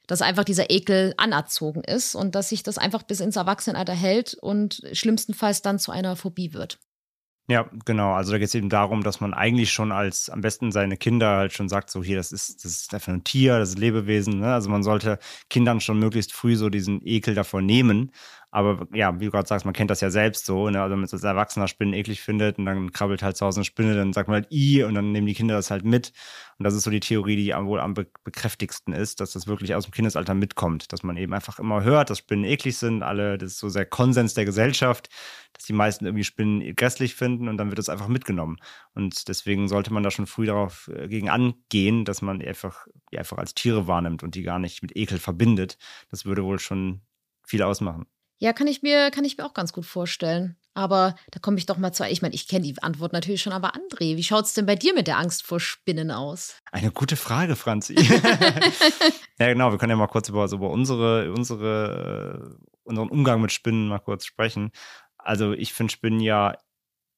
dass 0.05 0.21
einfach 0.21 0.43
dieser 0.43 0.69
Ekel 0.69 1.13
anerzogen 1.15 1.81
ist 1.81 2.13
und 2.13 2.35
dass 2.35 2.49
sich 2.49 2.61
das 2.61 2.77
einfach 2.77 3.03
bis 3.03 3.21
ins 3.21 3.37
Erwachsenenalter 3.37 3.93
hält 3.93 4.33
und 4.33 4.81
schlimmstenfalls 4.91 5.61
dann 5.61 5.79
zu 5.79 5.93
einer 5.93 6.17
Phobie 6.17 6.51
wird. 6.51 6.77
Ja, 7.47 7.69
genau. 7.85 8.13
Also 8.13 8.31
da 8.31 8.39
geht 8.39 8.47
es 8.47 8.55
eben 8.55 8.69
darum, 8.69 9.03
dass 9.03 9.19
man 9.19 9.35
eigentlich 9.35 9.71
schon 9.71 9.91
als 9.91 10.31
am 10.31 10.41
besten 10.41 10.71
seine 10.71 10.97
Kinder 10.97 11.37
halt 11.37 11.53
schon 11.53 11.69
sagt, 11.69 11.91
so 11.91 12.03
hier, 12.03 12.17
das 12.17 12.31
ist, 12.31 12.65
das 12.65 12.71
ist 12.71 12.93
einfach 12.93 13.13
ein 13.13 13.23
Tier, 13.23 13.59
das 13.59 13.69
ist 13.69 13.75
ein 13.75 13.81
Lebewesen. 13.81 14.39
Ne? 14.39 14.51
Also 14.51 14.69
man 14.71 14.81
sollte 14.81 15.19
Kindern 15.47 15.79
schon 15.79 15.99
möglichst 15.99 16.33
früh 16.33 16.55
so 16.55 16.69
diesen 16.69 17.05
Ekel 17.05 17.35
davor 17.35 17.61
nehmen. 17.61 18.11
Aber 18.55 18.87
ja, 18.93 19.19
wie 19.19 19.25
du 19.25 19.31
gerade 19.31 19.45
sagst, 19.49 19.65
man 19.65 19.73
kennt 19.73 19.91
das 19.91 19.99
ja 19.99 20.09
selbst 20.09 20.45
so. 20.45 20.69
Ne? 20.69 20.81
Also 20.81 20.93
wenn 20.93 21.01
man 21.01 21.09
als 21.11 21.23
Erwachsener 21.23 21.67
Spinnen 21.67 21.93
eklig 21.93 22.21
findet 22.21 22.57
und 22.57 22.65
dann 22.65 22.93
krabbelt 22.93 23.21
halt 23.21 23.35
zu 23.35 23.45
Hause 23.45 23.59
eine 23.59 23.65
Spinne, 23.65 23.95
dann 23.95 24.13
sagt 24.13 24.29
man 24.29 24.35
halt 24.35 24.47
i 24.49 24.81
und 24.81 24.95
dann 24.95 25.11
nehmen 25.11 25.27
die 25.27 25.33
Kinder 25.33 25.55
das 25.55 25.71
halt 25.71 25.83
mit. 25.83 26.13
Und 26.57 26.63
das 26.63 26.73
ist 26.73 26.83
so 26.83 26.89
die 26.89 27.01
Theorie, 27.01 27.35
die 27.35 27.53
wohl 27.53 27.81
am 27.81 27.93
bekräftigsten 27.95 28.93
ist, 28.93 29.19
dass 29.19 29.33
das 29.33 29.47
wirklich 29.47 29.75
aus 29.75 29.83
dem 29.83 29.91
Kindesalter 29.91 30.35
mitkommt. 30.35 30.93
Dass 30.93 31.03
man 31.03 31.17
eben 31.17 31.33
einfach 31.33 31.59
immer 31.59 31.83
hört, 31.83 32.09
dass 32.09 32.19
Spinnen 32.19 32.45
eklig 32.45 32.77
sind. 32.77 33.03
Alle, 33.03 33.37
das 33.37 33.51
ist 33.51 33.59
so 33.59 33.69
der 33.69 33.85
Konsens 33.85 34.35
der 34.35 34.45
Gesellschaft, 34.45 35.09
dass 35.51 35.65
die 35.65 35.73
meisten 35.73 36.05
irgendwie 36.05 36.23
Spinnen 36.23 36.77
grässlich 36.77 37.15
finden 37.15 37.49
und 37.49 37.57
dann 37.57 37.71
wird 37.71 37.79
das 37.79 37.89
einfach 37.89 38.07
mitgenommen. 38.07 38.55
Und 38.93 39.27
deswegen 39.27 39.67
sollte 39.67 39.91
man 39.91 40.01
da 40.01 40.11
schon 40.11 40.27
früh 40.27 40.45
darauf 40.45 40.89
äh, 40.95 41.09
gegen 41.09 41.29
angehen, 41.29 42.05
dass 42.05 42.21
man 42.21 42.41
einfach, 42.41 42.87
die 43.11 43.19
einfach 43.19 43.37
als 43.37 43.53
Tiere 43.53 43.85
wahrnimmt 43.85 44.23
und 44.23 44.33
die 44.33 44.43
gar 44.43 44.59
nicht 44.59 44.81
mit 44.81 44.95
Ekel 44.95 45.19
verbindet. 45.19 45.77
Das 46.09 46.23
würde 46.23 46.45
wohl 46.45 46.59
schon 46.59 47.01
viel 47.43 47.61
ausmachen. 47.61 48.05
Ja, 48.37 48.53
kann 48.53 48.67
ich 48.67 48.81
mir, 48.81 49.11
kann 49.11 49.23
ich 49.23 49.37
mir 49.37 49.45
auch 49.45 49.53
ganz 49.53 49.73
gut 49.73 49.85
vorstellen. 49.85 50.57
Aber 50.77 51.15
da 51.31 51.39
komme 51.39 51.57
ich 51.57 51.65
doch 51.65 51.77
mal 51.77 51.93
zu. 51.93 52.05
Ich 52.05 52.21
meine, 52.21 52.35
ich 52.35 52.49
kenne 52.49 52.63
die 52.63 52.83
Antwort 52.83 53.13
natürlich 53.13 53.41
schon, 53.41 53.53
aber 53.53 53.75
André, 53.75 54.17
wie 54.17 54.23
schaut 54.23 54.43
es 54.43 54.53
denn 54.53 54.65
bei 54.65 54.75
dir 54.75 54.93
mit 54.93 55.07
der 55.07 55.17
Angst 55.17 55.43
vor 55.43 55.61
Spinnen 55.61 56.11
aus? 56.11 56.59
Eine 56.69 56.91
gute 56.91 57.15
Frage, 57.15 57.55
Franzi. 57.55 57.95
ja, 59.39 59.47
genau, 59.47 59.71
wir 59.71 59.77
können 59.77 59.91
ja 59.91 59.95
mal 59.95 60.07
kurz 60.07 60.27
über, 60.27 60.51
über 60.51 60.69
unsere, 60.69 61.31
unsere, 61.31 62.59
äh, 62.59 62.65
unseren 62.83 63.07
Umgang 63.07 63.39
mit 63.39 63.53
Spinnen 63.53 63.87
mal 63.87 63.99
kurz 63.99 64.25
sprechen. 64.25 64.71
Also, 65.17 65.53
ich 65.53 65.73
finde 65.73 65.93
Spinnen 65.93 66.19
ja 66.19 66.57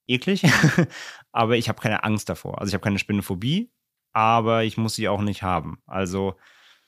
eklig, 0.06 0.44
aber 1.32 1.58
ich 1.58 1.68
habe 1.68 1.82
keine 1.82 2.04
Angst 2.04 2.30
davor. 2.30 2.60
Also, 2.60 2.70
ich 2.70 2.74
habe 2.76 2.84
keine 2.84 3.00
Spinnenphobie, 3.00 3.72
aber 4.14 4.66
ich 4.66 4.78
muss 4.78 4.94
sie 4.94 5.10
auch 5.10 5.22
nicht 5.22 5.42
haben. 5.42 5.80
Also, 5.88 6.36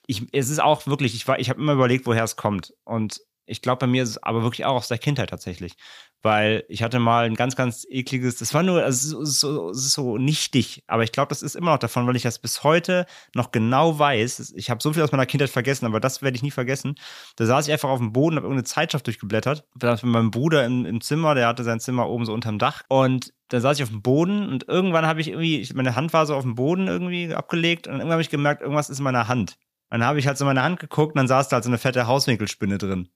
ich, 0.06 0.28
es 0.34 0.50
ist 0.50 0.62
auch 0.62 0.86
wirklich, 0.86 1.16
ich, 1.16 1.28
ich 1.28 1.50
habe 1.50 1.60
immer 1.60 1.74
überlegt, 1.74 2.06
woher 2.06 2.24
es 2.24 2.36
kommt. 2.36 2.74
Und 2.84 3.22
ich 3.50 3.62
glaube, 3.62 3.80
bei 3.80 3.88
mir 3.88 4.04
ist 4.04 4.10
es 4.10 4.24
aber 4.24 4.44
wirklich 4.44 4.66
auch 4.66 4.76
aus 4.76 4.88
der 4.88 4.98
Kindheit 4.98 5.30
tatsächlich. 5.30 5.76
Weil 6.22 6.66
ich 6.68 6.84
hatte 6.84 7.00
mal 7.00 7.26
ein 7.26 7.36
ganz, 7.36 7.56
ganz 7.56 7.86
ekliges, 7.90 8.38
das 8.38 8.54
war 8.54 8.62
nur, 8.62 8.84
also 8.84 9.22
es 9.22 9.30
ist 9.30 9.40
so, 9.40 9.70
es 9.70 9.78
ist 9.78 9.94
so 9.94 10.18
nichtig, 10.18 10.84
aber 10.88 11.04
ich 11.04 11.14
glaube, 11.14 11.30
das 11.30 11.42
ist 11.42 11.56
immer 11.56 11.72
noch 11.72 11.80
davon, 11.80 12.06
weil 12.08 12.18
ich 12.18 12.24
das 12.24 12.40
bis 12.40 12.64
heute 12.64 13.06
noch 13.34 13.52
genau 13.52 13.98
weiß. 13.98 14.54
Ich 14.56 14.70
habe 14.70 14.84
so 14.84 14.92
viel 14.92 15.02
aus 15.02 15.14
meiner 15.14 15.26
Kindheit 15.26 15.50
vergessen, 15.50 15.86
aber 15.86 16.02
das 16.02 16.22
werde 16.22 16.36
ich 16.36 16.44
nie 16.44 16.52
vergessen. 16.52 16.96
Da 17.38 17.46
saß 17.46 17.68
ich 17.68 17.72
einfach 17.74 17.90
auf 17.90 18.00
dem 18.00 18.12
Boden, 18.12 18.36
habe 18.36 18.48
irgendeine 18.48 18.66
Zeitschrift 18.66 19.08
durchgeblättert. 19.08 19.66
Da 19.76 19.94
mit 19.94 20.04
meinem 20.04 20.32
Bruder 20.32 20.66
im, 20.66 20.86
im 20.86 21.00
Zimmer, 21.00 21.36
der 21.36 21.48
hatte 21.48 21.64
sein 21.64 21.80
Zimmer 21.80 22.10
oben 22.10 22.26
so 22.26 22.34
unterm 22.34 22.60
Dach. 22.60 22.84
Und 22.90 23.34
da 23.48 23.62
saß 23.62 23.78
ich 23.78 23.84
auf 23.84 23.90
dem 23.90 24.02
Boden 24.02 24.50
und 24.50 24.68
irgendwann 24.68 25.06
habe 25.08 25.22
ich 25.22 25.30
irgendwie, 25.30 25.68
meine 25.74 25.96
Hand 25.96 26.12
war 26.12 26.26
so 26.26 26.36
auf 26.36 26.44
dem 26.44 26.56
Boden 26.56 26.88
irgendwie 26.88 27.34
abgelegt 27.34 27.88
und 27.88 27.94
irgendwann 27.94 28.14
habe 28.14 28.22
ich 28.22 28.30
gemerkt, 28.30 28.62
irgendwas 28.62 28.90
ist 28.90 29.00
in 29.00 29.06
meiner 29.06 29.28
Hand. 29.28 29.58
dann 29.90 30.04
habe 30.04 30.20
ich 30.20 30.28
halt 30.28 30.38
so 30.38 30.46
meine 30.46 30.64
Hand 30.64 30.80
geguckt 30.80 31.14
und 31.14 31.18
dann 31.18 31.28
saß 31.28 31.50
da 31.50 31.56
halt 31.56 31.64
so 31.64 31.70
eine 31.70 31.78
fette 31.80 32.08
Hauswinkelspinne 32.08 32.78
drin. 32.78 33.10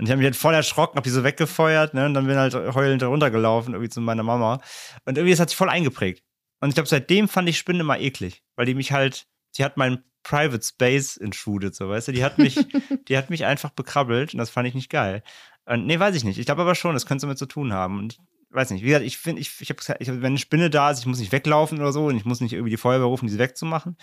Und 0.00 0.06
ich 0.06 0.12
habe 0.12 0.16
mich 0.16 0.24
halt 0.24 0.36
voll 0.36 0.54
erschrocken, 0.54 0.96
hab 0.96 1.04
die 1.04 1.10
so 1.10 1.24
weggefeuert, 1.24 1.92
ne? 1.92 2.06
Und 2.06 2.14
dann 2.14 2.26
bin 2.26 2.38
halt 2.38 2.54
heulend 2.54 3.02
runtergelaufen, 3.02 3.74
irgendwie 3.74 3.90
zu 3.90 4.00
meiner 4.00 4.22
Mama. 4.22 4.62
Und 5.04 5.18
irgendwie, 5.18 5.32
das 5.32 5.40
hat 5.40 5.50
sich 5.50 5.58
voll 5.58 5.68
eingeprägt. 5.68 6.24
Und 6.60 6.70
ich 6.70 6.74
glaube, 6.74 6.88
seitdem 6.88 7.28
fand 7.28 7.50
ich 7.50 7.58
Spinnen 7.58 7.82
immer 7.82 7.98
eklig, 7.98 8.42
weil 8.56 8.64
die 8.64 8.74
mich 8.74 8.92
halt, 8.92 9.26
die 9.58 9.64
hat 9.64 9.76
meinen 9.76 10.02
Private 10.22 10.64
Space 10.64 11.18
intrudet, 11.18 11.74
so 11.74 11.90
weißt 11.90 12.08
du, 12.08 12.12
die 12.12 12.24
hat 12.24 12.38
mich, 12.38 12.54
die 13.08 13.18
hat 13.18 13.28
mich 13.28 13.44
einfach 13.44 13.68
bekrabbelt 13.72 14.32
und 14.32 14.38
das 14.38 14.48
fand 14.48 14.66
ich 14.68 14.74
nicht 14.74 14.88
geil. 14.88 15.22
Und, 15.66 15.84
nee, 15.84 16.00
weiß 16.00 16.16
ich 16.16 16.24
nicht. 16.24 16.38
Ich 16.38 16.46
glaube 16.46 16.62
aber 16.62 16.74
schon, 16.74 16.94
das 16.94 17.04
könnte 17.04 17.26
damit 17.26 17.36
zu 17.36 17.44
tun 17.44 17.74
haben. 17.74 17.98
Und 17.98 18.14
ich 18.14 18.20
weiß 18.48 18.70
nicht, 18.70 18.82
wie 18.82 18.86
gesagt, 18.86 19.04
ich 19.04 19.18
finde, 19.18 19.42
ich, 19.42 19.60
ich 19.60 19.68
habe 19.68 19.80
gesagt, 19.80 20.00
ich, 20.00 20.08
wenn 20.08 20.24
eine 20.24 20.38
Spinne 20.38 20.70
da 20.70 20.90
ist, 20.90 21.00
ich 21.00 21.06
muss 21.06 21.20
nicht 21.20 21.32
weglaufen 21.32 21.78
oder 21.78 21.92
so 21.92 22.06
und 22.06 22.16
ich 22.16 22.24
muss 22.24 22.40
nicht 22.40 22.54
irgendwie 22.54 22.70
die 22.70 22.78
Feuerwehr 22.78 23.04
rufen, 23.04 23.26
die 23.26 23.34
sie 23.34 23.38
wegzumachen 23.38 23.98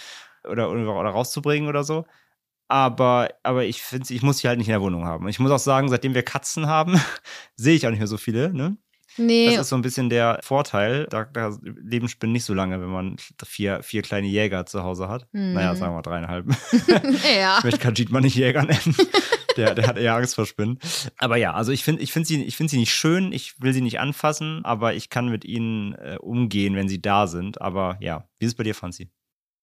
oder, 0.48 0.70
oder 0.70 1.10
rauszubringen 1.10 1.68
oder 1.68 1.84
so. 1.84 2.06
Aber, 2.68 3.30
aber 3.44 3.64
ich 3.64 3.82
finde, 3.82 4.14
ich 4.14 4.22
muss 4.22 4.40
sie 4.40 4.48
halt 4.48 4.58
nicht 4.58 4.68
in 4.68 4.74
der 4.74 4.82
Wohnung 4.82 5.06
haben. 5.06 5.28
Ich 5.30 5.40
muss 5.40 5.52
auch 5.52 5.60
sagen, 5.60 5.90
seitdem 5.90 6.14
wir 6.14 6.24
Katzen 6.24 6.68
haben, 6.68 7.00
sehe 7.56 7.76
ich 7.76 7.86
auch 7.86 7.92
nicht 7.92 8.00
mehr 8.00 8.08
so 8.08 8.18
viele. 8.18 8.54
Ne? 8.54 8.78
Nee. 9.18 9.48
Das 9.48 9.62
ist 9.62 9.70
so 9.70 9.76
ein 9.76 9.82
bisschen 9.82 10.10
der 10.10 10.40
Vorteil. 10.44 11.08
Da, 11.10 11.26
da 11.26 11.58
leben 11.62 12.08
Spinnen 12.08 12.34
nicht 12.34 12.46
so 12.46 12.54
lange, 12.54 12.80
wenn 12.82 12.90
man 12.90 13.16
vier, 13.44 13.82
vier 13.84 14.02
kleine 14.02 14.28
Jäger 14.28 14.66
zu 14.66 14.84
Hause 14.84 15.08
hat. 15.08 15.28
Mhm. 15.32 15.54
Naja, 15.54 15.76
sagen 15.76 15.96
wir 15.96 16.02
dreieinhalb. 16.02 16.46
ja. 17.40 17.58
Ich 17.58 17.64
möchte 17.64 17.80
Kajit 17.80 18.12
mal 18.12 18.22
nicht 18.22 18.36
Jäger 18.36 18.64
nennen. 18.64 18.96
Der, 19.56 19.74
der 19.74 19.88
hat 19.88 19.98
eher 19.98 20.14
Angst 20.14 20.36
vor 20.36 20.46
Spinnen. 20.46 20.78
Aber 21.18 21.36
ja, 21.36 21.52
also 21.52 21.72
ich 21.72 21.84
finde 21.84 22.04
ich 22.04 22.12
find 22.12 22.28
sie, 22.28 22.52
find 22.52 22.70
sie 22.70 22.78
nicht 22.78 22.94
schön, 22.94 23.32
ich 23.32 23.60
will 23.60 23.74
sie 23.74 23.82
nicht 23.82 24.00
anfassen, 24.00 24.64
aber 24.64 24.94
ich 24.94 25.10
kann 25.10 25.30
mit 25.30 25.46
ihnen 25.46 25.96
äh, 25.96 26.18
umgehen, 26.22 26.76
wenn 26.76 26.88
sie 26.88 27.02
da 27.02 27.26
sind. 27.26 27.60
Aber 27.60 27.98
ja, 28.00 28.30
wie 28.38 28.46
ist 28.46 28.52
es 28.52 28.56
bei 28.56 28.64
dir, 28.64 28.76
Franzi? 28.76 29.10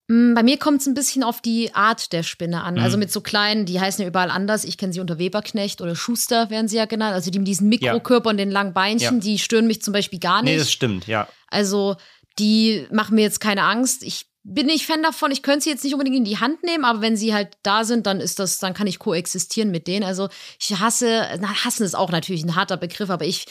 Mm, 0.08 0.34
bei 0.34 0.42
mir 0.42 0.58
kommt 0.58 0.80
es 0.80 0.86
ein 0.86 0.94
bisschen 0.94 1.22
auf 1.22 1.40
die 1.40 1.74
Art 1.74 2.12
der 2.12 2.22
Spinne 2.22 2.62
an. 2.62 2.74
Also 2.74 2.78
mhm. 2.78 2.84
Also 2.84 2.98
mit 2.98 3.12
so 3.12 3.20
kleinen, 3.20 3.66
die 3.66 3.80
heißen 3.80 4.02
ja 4.02 4.08
überall 4.08 4.30
anders. 4.30 4.64
Ich 4.64 4.78
kenne 4.78 4.92
sie 4.92 5.00
unter 5.00 5.18
Weberknecht 5.18 5.80
oder 5.80 5.96
Schuster 5.96 6.50
werden 6.50 6.68
sie 6.68 6.76
ja 6.76 6.84
genannt. 6.84 7.14
Also 7.14 7.30
die 7.30 7.38
mit 7.38 7.48
diesen 7.48 7.68
Mikrokörper 7.68 8.26
ja. 8.26 8.30
und 8.30 8.36
den 8.36 8.50
langen 8.50 8.74
Beinchen, 8.74 9.16
ja. 9.16 9.20
die 9.20 9.38
stören 9.38 9.66
mich 9.66 9.82
zum 9.82 9.92
Beispiel 9.92 10.18
gar 10.18 10.42
nicht. 10.42 10.52
Nee, 10.52 10.58
das 10.58 10.70
stimmt, 10.70 11.06
ja. 11.06 11.26
Also 11.48 11.96
die 12.38 12.86
machen 12.90 13.14
mir 13.14 13.22
jetzt 13.22 13.40
keine 13.40 13.62
Angst. 13.62 14.02
Ich 14.02 14.26
bin 14.42 14.66
nicht 14.66 14.86
Fan 14.86 15.02
davon. 15.02 15.30
Ich 15.30 15.42
könnte 15.42 15.64
sie 15.64 15.70
jetzt 15.70 15.84
nicht 15.84 15.94
unbedingt 15.94 16.16
in 16.16 16.24
die 16.24 16.38
Hand 16.38 16.62
nehmen, 16.62 16.84
aber 16.84 17.00
wenn 17.00 17.16
sie 17.16 17.32
halt 17.32 17.56
da 17.62 17.84
sind, 17.84 18.06
dann 18.06 18.20
ist 18.20 18.38
das, 18.38 18.58
dann 18.58 18.74
kann 18.74 18.86
ich 18.86 18.98
koexistieren 18.98 19.70
mit 19.70 19.86
denen. 19.86 20.04
Also 20.04 20.28
ich 20.60 20.78
hasse, 20.78 21.26
na, 21.40 21.64
hassen 21.64 21.82
ist 21.82 21.96
auch 21.96 22.12
natürlich 22.12 22.44
ein 22.44 22.54
harter 22.54 22.76
Begriff, 22.76 23.08
aber 23.08 23.24
ich 23.24 23.46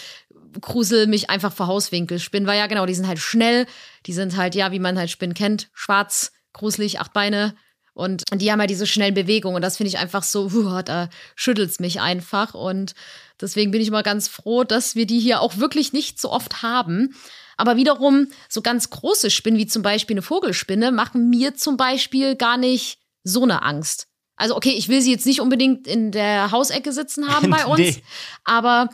grusel 0.62 1.08
mich 1.08 1.32
einfach 1.32 1.52
vor 1.52 1.66
Hauswinkelspinnen, 1.66 2.48
weil 2.48 2.60
ja 2.60 2.68
genau, 2.68 2.86
die 2.86 2.94
sind 2.94 3.08
halt 3.08 3.18
schnell, 3.18 3.66
die 4.06 4.14
sind 4.14 4.38
halt, 4.38 4.54
ja, 4.54 4.72
wie 4.72 4.80
man 4.80 5.00
halt 5.00 5.10
Spinnen 5.10 5.34
kennt, 5.34 5.70
schwarz, 5.74 6.32
gruselig, 6.54 7.00
acht 7.00 7.14
Beine. 7.14 7.56
Und 7.94 8.24
die 8.34 8.52
haben 8.52 8.60
ja 8.60 8.68
diese 8.68 8.88
schnellen 8.88 9.14
Bewegungen. 9.14 9.56
Und 9.56 9.62
das 9.62 9.78
finde 9.78 9.90
ich 9.90 9.98
einfach 10.00 10.24
so, 10.24 10.50
uh, 10.52 10.82
da 10.82 11.10
schüttelt 11.36 11.70
es 11.70 11.80
mich 11.80 12.02
einfach. 12.02 12.54
Und 12.54 12.94
deswegen 13.40 13.72
bin 13.72 13.82
ich 13.82 13.92
mal 13.92 14.02
ganz 14.02 14.28
froh, 14.28 14.64
dass 14.64 14.96
wir 14.96 15.06
die 15.06 15.20
hier 15.20 15.42
auch 15.42 15.58
wirklich 15.58 15.94
nicht 15.94 16.20
so 16.20 16.32
oft 16.32 16.64
haben. 16.64 17.16
Aber 17.56 17.76
wiederum, 17.76 18.28
so 18.50 18.62
ganz 18.62 18.90
große 18.90 19.30
Spinnen, 19.30 19.60
wie 19.60 19.68
zum 19.68 19.84
Beispiel 19.84 20.16
eine 20.16 20.24
Vogelspinne, 20.24 20.92
machen 20.92 21.30
mir 21.30 21.56
zum 21.56 21.78
Beispiel 21.78 22.36
gar 22.36 22.58
nicht 22.58 22.98
so 23.24 23.44
eine 23.44 23.62
Angst. 23.62 24.08
Also, 24.36 24.56
okay, 24.56 24.72
ich 24.72 24.90
will 24.90 25.02
sie 25.02 25.12
jetzt 25.12 25.28
nicht 25.28 25.42
unbedingt 25.42 25.88
in 25.88 26.12
der 26.12 26.52
Hausecke 26.52 26.92
sitzen 26.92 27.28
haben 27.28 27.50
bei 27.52 27.66
uns, 27.66 27.80
nee. 27.80 28.04
aber 28.44 28.90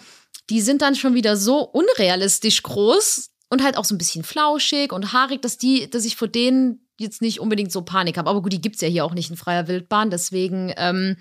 die 0.49 0.61
sind 0.61 0.81
dann 0.81 0.95
schon 0.95 1.13
wieder 1.13 1.37
so 1.37 1.61
unrealistisch 1.61 2.63
groß, 2.63 3.28
und 3.49 3.63
halt 3.63 3.77
auch 3.77 3.85
so 3.85 3.95
ein 3.95 3.97
bisschen 3.97 4.23
flauschig 4.23 4.93
und 4.93 5.13
haarig, 5.13 5.41
dass 5.41 5.57
die, 5.57 5.89
dass 5.89 6.05
ich 6.05 6.15
vor 6.15 6.27
denen 6.27 6.87
jetzt 6.97 7.21
nicht 7.21 7.39
unbedingt 7.39 7.71
so 7.71 7.81
Panik 7.81 8.17
habe. 8.17 8.29
Aber 8.29 8.41
gut, 8.41 8.53
die 8.53 8.61
gibt 8.61 8.75
es 8.75 8.81
ja 8.81 8.87
hier 8.87 9.05
auch 9.05 9.13
nicht 9.13 9.29
in 9.29 9.37
freier 9.37 9.67
Wildbahn, 9.67 10.09
deswegen 10.09 10.73
ähm, 10.77 11.17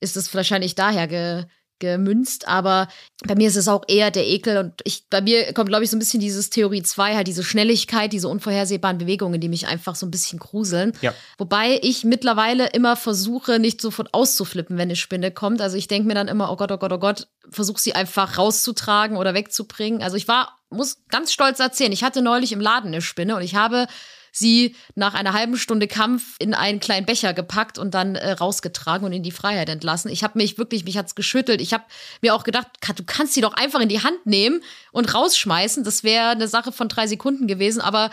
ist 0.00 0.16
es 0.16 0.32
wahrscheinlich 0.34 0.74
daher 0.74 1.08
ge 1.08 1.44
gemünzt, 1.80 2.48
aber 2.48 2.88
bei 3.24 3.34
mir 3.34 3.48
ist 3.48 3.56
es 3.56 3.68
auch 3.68 3.84
eher 3.86 4.10
der 4.10 4.26
Ekel 4.26 4.58
und 4.58 4.80
ich, 4.84 5.08
bei 5.10 5.20
mir 5.20 5.52
kommt, 5.52 5.68
glaube 5.68 5.84
ich, 5.84 5.90
so 5.90 5.96
ein 5.96 6.00
bisschen 6.00 6.20
dieses 6.20 6.50
Theorie 6.50 6.82
2, 6.82 7.14
halt 7.14 7.28
diese 7.28 7.44
Schnelligkeit, 7.44 8.12
diese 8.12 8.28
unvorhersehbaren 8.28 8.98
Bewegungen, 8.98 9.40
die 9.40 9.48
mich 9.48 9.66
einfach 9.66 9.94
so 9.94 10.06
ein 10.06 10.10
bisschen 10.10 10.38
gruseln. 10.38 10.92
Ja. 11.00 11.14
Wobei 11.36 11.78
ich 11.82 12.04
mittlerweile 12.04 12.68
immer 12.70 12.96
versuche, 12.96 13.58
nicht 13.58 13.80
sofort 13.80 14.12
auszuflippen, 14.12 14.76
wenn 14.76 14.88
eine 14.88 14.96
Spinne 14.96 15.30
kommt. 15.30 15.60
Also 15.60 15.76
ich 15.76 15.88
denke 15.88 16.08
mir 16.08 16.14
dann 16.14 16.28
immer, 16.28 16.50
oh 16.50 16.56
Gott, 16.56 16.72
oh 16.72 16.78
Gott, 16.78 16.92
oh 16.92 16.98
Gott, 16.98 17.28
versuche 17.48 17.80
sie 17.80 17.94
einfach 17.94 18.38
rauszutragen 18.38 19.16
oder 19.16 19.34
wegzubringen. 19.34 20.02
Also 20.02 20.16
ich 20.16 20.26
war, 20.26 20.57
muss 20.70 21.02
ganz 21.08 21.32
stolz 21.32 21.60
erzählen, 21.60 21.92
ich 21.92 22.04
hatte 22.04 22.22
neulich 22.22 22.52
im 22.52 22.60
Laden 22.60 22.88
eine 22.88 23.02
Spinne 23.02 23.36
und 23.36 23.42
ich 23.42 23.54
habe 23.54 23.86
sie 24.30 24.76
nach 24.94 25.14
einer 25.14 25.32
halben 25.32 25.56
Stunde 25.56 25.88
Kampf 25.88 26.36
in 26.38 26.54
einen 26.54 26.80
kleinen 26.80 27.06
Becher 27.06 27.32
gepackt 27.32 27.78
und 27.78 27.94
dann 27.94 28.14
äh, 28.14 28.32
rausgetragen 28.32 29.04
und 29.06 29.12
in 29.12 29.22
die 29.22 29.30
Freiheit 29.30 29.68
entlassen. 29.68 30.10
Ich 30.10 30.22
habe 30.22 30.38
mich 30.38 30.58
wirklich, 30.58 30.84
mich 30.84 30.96
hat's 30.98 31.14
geschüttelt. 31.14 31.60
Ich 31.60 31.72
habe 31.72 31.84
mir 32.20 32.34
auch 32.34 32.44
gedacht, 32.44 32.68
du 32.96 33.04
kannst 33.04 33.34
sie 33.34 33.40
doch 33.40 33.54
einfach 33.54 33.80
in 33.80 33.88
die 33.88 34.02
Hand 34.02 34.26
nehmen 34.26 34.60
und 34.92 35.12
rausschmeißen. 35.14 35.82
Das 35.82 36.04
wäre 36.04 36.28
eine 36.28 36.46
Sache 36.46 36.72
von 36.72 36.88
drei 36.88 37.06
Sekunden 37.06 37.46
gewesen, 37.46 37.80
aber 37.80 38.10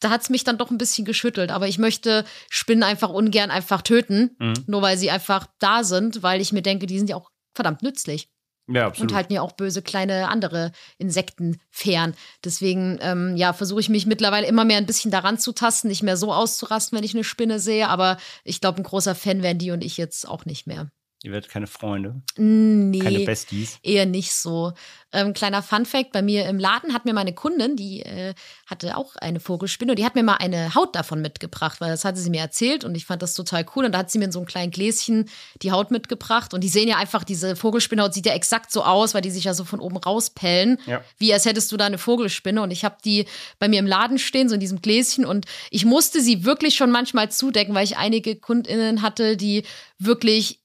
da 0.00 0.10
hat's 0.10 0.28
mich 0.28 0.44
dann 0.44 0.58
doch 0.58 0.70
ein 0.70 0.78
bisschen 0.78 1.04
geschüttelt. 1.04 1.50
Aber 1.50 1.68
ich 1.68 1.78
möchte 1.78 2.24
Spinnen 2.50 2.82
einfach 2.82 3.08
ungern 3.08 3.50
einfach 3.50 3.82
töten, 3.82 4.36
Mhm. 4.38 4.64
nur 4.66 4.82
weil 4.82 4.98
sie 4.98 5.10
einfach 5.10 5.46
da 5.60 5.84
sind, 5.84 6.22
weil 6.22 6.40
ich 6.40 6.52
mir 6.52 6.62
denke, 6.62 6.86
die 6.86 6.98
sind 6.98 7.08
ja 7.08 7.16
auch 7.16 7.30
verdammt 7.54 7.82
nützlich 7.82 8.28
Ja, 8.68 8.86
absolut. 8.86 9.12
und 9.12 9.16
halten 9.16 9.32
ja 9.32 9.42
auch 9.42 9.52
böse 9.52 9.80
kleine 9.80 10.28
andere 10.28 10.72
Insekten 10.98 11.60
fern. 11.70 12.14
Deswegen, 12.44 12.98
ähm, 13.00 13.36
ja, 13.36 13.52
versuche 13.52 13.80
ich 13.80 13.88
mich 13.88 14.06
mittlerweile 14.06 14.46
immer 14.46 14.64
mehr 14.64 14.78
ein 14.78 14.86
bisschen 14.86 15.10
daran 15.10 15.38
zu 15.38 15.52
tasten, 15.52 15.88
nicht 15.88 16.02
mehr 16.02 16.16
so 16.16 16.32
auszurasten, 16.32 16.96
wenn 16.96 17.04
ich 17.04 17.14
eine 17.14 17.24
Spinne 17.24 17.60
sehe. 17.60 17.88
Aber 17.88 18.16
ich 18.42 18.60
glaube, 18.60 18.80
ein 18.80 18.84
großer 18.84 19.14
Fan 19.14 19.42
wären 19.42 19.58
die 19.58 19.70
und 19.70 19.84
ich 19.84 19.96
jetzt 19.96 20.28
auch 20.28 20.46
nicht 20.46 20.66
mehr. 20.66 20.90
Ihr 21.26 21.32
werdet 21.32 21.50
keine 21.50 21.66
Freunde, 21.66 22.22
Nee. 22.36 23.00
keine 23.00 23.20
Besties. 23.20 23.78
Eher 23.82 24.06
nicht 24.06 24.32
so. 24.32 24.72
Ähm, 25.12 25.32
kleiner 25.32 25.60
Fun-Fact: 25.60 26.12
Bei 26.12 26.22
mir 26.22 26.46
im 26.46 26.58
Laden 26.60 26.94
hat 26.94 27.04
mir 27.04 27.14
meine 27.14 27.32
Kundin, 27.32 27.74
die 27.74 28.02
äh, 28.02 28.32
hatte 28.66 28.96
auch 28.96 29.16
eine 29.16 29.40
Vogelspinne, 29.40 29.90
und 29.92 29.98
die 29.98 30.04
hat 30.04 30.14
mir 30.14 30.22
mal 30.22 30.36
eine 30.36 30.74
Haut 30.76 30.94
davon 30.94 31.20
mitgebracht, 31.22 31.80
weil 31.80 31.90
das 31.90 32.04
hatte 32.04 32.20
sie 32.20 32.30
mir 32.30 32.40
erzählt 32.40 32.84
und 32.84 32.94
ich 32.94 33.06
fand 33.06 33.22
das 33.22 33.34
total 33.34 33.66
cool. 33.74 33.86
Und 33.86 33.92
da 33.92 33.98
hat 33.98 34.10
sie 34.10 34.18
mir 34.18 34.26
in 34.26 34.32
so 34.32 34.38
einem 34.38 34.46
kleinen 34.46 34.70
Gläschen 34.70 35.28
die 35.62 35.72
Haut 35.72 35.90
mitgebracht. 35.90 36.54
Und 36.54 36.62
die 36.62 36.68
sehen 36.68 36.86
ja 36.86 36.96
einfach, 36.96 37.24
diese 37.24 37.56
Vogelspinnhaut 37.56 38.14
sieht 38.14 38.26
ja 38.26 38.34
exakt 38.34 38.70
so 38.70 38.84
aus, 38.84 39.12
weil 39.14 39.22
die 39.22 39.30
sich 39.32 39.44
ja 39.44 39.54
so 39.54 39.64
von 39.64 39.80
oben 39.80 39.96
rauspellen, 39.96 40.78
Ja. 40.86 41.02
wie 41.18 41.32
als 41.32 41.44
hättest 41.44 41.72
du 41.72 41.76
da 41.76 41.86
eine 41.86 41.98
Vogelspinne. 41.98 42.62
Und 42.62 42.70
ich 42.70 42.84
habe 42.84 42.98
die 43.04 43.24
bei 43.58 43.66
mir 43.66 43.80
im 43.80 43.86
Laden 43.86 44.20
stehen, 44.20 44.48
so 44.48 44.54
in 44.54 44.60
diesem 44.60 44.80
Gläschen. 44.80 45.24
Und 45.24 45.46
ich 45.70 45.84
musste 45.84 46.20
sie 46.20 46.44
wirklich 46.44 46.76
schon 46.76 46.92
manchmal 46.92 47.32
zudecken, 47.32 47.74
weil 47.74 47.84
ich 47.84 47.96
einige 47.96 48.36
KundInnen 48.36 49.02
hatte, 49.02 49.36
die 49.36 49.64
wirklich 49.98 50.60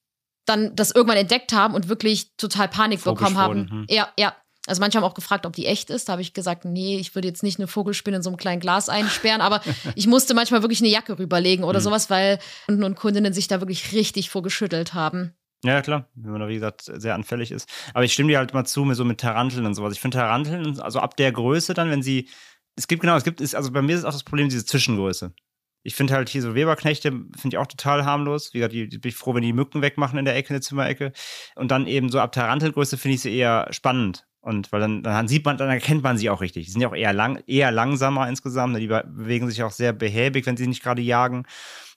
dann 0.46 0.76
das 0.76 0.92
irgendwann 0.92 1.18
entdeckt 1.18 1.54
haben 1.54 1.74
und 1.74 1.88
wirklich 1.90 2.36
total 2.38 2.68
Panik 2.68 3.04
bekommen 3.04 3.38
haben. 3.38 3.70
hm. 3.70 3.86
Ja, 3.90 4.10
ja. 4.18 4.36
Also 4.68 4.80
manche 4.80 4.98
haben 4.98 5.04
auch 5.04 5.16
gefragt, 5.16 5.48
ob 5.48 5.54
die 5.54 5.66
echt 5.66 5.90
ist. 5.90 6.08
Da 6.08 6.14
habe 6.14 6.22
ich 6.22 6.34
gesagt, 6.34 6.66
nee, 6.66 6.98
ich 6.98 7.16
würde 7.16 7.28
jetzt 7.28 7.42
nicht 7.42 7.60
eine 7.60 7.68
Vogelspinne 7.68 8.18
in 8.18 8.24
so 8.24 8.30
einem 8.30 8.38
kleinen 8.38 8.60
Glas 8.60 8.90
einsperren, 8.90 9.42
aber 9.42 9.62
ich 9.96 10.06
musste 10.06 10.34
manchmal 10.36 10.62
wirklich 10.62 10.82
eine 10.82 10.90
Jacke 10.90 11.18
rüberlegen 11.18 11.66
oder 11.66 11.82
sowas, 11.82 12.10
weil 12.12 12.38
Kunden 12.68 12.84
und 12.84 12.96
Kundinnen 12.96 13.34
sich 13.34 13.48
da 13.48 13.60
wirklich 13.60 13.92
richtig 13.92 14.30
vorgeschüttelt 14.30 14.94
haben. 14.94 15.34
Ja, 15.64 15.82
klar, 15.82 16.10
wenn 16.16 16.32
man 16.32 16.42
da, 16.42 16.48
wie 16.48 16.56
gesagt, 16.56 16.84
sehr 16.84 17.14
anfällig 17.14 17.52
ist. 17.52 17.70
Aber 17.94 18.04
ich 18.04 18.14
stimme 18.14 18.30
dir 18.30 18.40
halt 18.40 18.54
mal 18.54 18.66
zu, 18.66 18.84
mit 18.84 18.98
so 18.98 19.06
mit 19.06 19.20
Taranteln 19.20 19.66
und 19.66 19.76
sowas. 19.76 19.94
Ich 19.94 20.00
finde 20.00 20.18
Taranteln, 20.18 20.80
also 20.80 21.00
ab 21.00 21.16
der 21.18 21.32
Größe 21.32 21.74
dann, 21.74 21.90
wenn 21.90 22.02
sie, 22.02 22.30
es 22.76 22.88
gibt 22.88 23.02
genau, 23.02 23.16
es 23.16 23.24
gibt, 23.24 23.42
ist, 23.42 23.56
also 23.56 23.72
bei 23.72 23.82
mir 23.82 23.96
ist 23.96 24.06
auch 24.06 24.12
das 24.12 24.24
Problem 24.24 24.50
diese 24.50 24.66
Zwischengröße. 24.66 25.34
Ich 25.84 25.96
finde 25.96 26.14
halt 26.14 26.30
hier 26.30 26.42
so 26.42 26.54
Weberknechte, 26.56 27.10
finde 27.12 27.50
ich 27.50 27.58
auch 27.58 27.68
total 27.68 28.06
harmlos. 28.06 28.54
Wie 28.54 28.60
gesagt, 28.60 28.74
die, 28.74 28.88
die 28.88 28.98
bin 29.00 29.10
ich 29.10 29.16
froh, 29.16 29.34
wenn 29.34 29.42
die 29.42 29.54
Mücken 29.54 29.82
wegmachen 29.82 30.20
in 30.20 30.26
der 30.26 30.36
Ecke, 30.36 30.50
in 30.50 30.56
der 30.56 30.62
Zimmerecke. 30.62 31.12
Und 31.56 31.72
dann 31.72 31.88
eben 31.88 32.10
so 32.10 32.20
ab 32.20 32.32
Tarantelgröße 32.32 32.98
finde 32.98 33.16
ich 33.16 33.22
sie 33.22 33.36
eher 33.36 33.68
spannend. 33.72 34.28
Und 34.44 34.72
weil 34.72 34.80
dann, 34.80 35.04
dann 35.04 35.28
sieht 35.28 35.46
man, 35.46 35.58
dann 35.58 35.70
erkennt 35.70 36.02
man 36.02 36.18
sie 36.18 36.30
auch 36.30 36.42
richtig. 36.42 36.66
Die 36.66 36.72
sind 36.72 36.82
ja 36.82 36.90
auch 36.90 36.96
eher 36.96 37.14
lang, 37.14 37.44
eher 37.46 37.72
langsamer 37.72 38.28
insgesamt. 38.28 38.76
Die 38.78 38.88
be- 38.88 39.08
bewegen 39.08 39.48
sich 39.48 39.62
auch 39.62 39.72
sehr 39.72 39.94
behäbig, 39.94 40.48
wenn 40.48 40.58
sie 40.58 40.66
nicht 40.66 40.82
gerade 40.82 41.02
jagen. 41.02 41.46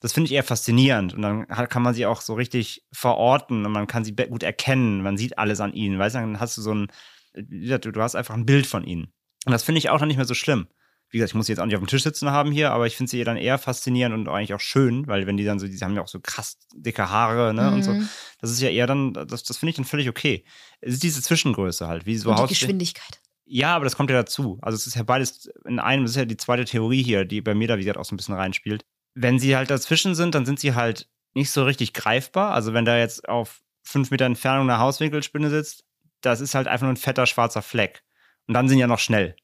Das 0.01 0.12
finde 0.12 0.26
ich 0.26 0.35
eher 0.35 0.43
faszinierend. 0.43 1.14
Und 1.14 1.22
dann 1.22 1.47
kann 1.47 1.82
man 1.82 1.95
sie 1.95 2.05
auch 2.05 2.20
so 2.20 2.35
richtig 2.35 2.85
verorten 2.93 3.64
und 3.64 3.72
man 3.72 3.87
kann 3.87 4.05
sie 4.05 4.14
gut 4.14 4.43
erkennen. 4.43 5.03
Man 5.03 5.16
sieht 5.16 5.39
alles 5.39 5.61
an 5.61 5.72
ihnen. 5.72 5.99
Weißt 5.99 6.16
du, 6.16 6.20
dann 6.20 6.39
hast 6.39 6.59
du 6.59 6.62
so 6.62 6.74
ein, 6.74 6.89
du, 7.35 7.78
du 7.78 8.03
hast 8.03 8.14
einfach 8.14 8.35
ein 8.35 8.45
Bild 8.45 8.66
von 8.66 8.85
ihnen. 8.85 9.12
Und 9.47 9.53
das 9.53 9.62
finde 9.62 9.78
ich 9.78 9.89
auch 9.89 9.99
dann 9.99 10.09
nicht 10.09 10.18
mehr 10.18 10.26
so 10.26 10.35
schlimm. 10.35 10.68
Wie 11.14 11.18
gesagt, 11.18 11.30
ich 11.30 11.34
muss 11.36 11.46
sie 11.46 11.52
jetzt 11.52 11.60
auch 11.60 11.66
nicht 11.66 11.76
auf 11.76 11.80
dem 11.80 11.86
Tisch 11.86 12.02
sitzen 12.02 12.32
haben 12.32 12.50
hier, 12.50 12.72
aber 12.72 12.88
ich 12.88 12.96
finde 12.96 13.08
sie 13.08 13.22
dann 13.22 13.36
eher 13.36 13.56
faszinierend 13.56 14.16
und 14.16 14.28
eigentlich 14.28 14.52
auch 14.52 14.58
schön, 14.58 15.06
weil 15.06 15.28
wenn 15.28 15.36
die 15.36 15.44
dann 15.44 15.60
so, 15.60 15.68
die 15.68 15.78
haben 15.78 15.94
ja 15.94 16.02
auch 16.02 16.08
so 16.08 16.18
krass 16.18 16.58
dicke 16.74 17.08
Haare, 17.08 17.54
ne, 17.54 17.70
und 17.70 17.84
so. 17.84 17.92
Mhm. 17.92 18.08
Das 18.40 18.50
ist 18.50 18.60
ja 18.60 18.68
eher 18.68 18.88
dann, 18.88 19.12
das, 19.12 19.44
das 19.44 19.56
finde 19.58 19.70
ich 19.70 19.76
dann 19.76 19.84
völlig 19.84 20.08
okay. 20.08 20.44
Es 20.80 20.94
ist 20.94 21.04
diese 21.04 21.22
Zwischengröße 21.22 21.86
halt, 21.86 22.04
wie 22.04 22.16
so 22.16 22.30
und 22.30 22.36
die 22.38 22.42
Haus- 22.42 22.48
Geschwindigkeit. 22.48 23.20
ja, 23.44 23.76
aber 23.76 23.84
das 23.84 23.94
kommt 23.94 24.10
ja 24.10 24.16
dazu. 24.16 24.58
Also 24.60 24.74
es 24.74 24.88
ist 24.88 24.96
ja 24.96 25.04
beides 25.04 25.48
in 25.64 25.78
einem, 25.78 26.02
das 26.02 26.10
ist 26.10 26.16
ja 26.16 26.24
die 26.24 26.36
zweite 26.36 26.64
Theorie 26.64 27.04
hier, 27.04 27.24
die 27.24 27.40
bei 27.40 27.54
mir 27.54 27.68
da, 27.68 27.76
wie 27.76 27.82
gesagt, 27.82 27.96
auch 27.98 28.04
so 28.04 28.12
ein 28.14 28.16
bisschen 28.16 28.34
reinspielt. 28.34 28.84
Wenn 29.14 29.38
sie 29.38 29.54
halt 29.56 29.70
dazwischen 29.70 30.16
sind, 30.16 30.34
dann 30.34 30.44
sind 30.44 30.58
sie 30.58 30.74
halt 30.74 31.08
nicht 31.34 31.52
so 31.52 31.62
richtig 31.62 31.92
greifbar. 31.92 32.54
Also 32.54 32.72
wenn 32.74 32.84
da 32.84 32.98
jetzt 32.98 33.28
auf 33.28 33.60
fünf 33.84 34.10
Meter 34.10 34.24
Entfernung 34.24 34.68
eine 34.68 34.80
Hauswinkelspinne 34.80 35.48
sitzt, 35.48 35.84
das 36.22 36.40
ist 36.40 36.56
halt 36.56 36.66
einfach 36.66 36.86
nur 36.86 36.92
ein 36.94 36.96
fetter 36.96 37.26
schwarzer 37.26 37.62
Fleck. 37.62 38.02
Und 38.48 38.54
dann 38.54 38.68
sind 38.68 38.78
ja 38.78 38.88
noch 38.88 38.98
schnell. 38.98 39.36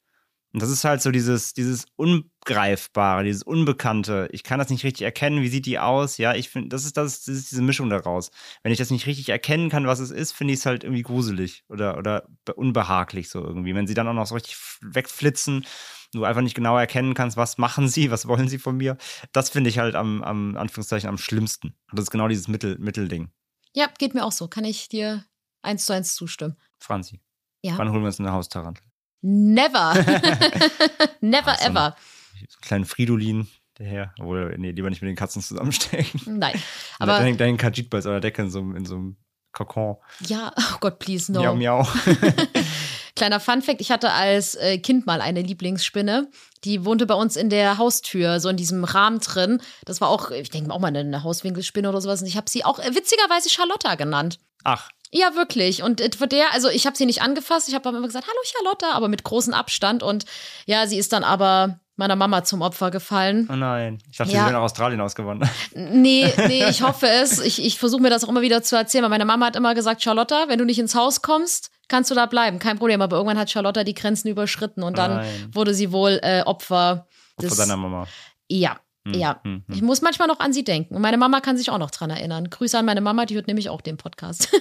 Und 0.53 0.61
das 0.62 0.70
ist 0.70 0.82
halt 0.84 1.01
so 1.01 1.11
dieses, 1.12 1.53
dieses 1.55 1.86
Ungreifbare, 1.96 3.24
dieses 3.24 3.42
Unbekannte. 3.42 4.28
Ich 4.32 4.42
kann 4.42 4.59
das 4.59 4.68
nicht 4.70 4.84
richtig 4.84 5.03
erkennen. 5.03 5.42
Wie 5.42 5.48
sieht 5.48 5.66
die 5.66 5.78
aus? 5.78 6.18
Ja, 6.18 6.34
ich 6.34 6.48
finde, 6.48 6.68
das 6.70 6.84
ist, 6.84 6.96
das, 6.96 7.12
ist, 7.12 7.28
das 7.28 7.36
ist 7.36 7.51
diese 7.53 7.62
Mischung 7.62 7.88
daraus. 7.90 8.30
Wenn 8.62 8.72
ich 8.72 8.78
das 8.78 8.90
nicht 8.90 9.07
richtig 9.07 9.28
erkennen 9.28 9.68
kann, 9.70 9.86
was 9.86 10.01
es 10.01 10.11
ist, 10.11 10.32
finde 10.32 10.55
ich 10.55 10.61
es 10.61 10.66
halt 10.66 10.82
irgendwie 10.84 11.03
gruselig 11.03 11.64
oder, 11.68 11.96
oder 11.98 12.26
be- 12.44 12.55
unbehaglich 12.55 13.28
so 13.28 13.44
irgendwie. 13.44 13.74
Wenn 13.74 13.86
sie 13.86 13.94
dann 13.94 14.09
auch 14.09 14.12
noch 14.14 14.26
so 14.26 14.34
richtig 14.34 14.57
wegflitzen, 14.80 15.64
du 16.12 16.24
einfach 16.24 16.42
nicht 16.42 16.57
genau 16.57 16.76
erkennen 16.76 17.14
kannst, 17.14 17.36
was 17.36 17.57
machen 17.59 17.88
sie, 17.88 18.11
was 18.11 18.26
wollen 18.26 18.48
sie 18.48 18.59
von 18.59 18.76
mir. 18.76 18.96
Das 19.32 19.51
finde 19.51 19.70
ich 19.70 19.78
halt 19.78 19.94
am, 19.94 20.22
am 20.22 20.57
Anführungszeichen 20.57 21.09
am 21.09 21.18
schlimmsten. 21.18 21.68
Und 21.90 21.98
das 21.98 22.05
ist 22.05 22.11
genau 22.11 22.26
dieses 22.26 22.48
Mittel, 22.48 22.76
Mittelding. 22.78 23.30
Ja, 23.74 23.86
geht 23.98 24.14
mir 24.14 24.24
auch 24.24 24.32
so. 24.32 24.48
Kann 24.48 24.64
ich 24.64 24.88
dir 24.88 25.24
eins 25.62 25.86
zu 25.86 25.92
eins 25.92 26.14
zustimmen. 26.14 26.57
Franzi, 26.80 27.20
Ja. 27.62 27.78
wann 27.78 27.90
holen 27.92 28.03
wir 28.03 28.07
uns 28.09 28.18
eine 28.18 28.32
Haustarantel? 28.32 28.82
Never. 29.22 29.94
Never 31.20 31.58
ein- 31.60 31.70
ever. 31.70 31.96
So 32.34 32.38
einen 32.56 32.60
kleinen 32.62 32.84
Fridolin, 32.86 33.48
der 33.78 33.86
Herr. 33.86 34.14
Obwohl, 34.18 34.54
nee, 34.58 34.70
lieber 34.72 34.88
nicht 34.90 35.02
mit 35.02 35.08
den 35.10 35.16
Katzen 35.16 35.42
zusammenstecken. 35.42 36.38
Nein. 36.38 36.60
Aber 36.98 37.14
Aber 37.14 37.22
dein, 37.24 37.36
dein 37.36 37.56
Kajit 37.56 37.90
bei 37.90 38.00
der 38.00 38.20
Decke 38.20 38.42
in 38.42 38.50
so, 38.50 38.60
einem- 38.60 38.76
in 38.76 38.84
so 38.86 38.94
einem 38.96 39.16
Kokon. 39.52 39.96
ja, 40.20 40.52
oh 40.56 40.76
Gott, 40.80 40.98
please, 41.00 41.30
no. 41.32 41.40
Miau, 41.42 41.54
miau. 41.56 41.88
Kleiner 43.16 43.40
Funfact, 43.40 43.80
ich 43.80 43.90
hatte 43.90 44.12
als 44.12 44.54
äh, 44.54 44.78
Kind 44.78 45.04
mal 45.06 45.20
eine 45.20 45.42
Lieblingsspinne. 45.42 46.30
Die 46.64 46.84
wohnte 46.84 47.04
bei 47.06 47.14
uns 47.14 47.36
in 47.36 47.50
der 47.50 47.76
Haustür, 47.76 48.40
so 48.40 48.48
in 48.48 48.56
diesem 48.56 48.84
Rahmen 48.84 49.18
drin. 49.18 49.60
Das 49.84 50.00
war 50.00 50.08
auch, 50.08 50.30
ich 50.30 50.48
denke 50.50 50.68
mal, 50.68 50.74
auch 50.74 50.80
mal 50.80 50.86
eine, 50.88 51.00
eine 51.00 51.22
Hauswinkelspinne 51.24 51.88
oder 51.88 52.00
sowas. 52.00 52.22
Und 52.22 52.28
ich 52.28 52.36
habe 52.36 52.48
sie 52.48 52.64
auch 52.64 52.78
äh, 52.78 52.94
witzigerweise 52.94 53.50
Charlotta 53.50 53.96
genannt. 53.96 54.38
Ach, 54.64 54.88
Ja, 55.12 55.34
wirklich. 55.34 55.82
Und 55.82 56.00
für 56.14 56.26
der, 56.28 56.52
also 56.52 56.68
ich 56.68 56.86
habe 56.86 56.96
sie 56.96 57.06
nicht 57.06 57.20
angefasst. 57.22 57.68
Ich 57.68 57.74
habe 57.74 57.88
aber 57.88 57.98
immer 57.98 58.06
gesagt, 58.06 58.26
hallo 58.28 58.38
Charlotta, 58.44 58.92
aber 58.92 59.08
mit 59.08 59.24
großem 59.24 59.52
Abstand. 59.54 60.02
Und 60.02 60.24
ja, 60.66 60.86
sie 60.86 60.98
ist 60.98 61.12
dann 61.12 61.24
aber 61.24 61.80
meiner 61.96 62.16
Mama 62.16 62.44
zum 62.44 62.62
Opfer 62.62 62.90
gefallen. 62.90 63.46
oh 63.52 63.56
nein. 63.56 63.98
Ich 64.11 64.16
dachte, 64.18 64.32
Ja. 64.32 64.38
sie 64.38 64.44
wäre 64.44 64.54
nach 64.54 64.62
Australien 64.62 65.00
ausgewandert. 65.00 65.50
Nee, 65.74 66.32
nee, 66.46 66.64
ich 66.68 66.82
hoffe 66.82 67.08
es. 67.08 67.40
Ich, 67.40 67.62
ich 67.62 67.78
versuche 67.78 68.00
mir 68.00 68.08
das 68.08 68.24
auch 68.24 68.28
immer 68.28 68.40
wieder 68.40 68.62
zu 68.62 68.76
erzählen, 68.76 69.02
weil 69.02 69.11
meine 69.11 69.24
Mama 69.26 69.46
hat 69.46 69.56
immer 69.56 69.74
gesagt, 69.74 70.02
Charlotta, 70.02 70.44
wenn 70.48 70.58
du 70.58 70.64
nicht 70.64 70.78
ins 70.78 70.94
Haus 70.94 71.20
kommst, 71.22 71.70
kannst 71.88 72.11
du 72.11 72.14
da 72.14 72.26
bleiben. 72.26 72.58
Kein 72.58 72.78
Problem. 72.78 73.02
Aber 73.02 73.16
irgendwann 73.16 73.36
hat 73.38 73.50
Charlotta 73.50 73.84
die 73.84 73.94
Grenzen 73.94 74.28
überschritten 74.28 74.82
und 74.82 74.96
dann 74.96 75.16
Nein. 75.16 75.48
wurde 75.52 75.74
sie 75.74 75.92
wohl 75.92 76.20
äh, 76.22 76.42
Opfer 76.42 77.06
Von 77.38 77.48
des. 77.48 77.56
deiner 77.58 77.76
Mama. 77.76 78.06
Ja. 78.48 78.78
Hm, 79.07 79.14
Ja, 79.14 79.40
hm, 79.44 79.64
hm. 79.66 79.74
ich 79.74 79.82
muss 79.82 80.03
manchmal 80.03 80.28
noch 80.28 80.40
an 80.40 80.53
sie 80.53 80.64
denken. 80.64 80.94
Und 80.94 81.03
meine 81.03 81.18
Mama 81.18 81.40
kann 81.40 81.57
sich 81.57 81.70
auch 81.70 81.78
noch 81.78 81.90
dran 81.90 82.11
erinnern. 82.11 82.51
Grüße 82.51 82.78
an 82.78 82.84
meine 82.84 83.01
Mama, 83.01 83.26
die 83.26 83.34
hört 83.34 83.46
nämlich 83.46 83.68
auch 83.68 83.80
den 83.80 83.96
Podcast. 83.96 84.53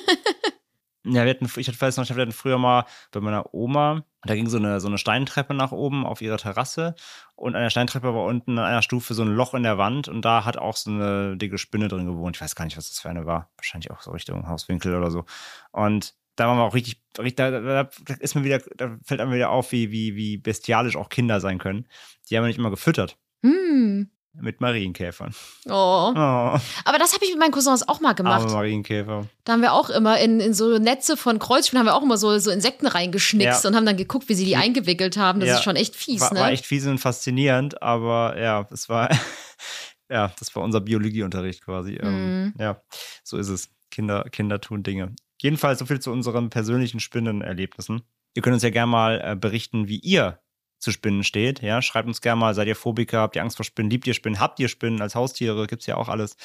Ja, 1.06 1.24
wir 1.24 1.30
hatten, 1.30 1.46
ich 1.56 1.82
weiß 1.82 1.96
noch, 1.96 2.08
wir 2.10 2.22
hatten 2.22 2.34
früher 2.34 2.58
mal 2.58 2.86
bei 3.12 3.22
meiner 3.22 3.54
Oma, 3.54 4.04
da 4.24 4.36
ging 4.36 4.50
so 4.50 4.58
eine, 4.58 4.82
so 4.82 4.90
eine 4.90 4.98
Steintreppe 4.98 5.54
nach 5.54 5.72
oben 5.72 6.06
auf 6.06 6.22
ihre 6.22 6.36
Terrasse 6.36 6.94
und 7.36 7.56
an 7.56 7.64
der 7.64 7.70
Steintreppe 7.70 8.14
war 8.14 8.26
unten 8.26 8.60
an 8.60 8.66
einer 8.66 8.82
Stufe 8.82 9.14
so 9.14 9.24
ein 9.24 9.30
Loch 9.34 9.54
in 9.54 9.64
der 9.64 9.78
Wand 9.78 10.10
und 10.10 10.26
da 10.26 10.44
hat 10.44 10.58
auch 10.58 10.76
so 10.76 10.92
eine 10.92 11.38
dicke 11.38 11.58
Spinne 11.58 11.88
drin 11.88 12.06
gewohnt. 12.06 12.36
Ich 12.36 12.42
weiß 12.42 12.54
gar 12.54 12.66
nicht, 12.66 12.76
was 12.76 12.90
das 12.90 13.00
für 13.00 13.10
eine 13.10 13.26
war. 13.26 13.50
Wahrscheinlich 13.56 13.92
auch 13.92 14.02
so 14.02 14.12
Richtung 14.12 14.46
Hauswinkel 14.50 14.94
oder 14.94 15.10
so. 15.10 15.24
Und 15.72 16.16
da 16.36 16.48
waren 16.50 16.58
wir 16.58 16.64
auch 16.64 16.74
richtig, 16.76 17.02
da, 17.14 17.50
da 17.50 17.90
ist 18.20 18.36
mir 18.36 18.44
wieder, 18.44 18.60
da 18.76 18.98
fällt 19.04 19.22
einem 19.22 19.32
wieder 19.32 19.52
auf, 19.52 19.72
wie, 19.72 19.92
wie, 19.92 20.16
wie 20.16 20.38
bestialisch 20.38 20.98
auch 20.98 21.08
Kinder 21.08 21.40
sein 21.40 21.60
können. 21.60 21.88
Die 22.30 22.36
haben 22.36 22.44
wir 22.44 22.48
nicht 22.50 22.60
immer 22.60 22.72
gefüttert. 22.72 23.18
hm. 23.42 24.12
Mit 24.34 24.62
Marienkäfern. 24.62 25.34
Oh. 25.68 25.72
Oh, 25.72 26.14
Aber 26.16 26.98
das 27.00 27.14
habe 27.14 27.26
ich 27.26 27.32
mit 27.32 27.40
meinen 27.40 27.52
Cousins 27.52 27.88
auch 27.88 28.00
mal 28.00 28.14
gemacht. 28.14 28.42
arme 28.44 28.52
Marienkäfer. 28.54 29.28
Da 29.44 29.54
haben 29.54 29.62
wir 29.62 29.74
auch 29.74 29.90
immer 29.90 30.20
in, 30.20 30.40
in 30.40 30.54
so 30.54 30.78
Netze 30.78 31.18
von 31.18 31.40
Kreuzspielen 31.40 31.80
haben 31.80 31.88
wir 31.88 31.96
auch 31.96 32.04
immer 32.04 32.18
so, 32.18 32.38
so 32.40 32.52
Insekten 32.52 32.88
reingeschnickst 32.88 33.64
Ja. 33.64 33.70
und 33.70 33.76
haben 33.76 33.86
dann 33.86 33.98
geguckt, 33.98 34.30
wie 34.30 34.36
sie 34.36 34.46
die 34.46 34.56
eingewickelt 34.56 35.18
haben. 35.18 35.40
Das 35.40 35.50
Ja. 35.50 35.56
ist 35.56 35.64
schon 35.64 35.76
echt 35.76 35.96
fies, 35.96 36.22
War, 36.22 36.34
ne? 36.34 36.40
war 36.42 36.52
echt 36.52 36.66
fies 36.66 36.86
und 36.86 37.00
faszinierend, 37.00 37.82
aber 37.82 38.40
ja, 38.40 38.68
es 38.72 38.88
war, 38.88 39.10
ja, 40.10 40.32
das 40.40 40.56
war 40.56 40.64
unser 40.64 40.82
Biologieunterricht 40.82 41.64
quasi. 41.66 41.96
Ähm, 41.96 42.44
Mhm. 42.46 42.54
ja, 42.60 42.82
so 43.24 43.38
ist 43.38 43.50
es. 43.50 43.70
Kinder, 43.92 44.24
Kinder 44.32 44.62
tun 44.62 44.84
Dinge. 44.84 45.16
Jedenfalls 45.42 45.80
so 45.80 45.86
viel 45.88 46.00
zu 46.00 46.12
unseren 46.12 46.50
persönlichen 46.52 47.00
Spinnenerlebnissen. 47.00 48.02
Ihr 48.36 48.42
könnt 48.44 48.54
uns 48.54 48.62
ja 48.64 48.70
gerne 48.70 48.92
mal 48.92 49.22
äh, 49.24 49.36
berichten, 49.36 49.88
wie 49.88 49.98
ihr 50.00 50.40
zu 50.80 50.92
Spinnen 50.92 51.24
steht. 51.24 51.62
Ja, 51.62 51.82
schreibt 51.82 52.08
uns 52.08 52.22
gerne 52.22 52.40
mal, 52.40 52.56
seid 52.56 52.68
ihr 52.68 52.76
Phobiker, 52.76 53.20
habt 53.20 53.36
ihr 53.36 53.42
Angst 53.42 53.58
vor 53.58 53.66
Spinnen, 53.66 53.90
liebt 53.90 54.08
ihr 54.08 54.14
Spinnen, 54.14 54.40
habt 54.40 54.60
ihr 54.60 54.70
Spinnen 54.70 55.02
als 55.02 55.16
Haustiere, 55.16 55.68
gibt's 55.68 55.86
ja 55.86 55.98
auch 55.98 56.10
alles. 56.10 56.36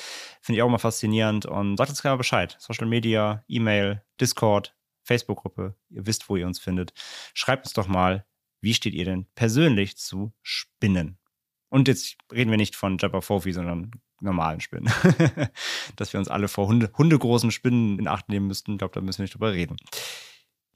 Finde 0.40 0.58
ich 0.58 0.62
auch 0.62 0.68
mal 0.68 0.78
faszinierend 0.78 1.46
und 1.46 1.76
sagt 1.76 1.90
uns 1.90 2.02
gerne 2.02 2.14
mal 2.14 2.18
Bescheid. 2.18 2.56
Social 2.58 2.86
Media, 2.86 3.44
E-Mail, 3.48 4.02
Discord, 4.20 4.74
Facebook-Gruppe. 5.04 5.76
Ihr 5.90 6.06
wisst, 6.06 6.28
wo 6.28 6.36
ihr 6.36 6.46
uns 6.46 6.58
findet. 6.58 6.92
Schreibt 7.32 7.66
uns 7.66 7.72
doch 7.74 7.86
mal, 7.86 8.26
wie 8.60 8.74
steht 8.74 8.94
ihr 8.94 9.04
denn 9.04 9.26
persönlich 9.34 9.96
zu 9.96 10.32
Spinnen? 10.42 11.18
Und 11.68 11.88
jetzt 11.88 12.16
reden 12.32 12.50
wir 12.50 12.56
nicht 12.56 12.76
von 12.76 12.98
Jabba 12.98 13.20
Fofi, 13.20 13.52
sondern 13.52 13.90
normalen 14.20 14.60
Spinnen. 14.60 14.92
Dass 15.96 16.12
wir 16.12 16.18
uns 16.18 16.28
alle 16.28 16.48
vor 16.48 16.66
Hunde, 16.66 16.90
hundegroßen 16.96 17.50
Spinnen 17.50 17.98
in 17.98 18.08
Acht 18.08 18.28
nehmen 18.28 18.46
müssten, 18.46 18.72
ich 18.72 18.78
glaube, 18.78 18.94
da 18.94 19.00
müssen 19.00 19.18
wir 19.18 19.24
nicht 19.24 19.34
drüber 19.34 19.52
reden. 19.52 19.76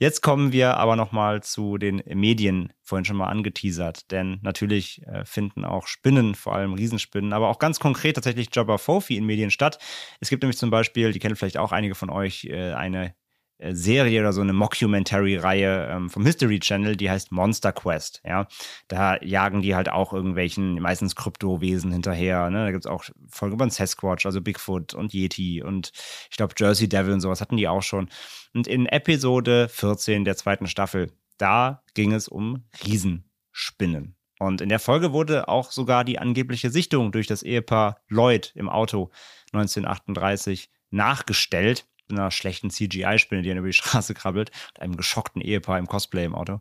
Jetzt 0.01 0.23
kommen 0.23 0.53
wir 0.53 0.77
aber 0.77 0.95
nochmal 0.95 1.43
zu 1.43 1.77
den 1.77 2.03
Medien, 2.07 2.73
vorhin 2.83 3.05
schon 3.05 3.17
mal 3.17 3.27
angeteasert, 3.27 4.13
denn 4.13 4.39
natürlich 4.43 5.03
äh, 5.07 5.25
finden 5.25 5.65
auch 5.65 5.89
Spinnen, 5.89 6.37
vor 6.37 6.55
allem 6.55 6.75
Riesenspinnen, 6.75 7.33
aber 7.33 7.49
auch 7.49 7.59
ganz 7.59 7.81
konkret 7.81 8.15
tatsächlich 8.15 8.49
Jabba 8.53 8.79
Fofi 8.79 9.17
in 9.17 9.27
Medien 9.27 9.51
statt. 9.51 9.79
Es 10.21 10.31
gibt 10.31 10.43
nämlich 10.45 10.57
zum 10.59 10.71
Beispiel, 10.71 11.11
die 11.13 11.19
kennen 11.19 11.35
vielleicht 11.35 11.59
auch 11.59 11.73
einige 11.73 11.97
von 11.97 12.11
euch, 12.11 12.45
äh, 12.45 12.75
eine 12.75 13.15
Serie 13.61 14.21
oder 14.21 14.33
so 14.33 14.41
eine 14.41 14.53
Mockumentary-Reihe 14.53 15.89
ähm, 15.91 16.11
vom 16.11 16.25
History 16.25 16.61
Channel, 16.61 16.97
die 16.97 17.11
heißt 17.11 17.33
Monster 17.33 17.73
Quest. 17.73 18.23
Ja, 18.25 18.47
da 18.87 19.21
jagen 19.23 19.63
die 19.63 19.75
halt 19.75 19.89
auch 19.89 20.13
irgendwelchen 20.13 20.81
meistens 20.81 21.17
Kryptowesen 21.17 21.91
hinterher. 21.91 22.51
Ne? 22.51 22.67
Da 22.67 22.71
gibt 22.71 22.85
es 22.85 22.91
auch 22.91 23.05
Folgen 23.29 23.55
über 23.55 23.67
den 23.67 23.71
Sasquatch, 23.71 24.27
also 24.27 24.41
Bigfoot 24.41 24.95
und 24.95 25.13
Yeti 25.13 25.63
und 25.63 25.93
ich 26.31 26.37
glaube 26.37 26.55
Jersey 26.57 26.89
Devil 26.89 27.15
und 27.15 27.21
sowas 27.21 27.41
hatten 27.41 27.57
die 27.57 27.69
auch 27.69 27.83
schon. 27.83 28.09
Und 28.55 28.67
in 28.67 28.87
Episode 28.87 29.69
14 29.69 30.25
der 30.25 30.37
zweiten 30.37 30.67
Staffel, 30.67 31.13
da 31.37 31.83
ging 31.95 32.13
es 32.13 32.29
um 32.29 32.65
Riesenspinnen. 32.85 34.15
Und 34.39 34.61
in 34.61 34.69
der 34.69 34.79
Folge 34.79 35.13
wurde 35.13 35.49
auch 35.49 35.73
sogar 35.73 36.05
die 36.05 36.19
angebliche 36.19 36.71
Sichtung 36.71 37.11
durch 37.11 37.27
das 37.27 37.43
Ehepaar 37.43 38.01
Lloyd 38.09 38.53
im 38.55 38.69
Auto 38.69 39.11
1938 39.53 40.71
nachgestellt. 40.91 41.88
Mit 42.09 42.19
einer 42.19 42.31
schlechten 42.31 42.71
CGI-Spinne, 42.71 43.43
die 43.43 43.49
dann 43.49 43.59
über 43.59 43.67
die 43.67 43.73
Straße 43.73 44.15
krabbelt, 44.15 44.51
und 44.75 44.83
einem 44.83 44.97
geschockten 44.97 45.43
Ehepaar 45.43 45.79
im 45.79 45.87
Cosplay 45.87 46.25
im 46.25 46.35
Auto. 46.35 46.61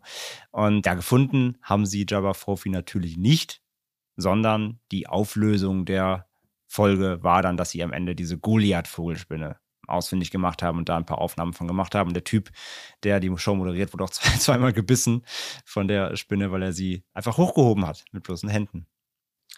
Und 0.50 0.86
da 0.86 0.94
gefunden 0.94 1.58
haben 1.62 1.86
sie 1.86 2.06
Jabba 2.08 2.34
Fofi 2.34 2.68
natürlich 2.70 3.16
nicht, 3.16 3.62
sondern 4.16 4.80
die 4.92 5.06
Auflösung 5.06 5.84
der 5.84 6.26
Folge 6.66 7.22
war 7.22 7.42
dann, 7.42 7.56
dass 7.56 7.70
sie 7.70 7.82
am 7.82 7.92
Ende 7.92 8.14
diese 8.14 8.38
Goliath-Vogelspinne 8.38 9.58
ausfindig 9.88 10.30
gemacht 10.30 10.62
haben 10.62 10.78
und 10.78 10.88
da 10.88 10.96
ein 10.96 11.06
paar 11.06 11.18
Aufnahmen 11.18 11.54
von 11.54 11.66
gemacht 11.66 11.94
haben. 11.94 12.12
Der 12.12 12.24
Typ, 12.24 12.50
der 13.02 13.20
die 13.20 13.32
Show 13.36 13.54
moderiert, 13.54 13.92
wurde 13.92 14.04
auch 14.04 14.10
zwei, 14.10 14.36
zweimal 14.36 14.72
gebissen 14.72 15.24
von 15.64 15.88
der 15.88 16.16
Spinne, 16.16 16.52
weil 16.52 16.62
er 16.62 16.72
sie 16.72 17.04
einfach 17.14 17.38
hochgehoben 17.38 17.86
hat 17.86 18.04
mit 18.12 18.22
bloßen 18.22 18.48
Händen. 18.48 18.86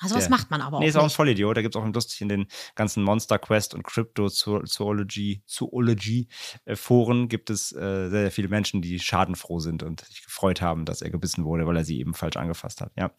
Also 0.01 0.15
was 0.17 0.25
der- 0.25 0.31
macht 0.31 0.51
man 0.51 0.61
aber 0.61 0.79
auch 0.79 0.81
Nee, 0.81 0.89
ist 0.89 0.97
auch 0.97 1.05
ein. 1.05 1.11
Vollidiot. 1.11 1.57
Da 1.57 1.63
gibt 1.63 1.75
es 1.77 1.81
auch 1.81 1.87
lustig 1.87 2.21
in 2.21 2.29
den 2.29 2.47
ganzen 2.75 3.03
Monster 3.03 3.39
Quest 3.39 3.75
und 3.75 3.83
Crypto 3.85 4.29
Zoology, 4.29 5.43
Zoology 5.47 6.29
äh, 6.65 6.77
Foren 6.77 7.29
gibt 7.29 7.51
es 7.51 7.73
äh, 7.73 8.09
sehr, 8.09 8.11
sehr 8.11 8.31
viele 8.31 8.49
Menschen, 8.49 8.83
die 8.83 8.99
schadenfroh 8.99 9.61
sind 9.61 9.83
und 9.83 10.01
sich 10.01 10.25
gefreut 10.25 10.61
haben, 10.63 10.85
dass 10.85 11.03
er 11.03 11.11
gebissen 11.11 11.45
wurde, 11.45 11.67
weil 11.67 11.77
er 11.77 11.85
sie 11.85 12.01
eben 12.01 12.15
falsch 12.15 12.37
angefasst 12.37 12.81
hat. 12.81 12.93
Ja. 12.97 13.11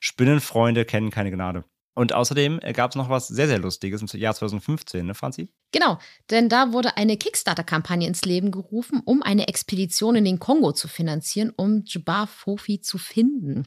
Spinnenfreunde 0.00 0.84
kennen 0.84 1.10
keine 1.10 1.30
Gnade. 1.30 1.64
Und 2.00 2.14
außerdem 2.14 2.60
gab 2.72 2.92
es 2.92 2.96
noch 2.96 3.10
was 3.10 3.28
sehr, 3.28 3.46
sehr 3.46 3.58
Lustiges 3.58 4.00
im 4.00 4.08
Jahr 4.18 4.34
2015, 4.34 5.04
ne, 5.04 5.14
Franzi? 5.14 5.50
Genau, 5.70 5.98
denn 6.30 6.48
da 6.48 6.72
wurde 6.72 6.96
eine 6.96 7.18
Kickstarter-Kampagne 7.18 8.08
ins 8.08 8.24
Leben 8.24 8.50
gerufen, 8.52 9.02
um 9.04 9.22
eine 9.22 9.48
Expedition 9.48 10.16
in 10.16 10.24
den 10.24 10.38
Kongo 10.38 10.72
zu 10.72 10.88
finanzieren, 10.88 11.52
um 11.54 11.82
Jabbar 11.84 12.26
Fofi 12.26 12.80
zu 12.80 12.96
finden. 12.96 13.66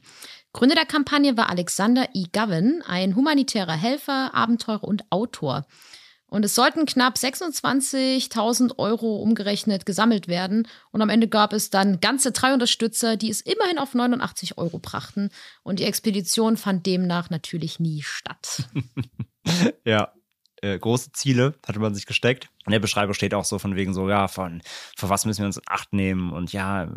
Gründer 0.52 0.74
der 0.74 0.84
Kampagne 0.84 1.36
war 1.36 1.48
Alexander 1.48 2.08
E. 2.12 2.24
Govan, 2.32 2.82
ein 2.84 3.14
humanitärer 3.14 3.76
Helfer, 3.76 4.34
Abenteurer 4.34 4.82
und 4.82 5.04
Autor. 5.10 5.64
Und 6.34 6.44
es 6.44 6.56
sollten 6.56 6.84
knapp 6.84 7.14
26.000 7.14 8.76
Euro 8.78 9.18
umgerechnet 9.22 9.86
gesammelt 9.86 10.26
werden. 10.26 10.66
Und 10.90 11.00
am 11.00 11.08
Ende 11.08 11.28
gab 11.28 11.52
es 11.52 11.70
dann 11.70 12.00
ganze 12.00 12.32
drei 12.32 12.52
Unterstützer, 12.52 13.16
die 13.16 13.30
es 13.30 13.40
immerhin 13.40 13.78
auf 13.78 13.94
89 13.94 14.58
Euro 14.58 14.80
brachten. 14.80 15.30
Und 15.62 15.78
die 15.78 15.84
Expedition 15.84 16.56
fand 16.56 16.86
demnach 16.86 17.30
natürlich 17.30 17.78
nie 17.78 18.02
statt. 18.02 18.68
Ja. 19.84 20.14
Äh, 20.62 20.78
große 20.78 21.12
Ziele 21.12 21.54
hatte 21.66 21.78
man 21.78 21.94
sich 21.94 22.06
gesteckt. 22.06 22.48
In 22.66 22.72
der 22.72 22.80
Beschreibung 22.80 23.14
steht 23.14 23.34
auch 23.34 23.44
so 23.44 23.58
von 23.58 23.76
wegen 23.76 23.92
so, 23.92 24.08
ja, 24.08 24.28
von, 24.28 24.62
vor 24.96 25.10
was 25.10 25.26
müssen 25.26 25.40
wir 25.40 25.46
uns 25.46 25.58
in 25.58 25.62
Acht 25.66 25.92
nehmen 25.92 26.32
und 26.32 26.52
ja, 26.52 26.84
äh, 26.84 26.88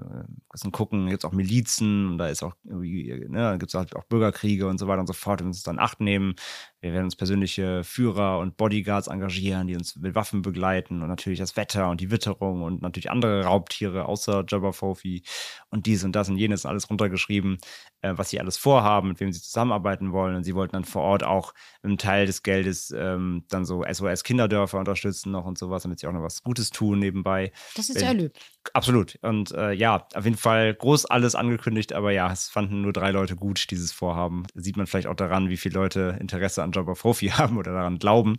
müssen 0.53 0.71
gucken, 0.71 1.07
gibt 1.07 1.23
es 1.23 1.29
auch 1.29 1.33
Milizen 1.33 2.07
und 2.11 2.17
da 2.17 2.29
ist 2.29 2.43
auch 2.43 2.53
ne, 2.63 3.57
gibt 3.59 3.71
es 3.71 3.75
halt 3.75 3.95
auch 3.95 4.05
Bürgerkriege 4.05 4.67
und 4.67 4.77
so 4.77 4.87
weiter 4.87 5.01
und 5.01 5.07
so 5.07 5.13
fort. 5.13 5.39
Wir 5.39 5.45
müssen 5.45 5.59
uns 5.59 5.63
dann 5.63 5.75
in 5.75 5.81
Acht 5.81 5.99
nehmen. 5.99 6.35
Wir 6.79 6.93
werden 6.93 7.05
uns 7.05 7.15
persönliche 7.15 7.83
Führer 7.83 8.39
und 8.39 8.55
Bodyguards 8.55 9.07
engagieren, 9.07 9.67
die 9.67 9.75
uns 9.75 9.95
mit 9.95 10.15
Waffen 10.15 10.41
begleiten 10.41 11.01
und 11.01 11.07
natürlich 11.09 11.39
das 11.39 11.57
Wetter 11.57 11.89
und 11.89 12.01
die 12.01 12.11
Witterung 12.11 12.63
und 12.63 12.81
natürlich 12.81 13.11
andere 13.11 13.43
Raubtiere 13.45 14.05
außer 14.05 14.45
Jabba 14.47 14.71
Fofi 14.71 15.23
und 15.69 15.85
dies 15.85 16.03
und 16.03 16.15
das 16.15 16.29
und 16.29 16.37
jenes 16.37 16.65
alles 16.65 16.89
runtergeschrieben, 16.89 17.57
äh, 18.01 18.13
was 18.15 18.29
sie 18.29 18.39
alles 18.39 18.57
vorhaben, 18.57 19.09
mit 19.09 19.19
wem 19.19 19.31
sie 19.31 19.41
zusammenarbeiten 19.41 20.11
wollen. 20.11 20.35
Und 20.35 20.43
sie 20.43 20.55
wollten 20.55 20.73
dann 20.73 20.85
vor 20.85 21.01
Ort 21.01 21.23
auch 21.23 21.53
einen 21.83 21.97
Teil 21.97 22.25
des 22.25 22.43
Geldes 22.43 22.93
ähm, 22.95 23.45
dann 23.49 23.65
so 23.65 23.83
SOS-Kinderdörfer 23.83 24.79
unterstützen 24.79 25.31
noch 25.31 25.45
und 25.45 25.56
sowas, 25.57 25.83
damit 25.83 25.99
sie 25.99 26.07
auch 26.07 26.11
noch 26.11 26.23
was 26.23 26.43
Gutes 26.43 26.69
tun 26.69 26.99
nebenbei. 26.99 27.51
Das 27.75 27.89
ist 27.89 27.95
Wenn- 27.95 28.01
sehr 28.03 28.13
lieb. 28.13 28.33
Absolut. 28.73 29.17
Und 29.21 29.51
äh, 29.51 29.71
ja, 29.71 30.07
auf 30.13 30.25
jeden 30.25 30.37
Fall 30.37 30.73
groß 30.73 31.05
alles 31.05 31.35
angekündigt, 31.35 31.93
aber 31.93 32.11
ja, 32.11 32.31
es 32.31 32.49
fanden 32.49 32.81
nur 32.81 32.91
drei 32.93 33.11
Leute 33.11 33.35
gut, 33.35 33.71
dieses 33.71 33.91
Vorhaben. 33.93 34.43
Sieht 34.55 34.75
man 34.77 34.87
vielleicht 34.87 35.07
auch 35.07 35.15
daran, 35.15 35.49
wie 35.49 35.57
viele 35.57 35.75
Leute 35.75 36.17
Interesse 36.19 36.63
an 36.63 36.71
Jabba 36.73 36.95
Fofi 36.95 37.27
haben 37.29 37.57
oder 37.57 37.71
daran 37.73 37.97
glauben. 37.99 38.35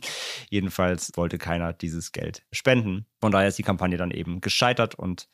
Jedenfalls 0.50 1.12
wollte 1.14 1.38
keiner 1.38 1.72
dieses 1.72 2.12
Geld 2.12 2.44
spenden. 2.52 3.06
Von 3.20 3.32
daher 3.32 3.48
ist 3.48 3.58
die 3.58 3.62
Kampagne 3.62 3.96
dann 3.96 4.10
eben 4.10 4.40
gescheitert 4.40 4.94
und 4.94 5.28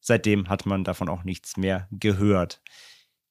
seitdem 0.00 0.48
hat 0.48 0.66
man 0.66 0.84
davon 0.84 1.08
auch 1.08 1.24
nichts 1.24 1.56
mehr 1.56 1.88
gehört. 1.90 2.60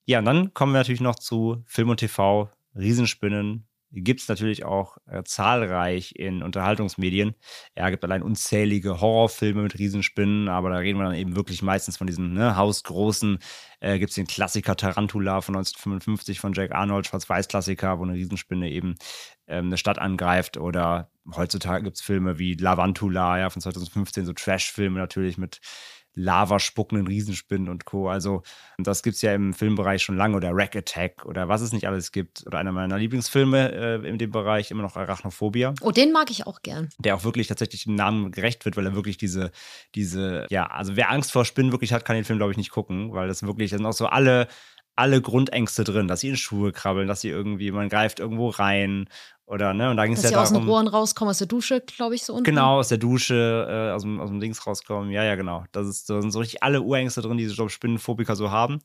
Ja, 0.06 0.18
und 0.18 0.24
dann 0.24 0.54
kommen 0.54 0.72
wir 0.72 0.78
natürlich 0.78 1.00
noch 1.00 1.16
zu 1.16 1.62
Film 1.66 1.90
und 1.90 1.98
TV, 1.98 2.50
Riesenspinnen. 2.74 3.66
Gibt 3.92 4.20
es 4.20 4.28
natürlich 4.28 4.64
auch 4.64 4.98
äh, 5.06 5.24
zahlreich 5.24 6.14
in 6.14 6.44
Unterhaltungsmedien. 6.44 7.34
Ja, 7.76 7.90
gibt 7.90 8.04
allein 8.04 8.22
unzählige 8.22 9.00
Horrorfilme 9.00 9.62
mit 9.62 9.78
Riesenspinnen, 9.78 10.48
aber 10.48 10.70
da 10.70 10.76
reden 10.76 10.98
wir 10.98 11.06
dann 11.06 11.14
eben 11.14 11.34
wirklich 11.34 11.60
meistens 11.62 11.96
von 11.96 12.06
diesen 12.06 12.34
ne, 12.34 12.56
hausgroßen. 12.56 13.38
Äh, 13.80 13.98
gibt 13.98 14.10
es 14.10 14.14
den 14.14 14.28
Klassiker 14.28 14.76
Tarantula 14.76 15.40
von 15.40 15.56
1955 15.56 16.38
von 16.38 16.52
Jack 16.52 16.72
Arnold, 16.72 17.08
Schwarz-Weiß-Klassiker, 17.08 17.98
wo 17.98 18.04
eine 18.04 18.14
Riesenspinne 18.14 18.70
eben 18.70 18.94
ähm, 19.48 19.66
eine 19.66 19.76
Stadt 19.76 19.98
angreift. 19.98 20.56
Oder 20.56 21.10
heutzutage 21.34 21.82
gibt 21.82 21.96
es 21.96 22.02
Filme 22.02 22.38
wie 22.38 22.54
Lavantula, 22.54 23.40
ja, 23.40 23.50
von 23.50 23.60
2015, 23.60 24.24
so 24.24 24.32
Trash-Filme 24.32 25.00
natürlich 25.00 25.36
mit 25.36 25.60
Lava 26.14 26.58
spuckenden 26.58 27.06
Riesenspinnen 27.06 27.68
und 27.68 27.84
Co. 27.84 28.08
Also, 28.08 28.42
das 28.78 29.02
gibt 29.02 29.16
es 29.16 29.22
ja 29.22 29.34
im 29.34 29.54
Filmbereich 29.54 30.02
schon 30.02 30.16
lange 30.16 30.36
oder 30.36 30.50
Rack 30.52 30.74
Attack 30.76 31.24
oder 31.26 31.48
was 31.48 31.60
es 31.60 31.72
nicht 31.72 31.86
alles 31.86 32.12
gibt. 32.12 32.44
Oder 32.46 32.58
einer 32.58 32.72
meiner 32.72 32.98
Lieblingsfilme 32.98 33.72
äh, 33.72 34.08
in 34.08 34.18
dem 34.18 34.30
Bereich, 34.30 34.70
immer 34.70 34.82
noch 34.82 34.96
Arachnophobia 34.96 35.74
Oh, 35.80 35.90
den 35.92 36.12
mag 36.12 36.30
ich 36.30 36.46
auch 36.46 36.62
gern. 36.62 36.88
der 36.98 37.14
auch 37.14 37.24
wirklich 37.24 37.46
tatsächlich 37.46 37.84
dem 37.84 37.94
Namen 37.94 38.32
gerecht 38.32 38.64
wird, 38.64 38.76
weil 38.76 38.86
er 38.86 38.94
wirklich 38.94 39.18
diese, 39.18 39.50
diese, 39.94 40.46
ja, 40.50 40.66
also 40.66 40.96
wer 40.96 41.10
Angst 41.10 41.32
vor 41.32 41.44
Spinnen 41.44 41.72
wirklich 41.72 41.92
hat, 41.92 42.04
kann 42.04 42.16
den 42.16 42.24
Film, 42.24 42.38
glaube 42.38 42.52
ich, 42.52 42.58
nicht 42.58 42.70
gucken, 42.70 43.12
weil 43.12 43.28
das 43.28 43.42
wirklich, 43.42 43.70
da 43.70 43.76
sind 43.76 43.86
auch 43.86 43.92
so 43.92 44.06
alle, 44.06 44.48
alle 44.96 45.22
Grundängste 45.22 45.84
drin, 45.84 46.08
dass 46.08 46.20
sie 46.20 46.28
in 46.28 46.36
Schuhe 46.36 46.72
krabbeln, 46.72 47.08
dass 47.08 47.20
sie 47.20 47.28
irgendwie, 47.28 47.70
man 47.70 47.88
greift 47.88 48.20
irgendwo 48.20 48.48
rein 48.48 49.08
oder, 49.50 49.74
ne, 49.74 49.90
und 49.90 49.96
da 49.96 50.04
ging 50.04 50.14
es 50.14 50.22
Dass 50.22 50.30
ja 50.30 50.36
sie 50.36 50.42
aus 50.42 50.48
den 50.50 50.54
darum. 50.54 50.68
Rohren 50.68 50.86
rauskommen, 50.86 51.30
aus 51.30 51.38
der 51.38 51.48
Dusche, 51.48 51.80
glaube 51.80 52.14
ich, 52.14 52.22
so 52.22 52.34
unten. 52.34 52.44
Genau, 52.44 52.78
aus 52.78 52.86
der 52.88 52.98
Dusche, 52.98 53.66
äh, 53.68 53.90
aus, 53.92 54.02
dem, 54.02 54.20
aus 54.20 54.28
dem 54.28 54.38
Dings 54.38 54.64
rauskommen. 54.64 55.10
Ja, 55.10 55.24
ja, 55.24 55.34
genau. 55.34 55.64
Das 55.72 55.88
ist, 55.88 56.08
da 56.08 56.20
sind 56.20 56.30
so 56.30 56.38
richtig 56.38 56.62
alle 56.62 56.82
Urängste 56.82 57.20
drin, 57.20 57.36
die 57.36 57.42
diese 57.42 57.56
glaub, 57.56 57.70
Spinnenphobiker 57.72 58.36
so 58.36 58.52
haben. 58.52 58.80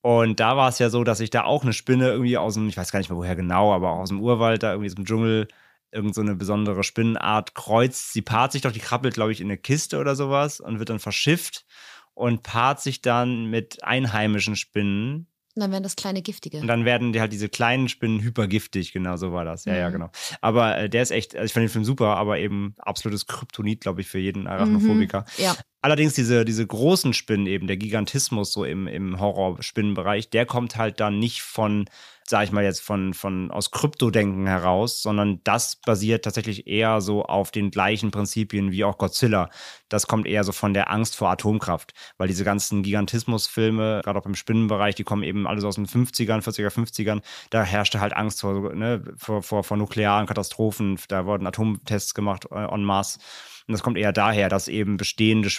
Und 0.00 0.40
da 0.40 0.56
war 0.56 0.70
es 0.70 0.78
ja 0.78 0.88
so, 0.88 1.04
dass 1.04 1.18
sich 1.18 1.28
da 1.28 1.44
auch 1.44 1.64
eine 1.64 1.74
Spinne 1.74 2.08
irgendwie 2.08 2.38
aus 2.38 2.54
dem, 2.54 2.66
ich 2.68 2.78
weiß 2.78 2.92
gar 2.92 2.98
nicht 2.98 3.10
mehr 3.10 3.18
woher 3.18 3.36
genau, 3.36 3.74
aber 3.74 3.90
auch 3.90 3.98
aus 3.98 4.08
dem 4.08 4.22
Urwald, 4.22 4.62
da 4.62 4.70
irgendwie 4.72 4.88
aus 4.88 4.94
dem 4.94 5.04
Dschungel, 5.04 5.48
irgend 5.92 6.14
so 6.14 6.22
eine 6.22 6.34
besondere 6.34 6.82
Spinnenart 6.82 7.54
kreuzt. 7.54 8.14
Sie 8.14 8.22
paart 8.22 8.52
sich 8.52 8.62
doch, 8.62 8.72
die 8.72 8.78
krabbelt, 8.78 9.12
glaube 9.14 9.32
ich, 9.32 9.40
in 9.42 9.48
eine 9.48 9.58
Kiste 9.58 9.98
oder 9.98 10.14
sowas 10.16 10.60
und 10.60 10.78
wird 10.78 10.88
dann 10.88 11.00
verschifft 11.00 11.66
und 12.14 12.42
paart 12.42 12.80
sich 12.80 13.02
dann 13.02 13.46
mit 13.46 13.84
einheimischen 13.84 14.56
Spinnen 14.56 15.26
Und 15.60 15.64
dann 15.64 15.72
werden 15.72 15.82
das 15.82 15.94
kleine 15.96 16.22
giftige. 16.22 16.58
Und 16.58 16.66
dann 16.68 16.86
werden 16.86 17.12
die 17.12 17.20
halt 17.20 17.32
diese 17.34 17.50
kleinen 17.50 17.88
Spinnen 17.90 18.20
hypergiftig, 18.22 18.92
genau 18.92 19.16
so 19.16 19.32
war 19.32 19.44
das. 19.44 19.66
Ja, 19.66 19.76
ja, 19.76 19.88
Mhm. 19.88 19.92
genau. 19.92 20.10
Aber 20.40 20.78
äh, 20.78 20.88
der 20.88 21.02
ist 21.02 21.10
echt, 21.10 21.34
also 21.36 21.44
ich 21.44 21.52
fand 21.52 21.64
den 21.64 21.68
Film 21.68 21.84
super, 21.84 22.16
aber 22.16 22.38
eben 22.38 22.74
absolutes 22.78 23.26
Kryptonit, 23.26 23.82
glaube 23.82 24.00
ich, 24.00 24.06
für 24.08 24.18
jeden 24.18 24.46
Arachnophobiker. 24.46 25.26
Ja. 25.36 25.54
Allerdings 25.82 26.14
diese, 26.14 26.44
diese 26.46 26.66
großen 26.66 27.12
Spinnen 27.12 27.46
eben, 27.46 27.66
der 27.66 27.76
Gigantismus 27.76 28.52
so 28.52 28.64
im, 28.64 28.86
im 28.86 29.20
Horrorspinnenbereich, 29.20 30.30
der 30.30 30.46
kommt 30.46 30.76
halt 30.76 30.98
dann 31.00 31.18
nicht 31.18 31.42
von, 31.42 31.84
sag 32.30 32.44
ich 32.44 32.52
mal 32.52 32.64
jetzt, 32.64 32.80
von, 32.80 33.12
von 33.12 33.50
aus 33.50 33.70
Kryptodenken 33.70 34.46
heraus, 34.46 35.02
sondern 35.02 35.40
das 35.44 35.76
basiert 35.76 36.24
tatsächlich 36.24 36.66
eher 36.66 37.00
so 37.00 37.24
auf 37.24 37.50
den 37.50 37.70
gleichen 37.70 38.10
Prinzipien 38.10 38.70
wie 38.70 38.84
auch 38.84 38.98
Godzilla. 38.98 39.50
Das 39.88 40.06
kommt 40.06 40.26
eher 40.26 40.44
so 40.44 40.52
von 40.52 40.72
der 40.72 40.90
Angst 40.90 41.16
vor 41.16 41.28
Atomkraft, 41.28 41.92
weil 42.18 42.28
diese 42.28 42.44
ganzen 42.44 42.82
Gigantismusfilme, 42.82 44.00
gerade 44.04 44.18
auch 44.18 44.26
im 44.26 44.36
Spinnenbereich, 44.36 44.94
die 44.94 45.04
kommen 45.04 45.24
eben 45.24 45.46
alles 45.46 45.64
aus 45.64 45.74
den 45.74 45.86
50ern, 45.86 46.42
40er, 46.42 46.70
50ern, 46.70 47.20
da 47.50 47.64
herrschte 47.64 48.00
halt 48.00 48.14
Angst 48.14 48.40
vor, 48.40 48.74
ne, 48.74 49.02
vor, 49.16 49.42
vor, 49.42 49.64
vor 49.64 49.76
nuklearen 49.76 50.26
Katastrophen, 50.26 50.98
da 51.08 51.26
wurden 51.26 51.46
Atomtests 51.46 52.14
gemacht 52.14 52.46
äh, 52.52 52.64
en 52.64 52.84
masse. 52.84 53.18
Und 53.66 53.72
das 53.72 53.82
kommt 53.82 53.98
eher 53.98 54.12
daher, 54.12 54.48
dass 54.48 54.68
eben 54.68 54.96
bestehende, 54.96 55.50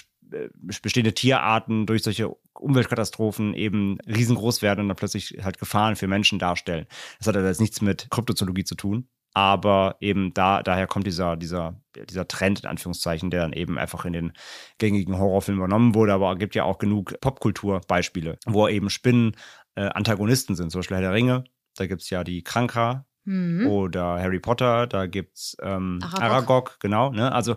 bestehende 0.55 1.13
Tierarten 1.13 1.85
durch 1.85 2.03
solche 2.03 2.35
Umweltkatastrophen 2.53 3.53
eben 3.53 3.97
riesengroß 4.07 4.61
werden 4.61 4.81
und 4.81 4.87
dann 4.89 4.97
plötzlich 4.97 5.37
halt 5.43 5.59
Gefahren 5.59 5.95
für 5.95 6.07
Menschen 6.07 6.39
darstellen. 6.39 6.85
Das 7.19 7.27
hat 7.27 7.37
aber 7.37 7.47
jetzt 7.47 7.61
nichts 7.61 7.81
mit 7.81 8.07
Kryptozoologie 8.09 8.63
zu 8.63 8.75
tun. 8.75 9.07
Aber 9.33 9.95
eben 10.01 10.33
da, 10.33 10.61
daher 10.61 10.87
kommt 10.87 11.07
dieser, 11.07 11.37
dieser, 11.37 11.81
dieser 12.09 12.27
Trend, 12.27 12.61
in 12.61 12.65
Anführungszeichen, 12.69 13.29
der 13.29 13.41
dann 13.43 13.53
eben 13.53 13.77
einfach 13.77 14.03
in 14.03 14.11
den 14.11 14.33
gängigen 14.77 15.17
Horrorfilmen 15.17 15.59
übernommen 15.63 15.95
wurde. 15.95 16.11
Aber 16.13 16.33
es 16.33 16.39
gibt 16.39 16.53
ja 16.53 16.65
auch 16.65 16.79
genug 16.79 17.15
Popkulturbeispiele, 17.21 18.37
wo 18.45 18.67
eben 18.67 18.89
Spinnen 18.89 19.37
äh, 19.75 19.83
Antagonisten 19.85 20.55
sind. 20.55 20.69
Zum 20.71 20.79
Beispiel 20.79 20.97
Herr 20.97 21.03
der 21.03 21.13
Ringe, 21.13 21.45
da 21.77 21.87
gibt 21.87 22.01
es 22.01 22.09
ja 22.09 22.23
die 22.23 22.43
Kranka, 22.43 23.05
Mhm. 23.23 23.67
oder 23.67 24.19
Harry 24.19 24.39
Potter, 24.39 24.87
da 24.87 25.05
gibt's 25.05 25.55
ähm, 25.61 25.99
Aragog. 26.01 26.21
Aragog. 26.23 26.77
genau. 26.79 27.11
Ne? 27.11 27.31
Also 27.31 27.55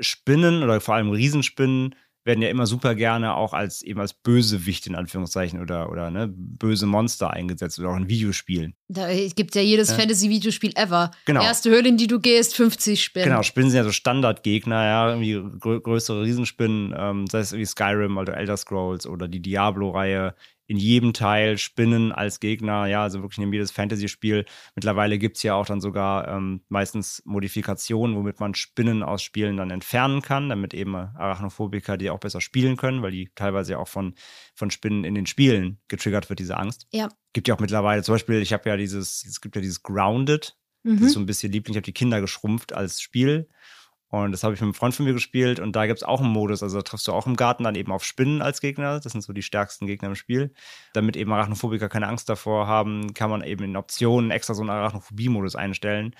Spinnen 0.00 0.62
oder 0.62 0.80
vor 0.80 0.94
allem 0.94 1.10
Riesenspinnen 1.10 1.94
werden 2.24 2.40
ja 2.42 2.48
immer 2.48 2.66
super 2.66 2.94
gerne 2.94 3.34
auch 3.34 3.52
als 3.52 3.82
eben 3.82 4.00
als 4.00 4.14
Bösewicht 4.14 4.86
in 4.86 4.94
Anführungszeichen 4.94 5.60
oder, 5.60 5.90
oder 5.90 6.10
ne, 6.10 6.28
böse 6.32 6.86
Monster 6.86 7.30
eingesetzt 7.32 7.78
oder 7.78 7.90
auch 7.90 7.96
in 7.96 8.08
Videospielen. 8.08 8.74
Da 8.88 9.08
gibt 9.34 9.54
ja 9.54 9.62
jedes 9.62 9.90
Ja. 9.90 9.96
Fantasy-Videospiel 9.96 10.72
ever. 10.76 11.10
Genau. 11.24 11.42
Erste 11.42 11.70
Höhle, 11.70 11.88
in 11.88 11.96
die 11.96 12.06
du 12.06 12.20
gehst, 12.20 12.54
50 12.54 13.02
Spinnen. 13.02 13.28
Genau, 13.28 13.42
Spinnen 13.42 13.70
sind 13.70 13.78
ja 13.78 13.84
so 13.84 13.92
Standardgegner, 13.92 14.84
ja, 14.84 15.08
irgendwie 15.08 15.58
grö 15.58 15.80
größere 15.80 16.22
Riesenspinnen, 16.22 16.94
ähm, 16.96 17.26
sei 17.26 17.40
es 17.40 17.52
irgendwie 17.52 17.66
Skyrim 17.66 18.16
oder 18.16 18.36
Elder 18.36 18.56
Scrolls 18.56 19.06
oder 19.06 19.26
die 19.28 19.40
Diablo-Reihe. 19.40 20.34
In 20.72 20.78
jedem 20.78 21.12
Teil 21.12 21.58
Spinnen 21.58 22.12
als 22.12 22.40
Gegner, 22.40 22.86
ja, 22.86 23.02
also 23.02 23.20
wirklich 23.20 23.44
in 23.44 23.52
jedes 23.52 23.70
Fantasy-Spiel. 23.70 24.46
Mittlerweile 24.74 25.18
gibt 25.18 25.36
es 25.36 25.42
ja 25.42 25.52
auch 25.52 25.66
dann 25.66 25.82
sogar 25.82 26.26
ähm, 26.28 26.62
meistens 26.70 27.20
Modifikationen, 27.26 28.16
womit 28.16 28.40
man 28.40 28.54
Spinnen 28.54 29.02
aus 29.02 29.22
Spielen 29.22 29.58
dann 29.58 29.68
entfernen 29.68 30.22
kann, 30.22 30.48
damit 30.48 30.72
eben 30.72 30.94
Arachnophobiker 30.94 31.98
die 31.98 32.08
auch 32.08 32.20
besser 32.20 32.40
spielen 32.40 32.78
können, 32.78 33.02
weil 33.02 33.10
die 33.10 33.30
teilweise 33.34 33.72
ja 33.72 33.78
auch 33.80 33.88
von, 33.88 34.14
von 34.54 34.70
Spinnen 34.70 35.04
in 35.04 35.14
den 35.14 35.26
Spielen 35.26 35.78
getriggert 35.88 36.30
wird, 36.30 36.38
diese 36.38 36.56
Angst. 36.56 36.86
Ja. 36.90 37.10
Gibt 37.34 37.48
ja 37.48 37.54
auch 37.54 37.60
mittlerweile, 37.60 38.02
zum 38.02 38.14
Beispiel, 38.14 38.40
ich 38.40 38.54
habe 38.54 38.66
ja 38.70 38.78
dieses, 38.78 39.26
es 39.26 39.42
gibt 39.42 39.54
ja 39.56 39.60
dieses 39.60 39.82
Grounded, 39.82 40.56
das 40.84 41.00
Mhm. 41.00 41.04
ist 41.06 41.12
so 41.12 41.20
ein 41.20 41.26
bisschen 41.26 41.52
Liebling. 41.52 41.74
Ich 41.74 41.76
habe 41.76 41.84
die 41.84 41.92
Kinder 41.92 42.22
geschrumpft 42.22 42.72
als 42.72 43.02
Spiel. 43.02 43.50
Und 44.12 44.30
das 44.30 44.44
habe 44.44 44.52
ich 44.52 44.60
mit 44.60 44.66
einem 44.66 44.74
Freund 44.74 44.94
von 44.94 45.06
mir 45.06 45.14
gespielt. 45.14 45.58
Und 45.58 45.74
da 45.74 45.86
gibt 45.86 45.96
es 46.00 46.02
auch 46.02 46.20
einen 46.20 46.30
Modus. 46.30 46.62
Also 46.62 46.76
da 46.76 46.82
triffst 46.82 47.08
du 47.08 47.12
auch 47.12 47.26
im 47.26 47.34
Garten 47.34 47.64
dann 47.64 47.74
eben 47.74 47.90
auf 47.90 48.04
Spinnen 48.04 48.42
als 48.42 48.60
Gegner. 48.60 49.00
Das 49.00 49.12
sind 49.12 49.22
so 49.22 49.32
die 49.32 49.40
stärksten 49.42 49.86
Gegner 49.86 50.08
im 50.08 50.14
Spiel. 50.16 50.52
Damit 50.92 51.16
eben 51.16 51.32
Arachnophobiker 51.32 51.88
keine 51.88 52.08
Angst 52.08 52.28
davor 52.28 52.66
haben, 52.66 53.14
kann 53.14 53.30
man 53.30 53.42
eben 53.42 53.64
in 53.64 53.74
Optionen 53.74 54.30
extra 54.30 54.52
so 54.52 54.60
einen 54.60 54.68
Arachnophobie-Modus 54.68 55.56
einstellen. 55.56 56.14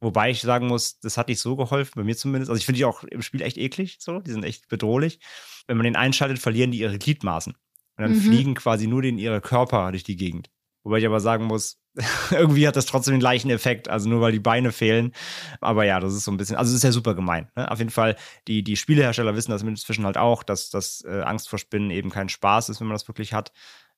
Wobei 0.00 0.30
ich 0.30 0.40
sagen 0.40 0.68
muss, 0.68 0.98
das 1.00 1.18
hat 1.18 1.28
nicht 1.28 1.40
so 1.40 1.54
geholfen, 1.54 1.92
bei 1.96 2.02
mir 2.04 2.16
zumindest. 2.16 2.48
Also 2.48 2.58
ich 2.58 2.64
finde 2.64 2.78
die 2.78 2.86
auch 2.86 3.04
im 3.04 3.20
Spiel 3.20 3.42
echt 3.42 3.58
eklig, 3.58 3.98
so. 4.00 4.20
Die 4.20 4.30
sind 4.32 4.42
echt 4.44 4.68
bedrohlich. 4.68 5.20
Wenn 5.66 5.76
man 5.76 5.84
den 5.84 5.96
einschaltet, 5.96 6.38
verlieren 6.38 6.70
die 6.70 6.78
ihre 6.78 6.98
Gliedmaßen. 6.98 7.52
Und 7.52 8.02
dann 8.02 8.12
Mhm. 8.12 8.20
fliegen 8.22 8.54
quasi 8.54 8.86
nur 8.86 9.02
den 9.02 9.18
ihre 9.18 9.42
Körper 9.42 9.90
durch 9.90 10.02
die 10.02 10.16
Gegend. 10.16 10.50
Wobei 10.82 10.98
ich 10.98 11.06
aber 11.06 11.20
sagen 11.20 11.44
muss, 11.44 11.78
irgendwie 12.30 12.66
hat 12.66 12.76
das 12.76 12.86
trotzdem 12.86 13.14
den 13.14 13.20
gleichen 13.20 13.50
Effekt, 13.50 13.88
also 13.88 14.08
nur 14.08 14.20
weil 14.20 14.32
die 14.32 14.40
Beine 14.40 14.72
fehlen. 14.72 15.12
Aber 15.60 15.84
ja, 15.84 16.00
das 16.00 16.14
ist 16.14 16.24
so 16.24 16.32
ein 16.32 16.36
bisschen, 16.36 16.56
also 16.56 16.70
es 16.70 16.76
ist 16.76 16.82
ja 16.82 16.92
super 16.92 17.14
gemein. 17.14 17.48
Ne? 17.54 17.70
Auf 17.70 17.78
jeden 17.78 17.90
Fall, 17.90 18.16
die, 18.48 18.64
die 18.64 18.76
Spielehersteller 18.76 19.36
wissen 19.36 19.52
das 19.52 19.62
inzwischen 19.62 20.04
halt 20.04 20.16
auch, 20.16 20.42
dass, 20.42 20.70
dass 20.70 21.04
äh, 21.06 21.22
Angst 21.22 21.48
vor 21.48 21.58
Spinnen 21.58 21.90
eben 21.90 22.10
kein 22.10 22.28
Spaß 22.28 22.68
ist, 22.68 22.80
wenn 22.80 22.88
man 22.88 22.94
das 22.94 23.08
wirklich 23.08 23.32
hat. 23.32 23.52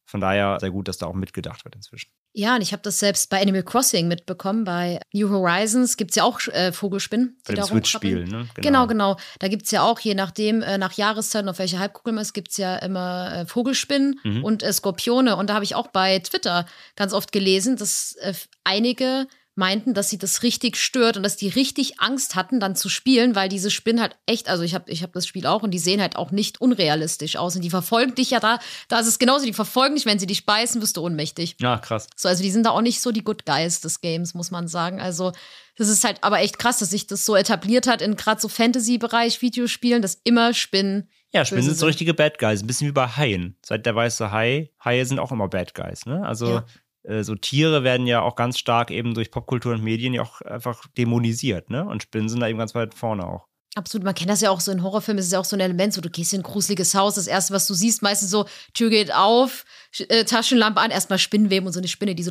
Von 0.09 0.21
daher 0.21 0.59
sehr 0.61 0.71
gut, 0.71 0.87
dass 0.89 0.99
da 0.99 1.07
auch 1.07 1.15
mitgedacht 1.15 1.65
wird 1.65 1.75
inzwischen. 1.75 2.11
Ja, 2.33 2.55
und 2.55 2.63
ich 2.63 2.73
habe 2.73 2.83
das 2.83 2.99
selbst 2.99 3.29
bei 3.29 3.41
Animal 3.43 3.63
Crossing 3.63 4.09
mitbekommen. 4.09 4.65
Bei 4.65 5.01
New 5.13 5.31
Horizons 5.31 5.97
gibt 5.97 6.11
es 6.13 6.17
ja 6.17 6.23
auch 6.23 6.39
äh, 6.49 6.71
Vogelspinnen. 6.71 7.39
Bei 7.47 7.55
die 7.55 7.61
dem. 7.61 7.65
Switch-Spiel, 7.67 8.25
ne? 8.27 8.47
Genau, 8.57 8.87
genau. 8.87 9.17
Da 9.41 9.49
gibt 9.49 9.65
es 9.65 9.71
ja 9.73 9.83
auch, 9.83 9.99
je 10.01 10.15
nachdem, 10.15 10.63
äh, 10.63 10.79
nach 10.79 10.93
Jahreszeiten, 10.93 11.49
auf 11.49 11.59
welcher 11.59 11.79
Halbkugel 11.79 12.13
man 12.13 12.23
ist, 12.23 12.35
gibt 12.35 12.51
es 12.51 12.57
ja 12.57 12.77
immer 12.77 13.33
äh, 13.35 13.47
Vogelspinnen 13.47 14.21
Mhm. 14.23 14.45
und 14.45 14.63
äh, 14.63 14.73
Skorpione. 14.73 15.37
Und 15.37 15.51
da 15.51 15.55
habe 15.55 15.65
ich 15.65 15.75
auch 15.75 15.89
bei 15.89 16.19
Twitter 16.21 16.67
ganz 16.95 17.13
oft 17.13 17.33
gelesen, 17.33 17.77
dass 17.77 18.13
äh, 18.21 18.35
einige 18.65 19.27
meinten, 19.57 19.95
dass 19.95 20.11
sie 20.11 20.19
das 20.19 20.43
richtig 20.43 20.77
stört 20.77 21.17
und 21.17 21.23
dass 21.23 21.37
die 21.37 21.49
richtig 21.49 21.99
Angst 21.99 22.35
hatten, 22.35 22.61
dann 22.61 22.77
zu 22.77 22.89
spielen, 22.89 23.35
weil 23.35 23.49
diese 23.49 23.71
Spinnen 23.71 24.01
halt 24.01 24.17
echt, 24.27 24.49
also 24.49 24.63
ich 24.63 24.75
habe 24.75 24.91
ich 24.91 25.03
hab 25.03 25.13
das 25.13 25.27
Spiel 25.27 25.47
auch 25.47 25.63
und 25.63 25.71
die 25.71 25.79
sehen 25.79 26.01
halt 26.01 26.17
auch 26.17 26.31
nicht 26.31 26.61
unrealistisch 26.61 27.37
aus 27.37 27.57
und 27.57 27.63
die 27.63 27.71
verfolgen 27.71 28.15
dich 28.15 28.31
ja 28.31 28.41
da, 28.41 28.59
da 28.89 29.01
ist 29.01 29.07
es 29.07 29.19
genauso, 29.19 29.47
die 29.47 29.55
verfolgen 29.55 29.95
dich, 29.95 30.07
wenn 30.07 30.19
sie 30.19 30.27
dich 30.27 30.47
beißen, 30.47 30.81
wirst 30.83 30.99
du 30.99 31.03
ohnmächtig. 31.03 31.57
Ja, 31.61 31.79
krass. 31.79 32.07
So, 32.15 32.29
also 32.29 32.43
die 32.43 32.51
sind 32.51 32.65
da 32.67 32.71
auch 32.71 32.83
nicht 32.83 33.01
so 33.01 33.13
die 33.13 33.25
Good 33.25 33.47
Guys 33.47 33.81
des 33.81 34.01
Games, 34.03 34.35
muss 34.35 34.51
man 34.51 34.69
sagen. 34.69 35.01
Also, 35.01 35.33
das 35.79 35.89
ist 35.89 36.05
halt 36.05 36.23
aber 36.23 36.41
echt 36.41 36.59
krass, 36.59 36.79
dass 36.79 36.91
sich 36.91 37.07
das 37.07 37.25
so 37.25 37.35
etabliert 37.35 37.87
hat 37.87 38.03
in 38.03 38.17
gerade 38.17 38.41
so 38.41 38.49
Fantasy-Bereich, 38.49 39.43
Videospielen, 39.43 40.03
dass 40.03 40.21
immer 40.25 40.55
Spinnen. 40.55 41.09
Ja, 41.33 41.45
Spinnen 41.45 41.65
sind 41.65 41.77
so 41.79 41.87
richtige 41.87 42.15
Bad 42.15 42.39
Guys, 42.39 42.63
ein 42.63 42.67
bisschen 42.67 42.89
wie 42.89 42.93
bei 42.93 43.07
Haien. 43.07 43.57
Seit 43.65 43.85
der 43.85 43.95
weiße 43.95 44.31
Hai, 44.31 44.71
Haie 44.83 45.05
sind 45.05 45.19
auch 45.19 45.33
immer 45.33 45.49
Bad 45.49 45.75
Guys, 45.75 46.07
ne? 46.07 46.25
Also 46.25 46.47
Ja. 46.47 46.67
Äh, 47.07 47.23
so 47.23 47.35
Tiere 47.35 47.83
werden 47.85 48.07
ja 48.07 48.21
auch 48.23 48.37
ganz 48.37 48.59
stark 48.59 48.91
eben 48.91 49.15
durch 49.15 49.31
Popkultur 49.31 49.73
und 49.75 49.83
Medien 49.85 50.15
ja 50.15 50.23
auch 50.23 50.41
einfach 50.43 50.87
dämonisiert, 50.99 51.71
ne? 51.71 51.85
Und 51.85 52.03
Spinnen 52.03 52.29
sind 52.29 52.41
da 52.41 52.49
eben 52.49 52.59
ganz 52.59 52.75
weit 52.75 52.95
vorne 52.95 53.27
auch. 53.27 53.47
Absolut, 53.75 54.07
man 54.07 54.15
kennt 54.15 54.31
das 54.31 54.41
ja 54.41 54.49
auch 54.49 54.61
so 54.61 54.73
in 54.73 54.83
Horrorfilmen, 54.83 55.19
es 55.19 55.27
ist 55.27 55.33
ja 55.33 55.39
auch 55.39 55.45
so 55.45 55.55
ein 55.55 55.61
Element, 55.61 55.93
so 55.93 56.01
du 56.01 56.09
gehst 56.09 56.33
in 56.33 56.41
ein 56.41 56.45
gruseliges 56.45 56.95
Haus, 56.95 57.17
das 57.17 57.27
erste, 57.27 57.53
was 57.53 57.67
du 57.67 57.75
siehst, 57.75 58.01
meistens 58.01 58.31
so, 58.31 58.47
Tür 58.73 58.89
geht 58.89 59.15
auf, 59.15 59.67
äh, 60.09 60.25
Taschenlampe 60.25 60.81
an, 60.81 60.91
erstmal 60.91 61.19
Spinnenweben 61.19 61.67
und 61.67 61.75
so 61.75 61.81
eine 61.81 61.87
Spinne, 61.89 62.15
die 62.15 62.23
so 62.23 62.31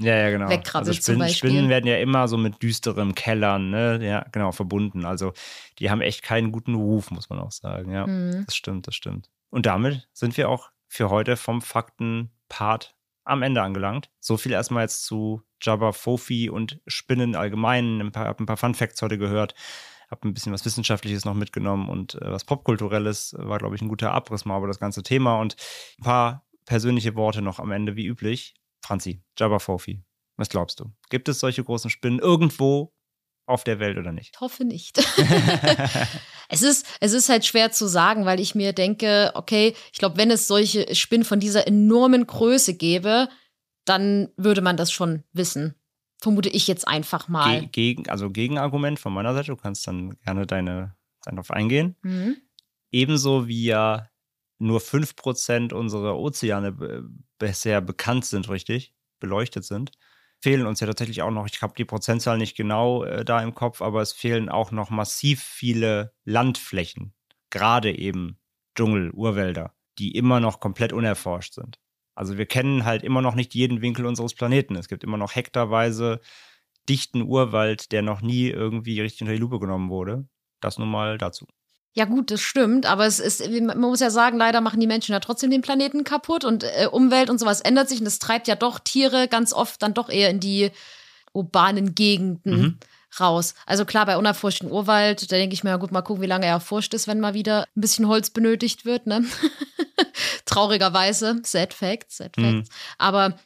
Ja, 0.00 0.16
ja, 0.16 0.28
genau. 0.28 0.50
wegkrabbelt 0.50 0.88
also 0.88 1.00
Spinnen. 1.00 1.28
Spinnen 1.30 1.68
werden 1.70 1.86
ja 1.86 1.96
immer 1.96 2.28
so 2.28 2.36
mit 2.36 2.62
düsteren 2.62 3.14
Kellern, 3.14 3.70
ne? 3.70 4.00
Ja, 4.06 4.26
genau, 4.32 4.52
verbunden. 4.52 5.06
Also 5.06 5.32
die 5.78 5.88
haben 5.90 6.02
echt 6.02 6.22
keinen 6.22 6.52
guten 6.52 6.74
Ruf, 6.74 7.10
muss 7.10 7.30
man 7.30 7.38
auch 7.38 7.52
sagen. 7.52 7.90
Ja, 7.90 8.06
Mhm. 8.06 8.44
das 8.44 8.54
stimmt, 8.54 8.86
das 8.86 8.94
stimmt. 8.94 9.30
Und 9.48 9.64
damit 9.64 10.06
sind 10.12 10.36
wir 10.36 10.50
auch 10.50 10.68
für 10.88 11.08
heute 11.08 11.38
vom 11.38 11.62
Faktenpart 11.62 12.94
am 13.24 13.42
Ende 13.42 13.62
angelangt. 13.62 14.10
So 14.20 14.36
viel 14.36 14.52
erstmal 14.52 14.84
jetzt 14.84 15.04
zu 15.04 15.42
Jabba 15.60 15.92
Fofi 15.92 16.50
und 16.50 16.80
Spinnen 16.86 17.36
allgemein. 17.36 18.00
Ein 18.00 18.12
paar, 18.12 18.26
hab 18.26 18.40
ein 18.40 18.46
paar 18.46 18.56
Fun 18.56 18.74
Facts 18.74 19.02
heute 19.02 19.18
gehört. 19.18 19.54
Hab 20.10 20.24
ein 20.24 20.34
bisschen 20.34 20.52
was 20.52 20.64
Wissenschaftliches 20.64 21.24
noch 21.24 21.34
mitgenommen 21.34 21.88
und 21.88 22.16
äh, 22.16 22.30
was 22.30 22.44
Popkulturelles 22.44 23.34
war, 23.38 23.58
glaube 23.58 23.76
ich, 23.76 23.82
ein 23.82 23.88
guter 23.88 24.12
Abriss 24.12 24.44
mal 24.44 24.58
über 24.58 24.66
das 24.66 24.78
ganze 24.78 25.02
Thema 25.02 25.40
und 25.40 25.56
ein 25.98 26.04
paar 26.04 26.46
persönliche 26.66 27.14
Worte 27.14 27.40
noch 27.40 27.58
am 27.58 27.72
Ende, 27.72 27.96
wie 27.96 28.06
üblich. 28.06 28.54
Franzi, 28.84 29.22
Jabba 29.38 29.58
Fofi, 29.58 30.02
was 30.36 30.50
glaubst 30.50 30.80
du? 30.80 30.92
Gibt 31.08 31.28
es 31.28 31.40
solche 31.40 31.64
großen 31.64 31.88
Spinnen 31.88 32.18
irgendwo 32.18 32.92
auf 33.52 33.64
der 33.64 33.78
Welt 33.78 33.98
oder 33.98 34.12
nicht? 34.12 34.32
Ich 34.34 34.40
hoffe 34.40 34.64
nicht. 34.64 34.98
es, 36.48 36.62
ist, 36.62 36.86
es 37.00 37.12
ist 37.12 37.28
halt 37.28 37.44
schwer 37.44 37.72
zu 37.72 37.86
sagen, 37.86 38.24
weil 38.24 38.40
ich 38.40 38.54
mir 38.54 38.72
denke, 38.72 39.30
okay, 39.34 39.74
ich 39.92 39.98
glaube, 39.98 40.16
wenn 40.16 40.30
es 40.30 40.46
solche 40.46 40.94
Spinnen 40.94 41.24
von 41.24 41.40
dieser 41.40 41.66
enormen 41.66 42.26
Größe 42.26 42.74
gäbe, 42.74 43.28
dann 43.84 44.28
würde 44.36 44.60
man 44.60 44.76
das 44.76 44.92
schon 44.92 45.24
wissen. 45.32 45.74
Vermute 46.20 46.48
ich 46.48 46.66
jetzt 46.68 46.86
einfach 46.86 47.28
mal. 47.28 47.60
Ge 47.60 47.68
gegen, 47.72 48.08
also 48.08 48.30
Gegenargument 48.30 49.00
von 49.00 49.12
meiner 49.12 49.34
Seite, 49.34 49.48
du 49.48 49.56
kannst 49.56 49.86
dann 49.86 50.16
gerne 50.20 50.46
deine, 50.46 50.94
darauf 51.24 51.50
eingehen. 51.50 51.96
Mhm. 52.02 52.36
Ebenso 52.92 53.48
wie 53.48 53.64
ja 53.64 54.08
nur 54.58 54.80
5% 54.80 55.72
unserer 55.72 56.16
Ozeane 56.16 56.72
be- 56.72 57.08
bisher 57.38 57.80
bekannt 57.80 58.24
sind, 58.24 58.48
richtig, 58.48 58.94
beleuchtet 59.18 59.64
sind, 59.64 59.90
fehlen 60.42 60.66
uns 60.66 60.80
ja 60.80 60.86
tatsächlich 60.86 61.22
auch 61.22 61.30
noch, 61.30 61.46
ich 61.46 61.62
habe 61.62 61.74
die 61.76 61.84
Prozentzahl 61.84 62.36
nicht 62.36 62.56
genau 62.56 63.04
äh, 63.04 63.24
da 63.24 63.40
im 63.42 63.54
Kopf, 63.54 63.80
aber 63.80 64.02
es 64.02 64.12
fehlen 64.12 64.48
auch 64.48 64.72
noch 64.72 64.90
massiv 64.90 65.42
viele 65.42 66.12
Landflächen, 66.24 67.14
gerade 67.50 67.96
eben 67.96 68.38
Dschungel, 68.74 69.10
Urwälder, 69.12 69.74
die 69.98 70.16
immer 70.16 70.40
noch 70.40 70.60
komplett 70.60 70.92
unerforscht 70.92 71.54
sind. 71.54 71.78
Also 72.14 72.36
wir 72.38 72.46
kennen 72.46 72.84
halt 72.84 73.04
immer 73.04 73.22
noch 73.22 73.34
nicht 73.34 73.54
jeden 73.54 73.80
Winkel 73.80 74.04
unseres 74.04 74.34
Planeten. 74.34 74.76
Es 74.76 74.88
gibt 74.88 75.04
immer 75.04 75.16
noch 75.16 75.34
hektarweise 75.34 76.20
dichten 76.88 77.22
Urwald, 77.22 77.92
der 77.92 78.02
noch 78.02 78.20
nie 78.20 78.48
irgendwie 78.48 79.00
richtig 79.00 79.22
unter 79.22 79.32
die 79.32 79.38
Lupe 79.38 79.60
genommen 79.60 79.88
wurde. 79.88 80.28
Das 80.60 80.78
nun 80.78 80.90
mal 80.90 81.18
dazu. 81.18 81.46
Ja, 81.94 82.06
gut, 82.06 82.30
das 82.30 82.40
stimmt, 82.40 82.86
aber 82.86 83.06
es 83.06 83.20
ist, 83.20 83.46
man 83.50 83.78
muss 83.78 84.00
ja 84.00 84.08
sagen, 84.08 84.38
leider 84.38 84.62
machen 84.62 84.80
die 84.80 84.86
Menschen 84.86 85.12
ja 85.12 85.20
trotzdem 85.20 85.50
den 85.50 85.60
Planeten 85.60 86.04
kaputt 86.04 86.42
und 86.44 86.64
äh, 86.64 86.88
Umwelt 86.90 87.28
und 87.28 87.38
sowas 87.38 87.60
ändert 87.60 87.88
sich 87.90 87.98
und 87.98 88.06
das 88.06 88.18
treibt 88.18 88.48
ja 88.48 88.54
doch 88.54 88.78
Tiere 88.78 89.28
ganz 89.28 89.52
oft 89.52 89.82
dann 89.82 89.92
doch 89.92 90.08
eher 90.08 90.30
in 90.30 90.40
die 90.40 90.70
urbanen 91.34 91.94
Gegenden 91.94 92.60
Mhm. 92.60 92.78
raus. 93.20 93.54
Also 93.66 93.84
klar, 93.84 94.06
bei 94.06 94.16
unerforschten 94.16 94.70
Urwald, 94.70 95.30
da 95.30 95.36
denke 95.36 95.52
ich 95.52 95.64
mir, 95.64 95.70
ja 95.70 95.76
gut, 95.76 95.92
mal 95.92 96.00
gucken, 96.00 96.22
wie 96.22 96.26
lange 96.26 96.46
er 96.46 96.52
erforscht 96.52 96.94
ist, 96.94 97.08
wenn 97.08 97.20
mal 97.20 97.34
wieder 97.34 97.64
ein 97.76 97.80
bisschen 97.80 98.08
Holz 98.08 98.30
benötigt 98.30 98.86
wird, 98.86 99.06
ne? 99.06 99.24
Traurigerweise, 100.46 101.40
sad 101.44 101.74
facts, 101.74 102.16
sad 102.18 102.36
facts. 102.36 102.68
Mhm. 102.68 102.74
Aber 102.98 103.38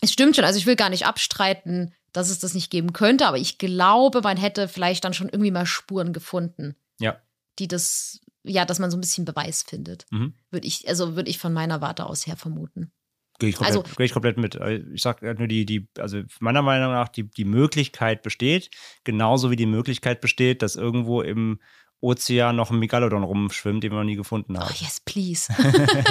es 0.00 0.12
stimmt 0.12 0.36
schon, 0.36 0.44
also 0.44 0.58
ich 0.58 0.66
will 0.66 0.76
gar 0.76 0.90
nicht 0.90 1.06
abstreiten, 1.06 1.94
dass 2.12 2.30
es 2.30 2.38
das 2.38 2.54
nicht 2.54 2.70
geben 2.70 2.92
könnte, 2.92 3.26
aber 3.26 3.38
ich 3.38 3.58
glaube, 3.58 4.20
man 4.22 4.36
hätte 4.36 4.68
vielleicht 4.68 5.04
dann 5.04 5.14
schon 5.14 5.28
irgendwie 5.28 5.50
mal 5.50 5.66
Spuren 5.66 6.12
gefunden 6.12 6.76
Ja. 7.00 7.16
Die 7.58 7.68
das, 7.68 8.20
ja, 8.44 8.64
dass 8.64 8.78
man 8.78 8.90
so 8.90 8.96
ein 8.96 9.00
bisschen 9.00 9.24
Beweis 9.24 9.62
findet. 9.62 10.06
Mhm. 10.10 10.34
Würde 10.50 10.66
ich, 10.66 10.88
also 10.88 11.16
würde 11.16 11.30
ich 11.30 11.38
von 11.38 11.52
meiner 11.52 11.80
Warte 11.80 12.06
aus 12.06 12.26
her 12.26 12.36
vermuten. 12.36 12.92
Gehe 13.40 13.50
ich, 13.50 13.56
komplett- 13.56 13.76
Also- 13.78 13.96
gehe 13.96 14.06
ich 14.06 14.12
komplett 14.12 14.36
mit. 14.36 14.56
Ich 14.94 15.02
sage 15.02 15.34
nur, 15.38 15.46
die, 15.48 15.64
die, 15.64 15.88
also 15.98 16.22
meiner 16.40 16.62
Meinung 16.62 16.90
nach, 16.92 17.08
die, 17.08 17.24
die 17.30 17.44
Möglichkeit 17.44 18.22
besteht, 18.22 18.70
genauso 19.04 19.50
wie 19.50 19.56
die 19.56 19.66
Möglichkeit 19.66 20.20
besteht, 20.20 20.62
dass 20.62 20.74
irgendwo 20.76 21.22
im 21.22 21.60
Ozean 22.00 22.54
noch 22.56 22.70
ein 22.70 22.78
Megalodon 22.78 23.24
rumschwimmt, 23.24 23.82
den 23.82 23.90
wir 23.92 23.98
noch 23.98 24.04
nie 24.04 24.14
gefunden 24.16 24.56
Oh, 24.56 24.60
haben. 24.60 24.74
yes, 24.78 25.00
please. 25.04 25.52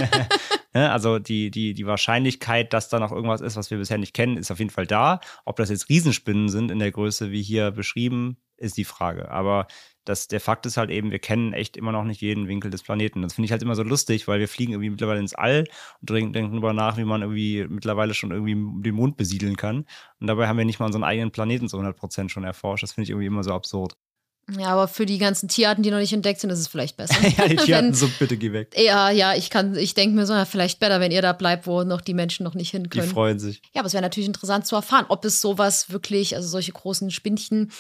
Ne? 0.74 0.92
Also 0.92 1.18
die, 1.18 1.50
die, 1.50 1.74
die 1.74 1.86
Wahrscheinlichkeit, 1.88 2.74
dass 2.74 2.90
da 2.90 3.00
noch 3.00 3.12
irgendwas 3.12 3.42
ist, 3.42 3.56
was 3.56 3.72
wir 3.72 3.78
bisher 3.78 3.98
nicht 3.98 4.14
kennen, 4.14 4.38
ist 4.38 4.52
auf 4.52 4.60
jeden 4.60 4.70
Fall 4.70 4.86
da. 4.86 5.22
Ob 5.46 5.56
das 5.56 5.70
jetzt 5.70 5.90
Riesenspinnen 5.90 6.50
sind 6.50 6.72
in 6.72 6.80
der 6.80 6.92
Größe, 6.92 7.32
wie 7.32 7.42
hier 7.42 7.72
beschrieben, 7.72 8.38
ist 8.58 8.78
die 8.78 8.84
Frage. 8.84 9.32
Aber 9.32 9.68
das, 10.08 10.28
der 10.28 10.40
Fakt 10.40 10.66
ist 10.66 10.78
halt 10.78 10.90
eben, 10.90 11.12
wir 11.12 11.20
kennen 11.20 11.54
echt 11.54 11.78
immer 11.78 11.92
noch 11.92 12.04
nicht 12.04 12.22
jeden 12.22 12.48
Winkel 12.48 12.72
des 12.72 12.84
Planeten. 12.84 13.22
Das 13.22 13.34
finde 13.34 13.46
ich 13.46 13.52
halt 13.52 13.62
immer 13.62 13.76
so 13.76 13.84
lustig, 13.84 14.28
weil 14.28 14.40
wir 14.40 14.48
fliegen 14.48 14.74
irgendwie 14.74 14.90
mittlerweile 14.90 15.20
ins 15.20 15.34
All 15.36 15.66
und 16.02 16.10
denken 16.12 16.34
darüber 16.52 16.74
nach, 16.74 16.98
wie 16.98 17.04
man 17.04 17.22
irgendwie 17.22 17.66
mittlerweile 17.70 18.14
schon 18.14 18.32
irgendwie 18.32 18.56
den 18.84 18.96
Mond 18.96 19.18
besiedeln 19.18 19.58
kann. 19.58 19.86
Und 20.20 20.28
dabei 20.28 20.48
haben 20.48 20.58
wir 20.58 20.66
nicht 20.66 20.80
mal 20.80 20.86
unseren 20.88 21.04
eigenen 21.04 21.32
Planeten 21.32 21.68
zu 21.70 21.78
100 21.78 21.98
Prozent 21.98 22.32
schon 22.32 22.44
erforscht. 22.44 22.84
Das 22.84 22.94
finde 22.94 23.04
ich 23.06 23.10
irgendwie 23.10 23.28
immer 23.28 23.44
so 23.44 23.54
absurd. 23.54 23.94
ja, 24.58 24.68
aber 24.68 24.88
für 24.88 25.06
die 25.06 25.18
ganzen 25.18 25.50
Tierarten, 25.50 25.84
die 25.84 25.92
noch 25.92 25.98
nicht 26.00 26.14
entdeckt 26.14 26.40
sind, 26.40 26.50
ist 26.52 26.60
es 26.60 26.68
vielleicht 26.70 26.96
besser. 26.96 27.16
ja, 27.38 27.48
die 27.50 27.56
Tierarten 27.66 27.90
Wenn- 27.90 27.94
so, 27.96 28.10
bitte 28.18 28.38
geh 28.38 28.54
weg. 28.54 28.74
Ja, 28.78 29.10
ja, 29.10 29.34
ich 29.36 29.50
kann, 29.50 29.76
ich 29.76 29.94
denke 29.94 30.16
mir 30.16 30.26
so, 30.26 30.34
ja, 30.34 30.46
vielleicht 30.46 30.80
besser, 30.80 31.02
wenn 31.02 31.12
ihr 31.12 31.22
da 31.22 31.34
bleibt, 31.34 31.68
wo 31.68 31.84
noch 31.84 32.00
die 32.00 32.14
Menschen 32.14 32.46
noch 32.46 32.54
nicht 32.56 32.72
hin 32.72 32.84
Die 32.84 32.90
können. 32.90 33.10
freuen 33.10 33.40
sich. 33.40 33.62
Ja, 33.74 33.82
aber 33.82 33.88
es 33.88 33.94
wäre 33.94 34.04
natürlich 34.04 34.28
interessant 34.28 34.66
zu 34.66 34.76
erfahren, 34.78 35.06
ob 35.10 35.26
es 35.26 35.42
sowas 35.42 35.92
wirklich, 35.92 36.36
also 36.38 36.48
solche 36.48 36.72
großen 36.72 37.12
Spinnchen 37.12 37.72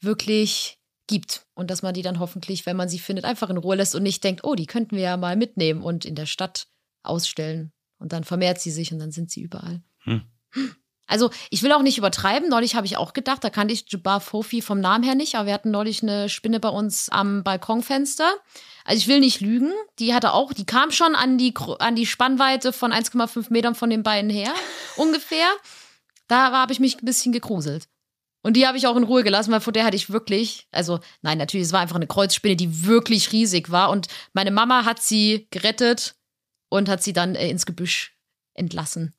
wirklich 0.00 0.76
gibt. 1.10 1.44
Und 1.54 1.70
dass 1.70 1.82
man 1.82 1.92
die 1.92 2.02
dann 2.02 2.20
hoffentlich, 2.20 2.64
wenn 2.64 2.76
man 2.76 2.88
sie 2.88 3.00
findet, 3.00 3.24
einfach 3.24 3.50
in 3.50 3.58
Ruhe 3.58 3.76
lässt 3.76 3.94
und 3.94 4.04
nicht 4.04 4.24
denkt, 4.24 4.44
oh, 4.44 4.54
die 4.54 4.66
könnten 4.66 4.96
wir 4.96 5.02
ja 5.02 5.16
mal 5.16 5.36
mitnehmen 5.36 5.82
und 5.82 6.04
in 6.04 6.14
der 6.14 6.26
Stadt 6.26 6.68
ausstellen. 7.02 7.72
Und 7.98 8.12
dann 8.12 8.24
vermehrt 8.24 8.60
sie 8.60 8.70
sich 8.70 8.92
und 8.92 9.00
dann 9.00 9.10
sind 9.10 9.30
sie 9.30 9.42
überall. 9.42 9.82
Hm. 10.04 10.22
Also, 11.06 11.30
ich 11.50 11.64
will 11.64 11.72
auch 11.72 11.82
nicht 11.82 11.98
übertreiben. 11.98 12.48
Neulich 12.48 12.76
habe 12.76 12.86
ich 12.86 12.96
auch 12.96 13.12
gedacht, 13.12 13.42
da 13.42 13.50
kannte 13.50 13.74
ich 13.74 13.84
Jabbar 13.88 14.20
Fofi 14.20 14.62
vom 14.62 14.80
Namen 14.80 15.02
her 15.02 15.16
nicht, 15.16 15.34
aber 15.34 15.46
wir 15.46 15.54
hatten 15.54 15.72
neulich 15.72 16.04
eine 16.04 16.28
Spinne 16.28 16.60
bei 16.60 16.68
uns 16.68 17.08
am 17.08 17.42
Balkonfenster. 17.42 18.30
Also 18.84 18.98
ich 18.98 19.08
will 19.08 19.18
nicht 19.18 19.40
lügen, 19.40 19.72
die 19.98 20.14
hatte 20.14 20.32
auch, 20.32 20.52
die 20.52 20.64
kam 20.64 20.92
schon 20.92 21.16
an 21.16 21.36
die, 21.36 21.52
an 21.80 21.96
die 21.96 22.06
Spannweite 22.06 22.72
von 22.72 22.92
1,5 22.92 23.46
Metern 23.50 23.74
von 23.74 23.90
den 23.90 24.04
Beinen 24.04 24.30
her, 24.30 24.54
ungefähr. 24.96 25.48
Da 26.28 26.52
habe 26.52 26.72
ich 26.72 26.80
mich 26.80 27.02
ein 27.02 27.04
bisschen 27.04 27.32
gegruselt. 27.32 27.88
Und 28.42 28.54
die 28.56 28.66
habe 28.66 28.78
ich 28.78 28.86
auch 28.86 28.96
in 28.96 29.04
Ruhe 29.04 29.22
gelassen, 29.22 29.52
weil 29.52 29.60
vor 29.60 29.72
der 29.72 29.84
hatte 29.84 29.96
ich 29.96 30.10
wirklich, 30.10 30.66
also 30.70 30.98
nein, 31.22 31.36
natürlich, 31.38 31.66
es 31.66 31.72
war 31.72 31.80
einfach 31.80 31.96
eine 31.96 32.06
Kreuzspinne, 32.06 32.56
die 32.56 32.86
wirklich 32.86 33.32
riesig 33.32 33.70
war. 33.70 33.90
Und 33.90 34.06
meine 34.32 34.50
Mama 34.50 34.84
hat 34.84 35.02
sie 35.02 35.46
gerettet 35.50 36.14
und 36.70 36.88
hat 36.88 37.02
sie 37.02 37.12
dann 37.12 37.34
äh, 37.34 37.48
ins 37.50 37.66
Gebüsch 37.66 38.16
entlassen. 38.54 39.14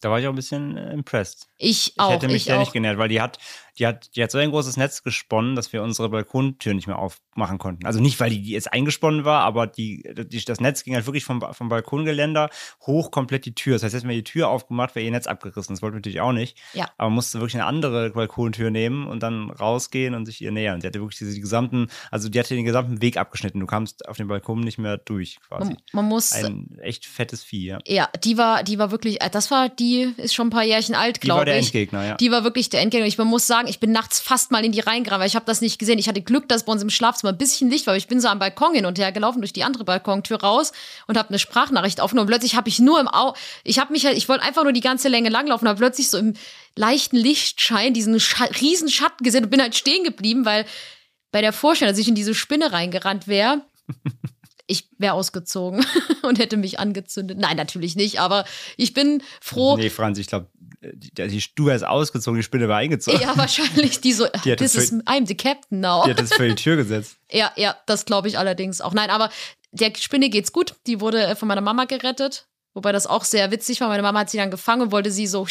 Da 0.00 0.10
war 0.10 0.18
ich 0.18 0.26
auch 0.26 0.32
ein 0.32 0.36
bisschen 0.36 0.76
äh, 0.76 0.92
impressed. 0.92 1.46
Ich 1.58 1.88
Ich 1.94 2.00
auch. 2.00 2.10
hätte 2.10 2.26
mich 2.26 2.36
ich 2.36 2.44
der 2.44 2.56
auch. 2.56 2.60
nicht 2.60 2.72
genährt, 2.72 2.98
weil 2.98 3.08
die 3.08 3.20
hat, 3.20 3.38
die 3.78 3.86
hat, 3.86 4.16
die 4.16 4.22
hat 4.22 4.30
so 4.30 4.38
ein 4.38 4.50
großes 4.50 4.76
Netz 4.76 5.02
gesponnen, 5.02 5.54
dass 5.54 5.72
wir 5.72 5.82
unsere 5.82 6.08
Balkontür 6.08 6.74
nicht 6.74 6.86
mehr 6.86 6.98
aufmachen 6.98 7.58
konnten. 7.58 7.86
Also 7.86 8.00
nicht, 8.00 8.18
weil 8.20 8.30
die 8.30 8.42
jetzt 8.50 8.72
eingesponnen 8.72 9.24
war, 9.24 9.42
aber 9.42 9.66
die, 9.66 10.02
die, 10.16 10.44
das 10.44 10.60
Netz 10.60 10.82
ging 10.82 10.94
halt 10.94 11.06
wirklich 11.06 11.24
vom, 11.24 11.44
vom 11.52 11.68
Balkongeländer 11.68 12.48
hoch 12.86 13.10
komplett 13.10 13.44
die 13.44 13.54
Tür. 13.54 13.74
Das 13.74 13.82
heißt, 13.82 13.94
hätten 13.94 14.08
wir 14.08 14.16
die 14.16 14.24
Tür 14.24 14.48
aufgemacht, 14.48 14.94
wäre 14.94 15.04
ihr 15.04 15.10
Netz 15.10 15.26
abgerissen. 15.26 15.74
Das 15.74 15.82
wollten 15.82 15.94
wir 15.94 15.98
natürlich 15.98 16.20
auch 16.20 16.32
nicht. 16.32 16.58
Ja. 16.72 16.88
Aber 16.96 17.10
musste 17.10 17.38
wirklich 17.40 17.56
eine 17.56 17.66
andere 17.66 18.10
Balkontür 18.10 18.70
nehmen 18.70 19.06
und 19.06 19.22
dann 19.22 19.50
rausgehen 19.50 20.14
und 20.14 20.24
sich 20.24 20.40
ihr 20.40 20.52
nähern. 20.52 20.76
Und 20.76 20.82
die 20.82 20.86
hatte 20.86 21.00
wirklich 21.00 21.18
diese 21.18 21.34
die 21.34 21.40
gesamten, 21.40 21.88
also 22.10 22.28
die 22.28 22.38
hatte 22.38 22.54
den 22.54 22.64
gesamten 22.64 23.02
Weg 23.02 23.18
abgeschnitten. 23.18 23.60
Du 23.60 23.66
kamst 23.66 24.08
auf 24.08 24.16
den 24.16 24.28
Balkon 24.28 24.60
nicht 24.60 24.78
mehr 24.78 24.96
durch, 24.96 25.38
quasi. 25.46 25.70
Man, 25.70 25.76
man 25.92 26.04
muss. 26.06 26.32
Ein 26.32 26.78
echt 26.80 27.06
fettes 27.06 27.42
Vieh, 27.42 27.66
ja. 27.66 27.78
ja, 27.86 28.08
die 28.24 28.38
war, 28.38 28.62
die 28.62 28.78
war 28.78 28.90
wirklich, 28.90 29.22
äh, 29.22 29.30
das 29.30 29.50
war, 29.50 29.68
die 29.68 30.12
ist 30.16 30.34
schon 30.34 30.48
ein 30.48 30.50
paar 30.50 30.64
Jährchen 30.64 30.94
alt, 30.94 31.22
Die 31.22 31.28
war 31.28 31.36
glaube 31.36 31.44
der 31.46 31.58
ich. 31.58 31.66
Endgegner, 31.66 32.06
ja. 32.06 32.14
Die 32.16 32.30
war 32.30 32.44
wirklich 32.44 32.70
der 32.70 32.80
Endgegner. 32.80 33.06
Ich 33.06 33.18
man 33.18 33.28
muss 33.28 33.46
sagen, 33.46 33.65
ich 33.68 33.80
bin 33.80 33.92
nachts 33.92 34.20
fast 34.20 34.50
mal 34.50 34.64
in 34.64 34.72
die 34.72 34.80
reingerannt, 34.80 35.20
weil 35.20 35.28
ich 35.28 35.36
habe 35.36 35.46
das 35.46 35.60
nicht 35.60 35.78
gesehen. 35.78 35.98
Ich 35.98 36.08
hatte 36.08 36.22
Glück, 36.22 36.48
dass 36.48 36.64
bei 36.64 36.72
uns 36.72 36.82
im 36.82 36.90
Schlafzimmer 36.90 37.32
ein 37.32 37.38
bisschen 37.38 37.70
Licht 37.70 37.86
war. 37.86 37.92
aber 37.92 37.98
Ich 37.98 38.08
bin 38.08 38.20
so 38.20 38.28
am 38.28 38.38
Balkon 38.38 38.74
hin 38.74 38.86
und 38.86 38.98
her 38.98 39.12
gelaufen 39.12 39.40
durch 39.40 39.52
die 39.52 39.64
andere 39.64 39.84
Balkontür 39.84 40.40
raus 40.40 40.72
und 41.06 41.16
habe 41.16 41.28
eine 41.28 41.38
Sprachnachricht 41.38 42.00
aufgenommen. 42.00 42.28
Plötzlich 42.28 42.54
habe 42.56 42.68
ich 42.68 42.78
nur 42.78 43.00
im 43.00 43.08
Au, 43.08 43.34
ich 43.64 43.78
habe 43.78 43.92
mich 43.92 44.04
halt, 44.06 44.16
ich 44.16 44.28
wollte 44.28 44.44
einfach 44.44 44.62
nur 44.64 44.72
die 44.72 44.80
ganze 44.80 45.08
Länge 45.08 45.28
langlaufen, 45.28 45.68
habe 45.68 45.78
plötzlich 45.78 46.10
so 46.10 46.18
im 46.18 46.34
leichten 46.74 47.16
Lichtschein 47.16 47.94
diesen 47.94 48.18
Scha 48.20 48.44
riesen 48.60 48.88
Schatten 48.88 49.24
gesehen 49.24 49.44
und 49.44 49.50
bin 49.50 49.62
halt 49.62 49.74
stehen 49.74 50.04
geblieben, 50.04 50.44
weil 50.44 50.66
bei 51.32 51.40
der 51.40 51.52
Vorstellung, 51.52 51.92
dass 51.92 52.00
ich 52.00 52.08
in 52.08 52.14
diese 52.14 52.34
Spinne 52.34 52.72
reingerannt 52.72 53.28
wäre, 53.28 53.62
ich 54.66 54.88
wäre 54.98 55.14
ausgezogen 55.14 55.84
und 56.22 56.38
hätte 56.38 56.56
mich 56.56 56.78
angezündet. 56.78 57.38
Nein, 57.38 57.56
natürlich 57.56 57.96
nicht, 57.96 58.20
aber 58.20 58.44
ich 58.76 58.94
bin 58.94 59.22
froh. 59.40 59.76
Nee, 59.76 59.90
Franz, 59.90 60.18
ich 60.18 60.26
glaube, 60.26 60.48
die, 60.80 61.10
die, 61.10 61.44
du 61.54 61.66
wärst 61.66 61.84
ausgezogen, 61.84 62.38
die 62.38 62.42
Spinne 62.42 62.68
war 62.68 62.78
eingezogen. 62.78 63.20
Ja, 63.20 63.36
wahrscheinlich 63.36 64.00
die 64.00 64.12
so, 64.12 64.26
Die 64.44 64.52
hat 64.52 64.58
this 64.58 64.74
das 64.74 64.84
is, 64.84 64.92
I'm 65.06 65.26
the 65.26 65.36
captain 65.36 65.80
now. 65.80 66.04
Die 66.04 66.10
hat 66.10 66.18
das 66.18 66.32
vor 66.32 66.46
die 66.46 66.54
Tür 66.54 66.76
gesetzt. 66.76 67.16
Ja, 67.30 67.50
ja, 67.56 67.76
das 67.86 68.04
glaube 68.04 68.28
ich 68.28 68.38
allerdings 68.38 68.80
auch. 68.80 68.94
Nein, 68.94 69.10
aber 69.10 69.30
der 69.72 69.92
Spinne 69.96 70.30
geht's 70.30 70.52
gut. 70.52 70.76
Die 70.86 71.00
wurde 71.00 71.22
äh, 71.26 71.34
von 71.34 71.48
meiner 71.48 71.60
Mama 71.60 71.84
gerettet. 71.86 72.46
Wobei 72.76 72.92
das 72.92 73.06
auch 73.06 73.24
sehr 73.24 73.50
witzig 73.50 73.80
war. 73.80 73.88
Meine 73.88 74.02
Mama 74.02 74.20
hat 74.20 74.28
sie 74.30 74.36
dann 74.36 74.50
gefangen 74.50 74.82
und 74.82 74.92
wollte 74.92 75.10
sie 75.10 75.26
so 75.26 75.46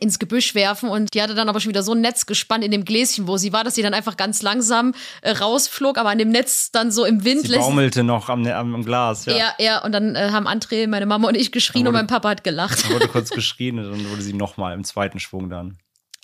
ins 0.00 0.18
Gebüsch 0.18 0.54
werfen. 0.54 0.88
Und 0.88 1.12
die 1.12 1.20
hatte 1.20 1.34
dann 1.34 1.50
aber 1.50 1.60
schon 1.60 1.68
wieder 1.68 1.82
so 1.82 1.92
ein 1.92 2.00
Netz 2.00 2.24
gespannt 2.24 2.64
in 2.64 2.70
dem 2.70 2.86
Gläschen, 2.86 3.28
wo 3.28 3.36
sie 3.36 3.52
war, 3.52 3.64
dass 3.64 3.74
sie 3.74 3.82
dann 3.82 3.92
einfach 3.92 4.16
ganz 4.16 4.40
langsam 4.40 4.94
äh, 5.20 5.32
rausflog, 5.32 5.98
aber 5.98 6.08
an 6.08 6.16
dem 6.18 6.30
Netz 6.30 6.70
dann 6.72 6.90
so 6.90 7.04
im 7.04 7.22
Wind 7.24 7.42
Sie 7.42 7.48
lässt. 7.48 7.60
baumelte 7.60 8.02
noch 8.02 8.30
am, 8.30 8.46
am, 8.46 8.82
Glas. 8.84 9.26
Ja. 9.26 9.36
Ja, 9.36 9.54
ja, 9.58 9.84
und 9.84 9.92
dann 9.92 10.16
äh, 10.16 10.30
haben 10.32 10.48
André, 10.48 10.88
meine 10.88 11.04
Mama 11.04 11.28
und 11.28 11.34
ich 11.36 11.52
geschrien 11.52 11.84
Da 11.84 11.90
und 11.90 11.94
wurde- 11.94 12.04
mein 12.04 12.06
Papa 12.08 12.30
hat 12.30 12.44
gelacht. 12.44 12.82
Da 12.88 12.94
wurde 12.94 13.08
kurz 13.08 13.28
geschrien 13.30 13.78
und 13.78 13.90
dann 13.92 14.10
wurde 14.10 14.22
sie 14.22 14.32
nochmal 14.32 14.72
im 14.72 14.84
zweiten 14.84 15.20
Schwung 15.20 15.50
dann 15.50 15.76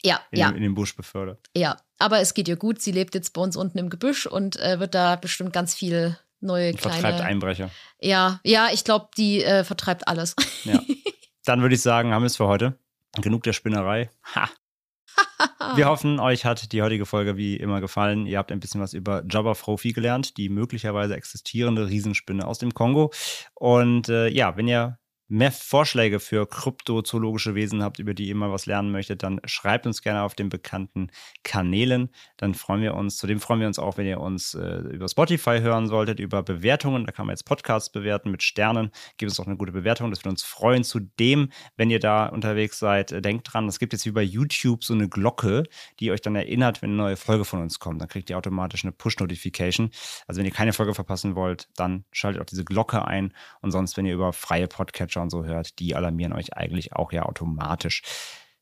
Ja, 0.03 0.21
in, 0.31 0.39
ja, 0.39 0.49
den, 0.49 0.57
in 0.57 0.63
den 0.63 0.75
Busch 0.75 0.97
befördert. 0.97 1.39
ja. 1.55 1.77
Aber 2.03 2.21
es 2.21 2.33
geht 2.33 2.49
ihr 2.49 2.57
gut. 2.57 2.81
Sie 2.81 2.93
lebt 2.93 3.15
jetzt 3.15 3.35
bei 3.35 3.43
uns 3.43 3.57
unten 3.57 3.77
im 3.77 3.91
Gebüsch 3.91 4.25
und 4.25 4.57
äh, 4.59 4.81
wird 4.81 4.95
da 4.95 5.17
bestimmt 5.17 5.53
ganz 5.53 5.75
viel 5.75 6.17
neue 6.41 6.73
Und 6.73 6.81
vertreibt 6.81 7.17
kleine. 7.17 7.25
Einbrecher. 7.25 7.71
Ja, 8.01 8.41
ja, 8.45 8.69
ich 8.73 8.85
glaube, 8.85 9.09
die 9.17 9.43
äh, 9.43 9.65
vertreibt 9.65 10.09
alles. 10.09 10.35
Ja. 10.65 10.81
Dann 11.45 11.63
würde 11.63 11.75
ich 11.75 11.83
sagen, 11.83 12.13
haben 12.13 12.23
wir 12.23 12.27
es 12.27 12.37
für 12.37 12.47
heute. 12.47 12.79
Genug 13.21 13.43
der 13.43 13.53
Spinnerei. 13.53 14.11
Ha. 14.35 14.49
Wir 15.75 15.87
hoffen, 15.87 16.21
euch 16.21 16.45
hat 16.45 16.73
die 16.73 16.83
heutige 16.83 17.07
Folge 17.07 17.37
wie 17.37 17.57
immer 17.57 17.81
gefallen. 17.81 18.27
Ihr 18.27 18.39
habt 18.39 18.53
ein 18.53 18.61
bisschen 18.61 18.81
was 18.81 18.93
über 18.93 19.23
Jabba 19.29 19.55
Frofi 19.55 19.93
gelernt, 19.93 20.37
die 20.37 20.49
möglicherweise 20.49 21.17
existierende 21.17 21.89
Riesenspinne 21.89 22.47
aus 22.47 22.59
dem 22.59 22.73
Kongo. 22.73 23.13
Und 23.55 24.09
äh, 24.09 24.29
ja, 24.29 24.57
wenn 24.57 24.69
ihr 24.69 24.99
mehr 25.31 25.53
Vorschläge 25.53 26.19
für 26.19 26.47
kryptozoologische 26.47 27.55
Wesen 27.55 27.83
habt, 27.85 28.01
über 28.01 28.15
die 28.15 28.29
ihr 28.29 28.35
mal 28.35 28.51
was 28.51 28.67
lernen 28.67 28.91
möchtet, 28.91 29.23
dann 29.23 29.41
schreibt 29.45 29.87
uns 29.87 30.03
gerne 30.03 30.23
auf 30.23 30.35
den 30.35 30.49
bekannten 30.49 31.11
Kanälen. 31.45 32.11
Dann 32.37 32.55
freuen 32.55 32.83
wir 32.83 32.95
uns. 32.95 33.17
Zudem 33.17 33.39
freuen 33.39 33.61
wir 33.61 33.69
uns 33.69 33.79
auch, 33.79 33.97
wenn 33.97 34.07
ihr 34.07 34.21
uns 34.21 34.55
äh, 34.55 34.79
über 34.91 35.09
Spotify 35.09 35.61
hören 35.61 35.87
solltet, 35.87 36.19
über 36.19 36.43
Bewertungen. 36.43 37.07
Da 37.07 37.13
kann 37.13 37.27
man 37.27 37.35
jetzt 37.35 37.45
Podcasts 37.45 37.91
bewerten 37.91 38.33
mit 38.33 38.43
Sternen. 38.43 38.91
Gebt 39.19 39.31
uns 39.31 39.39
auch 39.39 39.47
eine 39.47 39.57
gute 39.57 39.71
Bewertung. 39.71 40.11
Das 40.11 40.21
würde 40.21 40.31
uns 40.31 40.43
freuen. 40.43 40.83
Zudem, 40.83 41.51
wenn 41.77 41.91
ihr 41.91 42.01
da 42.01 42.27
unterwegs 42.27 42.81
seid, 42.81 43.13
äh, 43.13 43.23
denkt 43.23 43.53
dran, 43.53 43.69
es 43.69 43.79
gibt 43.79 43.93
jetzt 43.93 44.07
wie 44.07 44.11
bei 44.11 44.23
YouTube 44.23 44.83
so 44.83 44.95
eine 44.95 45.09
Glocke, 45.09 45.63
die 46.01 46.11
euch 46.11 46.23
dann 46.23 46.35
erinnert, 46.35 46.83
wenn 46.83 46.91
eine 46.91 46.97
neue 46.97 47.17
Folge 47.17 47.45
von 47.45 47.63
uns 47.63 47.79
kommt. 47.79 48.01
Dann 48.01 48.09
kriegt 48.09 48.31
ihr 48.31 48.37
automatisch 48.37 48.85
eine 48.85 48.93
Push-Notification. 48.93 49.91
Also 50.27 50.41
wenn 50.41 50.47
ihr 50.47 50.53
keine 50.53 50.73
Folge 50.73 50.93
verpassen 50.93 51.37
wollt, 51.37 51.69
dann 51.77 52.05
schaltet 52.11 52.43
auch 52.43 52.47
diese 52.47 52.65
Glocke 52.65 53.07
ein. 53.07 53.33
Und 53.61 53.71
sonst, 53.71 53.97
wenn 53.97 54.07
ihr 54.07 54.15
über 54.15 54.33
freie 54.33 54.67
Podcatcher 54.67 55.20
und 55.21 55.31
so 55.31 55.45
hört, 55.45 55.79
die 55.79 55.95
alarmieren 55.95 56.33
euch 56.33 56.57
eigentlich 56.57 56.95
auch 56.95 57.13
ja 57.13 57.25
automatisch. 57.25 58.03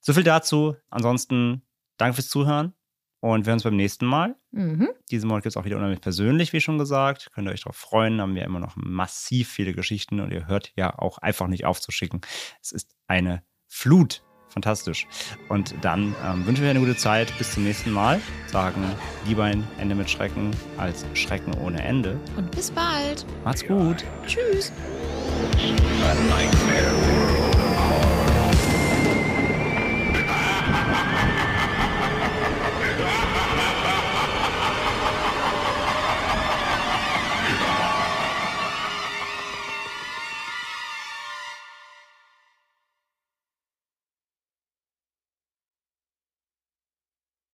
So 0.00 0.12
viel 0.12 0.22
dazu. 0.22 0.76
Ansonsten 0.90 1.62
danke 1.96 2.14
fürs 2.14 2.28
Zuhören 2.28 2.74
und 3.20 3.46
wir 3.46 3.52
uns 3.52 3.64
beim 3.64 3.76
nächsten 3.76 4.06
Mal. 4.06 4.36
Mhm. 4.50 4.88
Diesen 5.10 5.28
Monat 5.28 5.42
gibt 5.42 5.52
es 5.52 5.56
auch 5.56 5.64
wieder 5.64 5.76
unheimlich 5.76 6.00
persönlich, 6.00 6.52
wie 6.52 6.60
schon 6.60 6.78
gesagt. 6.78 7.30
Könnt 7.34 7.48
ihr 7.48 7.52
euch 7.52 7.62
darauf 7.62 7.76
freuen. 7.76 8.20
Haben 8.20 8.34
wir 8.34 8.44
immer 8.44 8.60
noch 8.60 8.76
massiv 8.76 9.48
viele 9.48 9.74
Geschichten 9.74 10.20
und 10.20 10.32
ihr 10.32 10.46
hört 10.46 10.72
ja 10.76 10.98
auch 10.98 11.18
einfach 11.18 11.48
nicht 11.48 11.64
aufzuschicken. 11.64 12.20
Es 12.60 12.72
ist 12.72 12.94
eine 13.06 13.42
Flut 13.66 14.22
fantastisch. 14.48 15.06
Und 15.48 15.74
dann 15.82 16.14
ähm, 16.24 16.46
wünschen 16.46 16.62
wir 16.62 16.70
eine 16.70 16.80
gute 16.80 16.96
Zeit. 16.96 17.32
Bis 17.38 17.52
zum 17.52 17.64
nächsten 17.64 17.90
Mal. 17.90 18.20
Sagen 18.46 18.82
lieber 19.26 19.44
ein 19.44 19.66
Ende 19.78 19.94
mit 19.94 20.10
Schrecken 20.10 20.50
als 20.76 21.04
Schrecken 21.14 21.54
ohne 21.54 21.82
Ende. 21.82 22.18
Und 22.36 22.50
bis 22.50 22.70
bald. 22.70 23.24
Macht's 23.44 23.66
gut. 23.66 24.04
Tschüss. 24.26 24.72
a 25.60 26.14
nightmare 26.28 26.94
world. 26.94 27.27